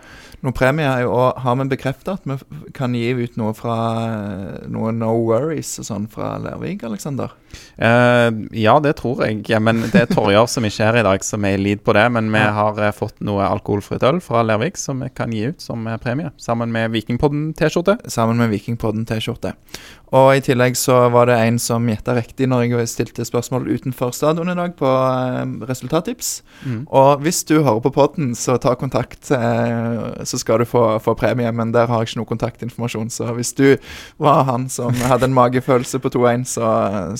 noen 0.45 0.57
premier. 0.57 1.07
Og 1.09 1.40
har 1.42 1.57
vi 1.61 1.68
bekrefta 1.72 2.18
at 2.18 2.28
vi 2.28 2.36
kan 2.76 2.95
gi 2.97 3.11
ut 3.16 3.38
noe 3.40 3.55
fra 3.57 3.78
eh, 4.05 4.68
noe 4.72 4.92
No 4.95 5.14
Worries 5.24 5.72
og 5.82 5.88
sånn 5.88 6.11
fra 6.12 6.36
Lervik, 6.42 6.84
Aleksander? 6.86 7.32
Uh, 7.78 8.30
ja, 8.55 8.76
det 8.82 8.97
tror 8.99 9.22
jeg. 9.24 9.45
Men 9.62 9.84
det 9.92 10.05
er 10.05 10.11
Torjar 10.11 10.49
som 10.51 10.66
ikke 10.66 10.82
er 10.82 10.90
her 10.90 11.01
i 11.03 11.07
dag, 11.07 11.26
som 11.26 11.45
er 11.47 11.59
i 11.59 11.62
lead 11.62 11.84
på 11.86 11.95
det. 11.97 12.07
Men 12.14 12.30
vi 12.34 12.45
har 12.59 12.80
eh, 12.82 12.95
fått 12.95 13.20
noe 13.24 13.47
alkoholfritt 13.49 14.05
øl 14.07 14.20
fra 14.24 14.45
Lervik 14.47 14.78
som 14.80 15.03
vi 15.05 15.11
kan 15.14 15.34
gi 15.34 15.49
ut 15.53 15.64
som 15.64 15.86
eh, 15.88 15.99
premie. 16.03 16.32
Sammen 16.40 16.72
med 16.74 16.92
Vikingpodden-T-skjorte. 16.95 17.99
sammen 18.11 18.40
med 18.40 18.53
Vikingpodden 18.55 19.07
T-skjorte. 19.09 19.55
Og 20.14 20.28
i 20.36 20.42
tillegg 20.45 20.76
så 20.78 21.09
var 21.11 21.26
det 21.26 21.40
en 21.42 21.57
som 21.59 21.86
gjetta 21.90 22.14
riktig 22.14 22.47
når 22.51 22.68
jeg 22.68 22.90
stilte 22.92 23.24
spørsmål 23.26 23.66
utenfor 23.66 24.12
stadion 24.14 24.53
i 24.53 24.57
dag 24.57 24.76
på 24.78 24.86
uh, 24.86 25.42
resultattips. 25.66 26.36
Mm. 26.62 26.84
Og 26.86 27.24
hvis 27.24 27.42
du 27.49 27.57
hører 27.57 27.82
på 27.82 27.92
podden, 27.95 28.34
så 28.38 28.57
ta 28.62 28.76
kontakt, 28.78 29.30
eh, 29.34 30.22
så 30.35 30.41
skal 30.43 30.61
du 30.61 30.66
få, 30.68 30.82
få 31.05 31.14
premie. 31.18 31.49
Men 31.55 31.70
der 31.74 31.87
har 31.91 32.03
jeg 32.03 32.11
ikke 32.11 32.20
noe 32.20 32.28
kontaktinformasjon, 32.32 33.12
så 33.14 33.30
hvis 33.39 33.55
du 33.57 33.64
var 34.22 34.45
han 34.51 34.66
som 34.72 34.93
hadde 35.07 35.30
en 35.30 35.37
magefølelse 35.37 36.03
på 36.03 36.11
2-1, 36.16 36.45
så, 36.51 36.68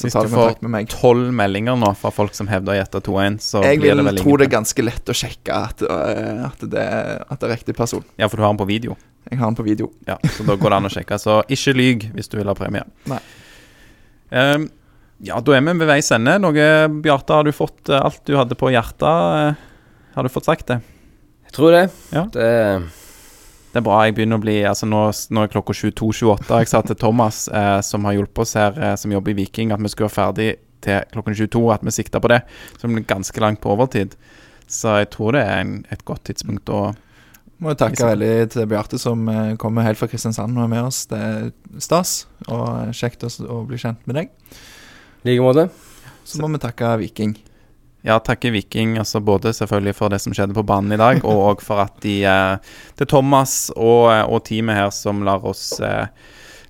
så 0.03 0.11
tar 0.13 0.27
du 0.29 0.35
kontakt 0.35 0.67
med 0.67 0.75
meg. 0.75 0.89
Hvis 0.89 0.93
du 0.93 0.99
får 0.99 1.07
tolv 1.07 1.33
meldinger 1.41 1.79
nå 1.81 1.95
fra 2.03 2.13
folk 2.15 2.35
som 2.37 2.51
hevder 2.51 2.75
å 2.75 2.79
gjette 2.81 3.03
2-1, 3.09 3.41
så 3.47 3.65
Jeg 3.65 3.81
blir 3.85 3.95
det 4.03 4.07
vel 4.11 4.21
tro 4.21 4.37
det 4.43 4.49
er 4.51 4.55
ganske 4.59 4.87
lett 4.91 5.15
å 5.15 5.19
sjekke 5.23 5.63
at, 5.71 5.85
eh, 5.87 6.45
at, 6.51 6.67
det, 6.75 6.87
at 7.31 7.39
det 7.41 7.49
er 7.51 7.55
riktig 7.57 7.77
person. 7.79 8.05
Ja, 8.21 8.29
for 8.29 8.41
du 8.41 8.47
har 8.47 8.53
den 8.55 8.61
på 8.61 8.69
video. 8.69 8.99
Jeg 9.31 9.39
har 9.41 9.49
den 9.49 9.57
på 9.57 9.65
video. 9.65 9.89
Ja, 10.09 10.19
så 10.37 10.45
da 10.45 10.59
går 10.61 10.75
det 10.75 10.79
an 10.83 10.89
å 10.91 10.93
sjekke. 10.93 11.17
Så 11.23 11.39
ikke 11.55 11.73
lyg 11.79 12.09
hvis 12.17 12.29
du 12.33 12.37
vil 12.41 12.51
ha 12.51 12.57
premie. 12.59 12.83
Nei. 13.09 13.21
Um, 14.35 14.67
ja, 15.25 15.39
da 15.41 15.55
er 15.55 15.63
vi 15.65 15.73
ved 15.79 15.89
veis 15.89 16.11
ende. 16.13 16.35
Noe, 16.43 16.67
Bjarte, 17.05 17.37
har 17.39 17.47
du 17.47 17.53
fått 17.55 17.89
eh, 17.89 18.01
alt 18.03 18.21
du 18.27 18.35
hadde 18.37 18.57
på 18.59 18.69
hjertet? 18.75 19.07
eh, 19.07 19.71
Har 20.17 20.27
du 20.27 20.33
fått 20.33 20.49
sagt 20.51 20.69
det? 20.73 20.81
Jeg 21.47 21.55
tror 21.57 21.73
det. 21.73 21.85
Ja. 22.13 22.25
Det 22.35 22.49
Det 23.75 23.81
er 23.81 23.87
bra. 23.89 23.97
Jeg 24.07 24.15
begynner 24.15 24.39
å 24.39 24.43
bli 24.45 24.61
Altså 24.63 24.87
Nå, 24.87 25.01
nå 25.35 25.43
er 25.43 25.51
klokka 25.51 25.75
22.28. 25.75 26.59
Jeg 26.63 26.71
sa 26.71 26.81
til 26.87 26.95
Thomas, 26.95 27.49
eh, 27.51 27.81
som 27.83 28.05
har 28.07 28.15
hjulpet 28.15 28.45
oss 28.45 28.55
her, 28.55 28.77
eh, 28.79 28.93
som 29.01 29.11
jobber 29.11 29.33
i 29.33 29.39
Viking, 29.41 29.73
at 29.75 29.83
vi 29.83 29.91
skulle 29.91 30.07
være 30.07 30.15
ferdig 30.15 30.47
til 30.85 31.01
klokken 31.11 31.35
22, 31.35 31.63
at 31.75 31.83
vi 31.83 31.95
sikta 31.97 32.21
på 32.23 32.31
det. 32.31 32.45
Så 32.77 32.87
det 32.87 32.93
blir 32.93 33.07
ganske 33.09 33.43
langt 33.43 33.59
på 33.65 33.73
overtid. 33.75 34.15
Så 34.71 34.95
jeg 35.01 35.09
tror 35.11 35.35
det 35.35 35.43
er 35.43 35.65
en, 35.65 35.73
et 35.91 36.05
godt 36.07 36.23
tidspunkt 36.31 36.71
å 36.71 36.93
Må 37.59 37.73
jo 37.73 37.79
takke 37.81 37.95
Liksom. 37.97 38.13
veldig 38.13 38.51
til 38.55 38.71
Bjarte, 38.71 38.99
som 38.99 39.29
eh, 39.29 39.57
kommer 39.59 39.83
helt 39.87 39.99
fra 39.99 40.07
Kristiansand 40.11 40.55
og 40.55 40.69
er 40.69 40.71
med 40.71 40.85
oss. 40.85 41.07
Det 41.11 41.19
er 41.19 41.51
stas, 41.83 42.15
og 42.47 42.95
kjekt 42.95 43.27
å, 43.27 43.33
å 43.51 43.59
bli 43.67 43.79
kjent 43.83 44.07
med 44.07 44.21
deg. 44.21 44.31
i 45.25 45.33
like 45.33 45.43
måte. 45.43 45.67
Så 46.25 46.39
må 46.39 46.51
vi 46.55 46.63
takke 46.63 46.95
Viking. 47.03 47.35
Ja, 48.05 48.19
takke 48.21 48.51
Viking, 48.53 48.99
altså 49.01 49.21
både 49.25 49.55
selvfølgelig 49.57 49.95
for 49.97 50.13
det 50.13 50.21
som 50.21 50.35
skjedde 50.37 50.57
på 50.57 50.67
banen 50.69 50.93
i 50.93 51.01
dag, 51.01 51.23
og 51.25 51.63
for 51.65 51.81
at 51.87 51.97
de 52.05 52.19
eh, 52.29 52.75
Det 52.99 53.07
er 53.07 53.11
Thomas 53.11 53.71
og, 53.77 54.13
eh, 54.13 54.25
og 54.29 54.45
teamet 54.45 54.77
her 54.77 54.91
som 54.93 55.25
lar 55.25 55.45
oss 55.49 55.81
eh, 55.81 56.05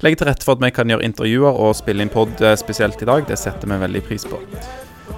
legge 0.04 0.20
til 0.20 0.30
rette 0.30 0.46
for 0.46 0.54
at 0.54 0.62
vi 0.62 0.70
kan 0.74 0.90
gjøre 0.90 1.06
intervjuer 1.06 1.60
og 1.66 1.74
spille 1.78 2.06
inn 2.06 2.12
pod 2.12 2.38
eh, 2.38 2.54
spesielt 2.60 3.02
i 3.02 3.10
dag. 3.10 3.26
Det 3.26 3.40
setter 3.40 3.70
vi 3.70 3.82
veldig 3.82 4.06
pris 4.06 4.28
på. 4.30 4.38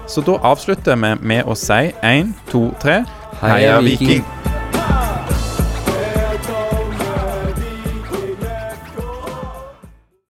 Så 0.07 0.25
da 0.25 0.39
avslutter 0.47 0.97
vi 0.97 1.13
med 1.21 1.45
å 1.45 1.55
si 1.57 1.91
én, 2.01 2.33
to, 2.51 2.69
tre 2.81 3.03
Heia 3.43 3.77
Viking. 3.83 4.25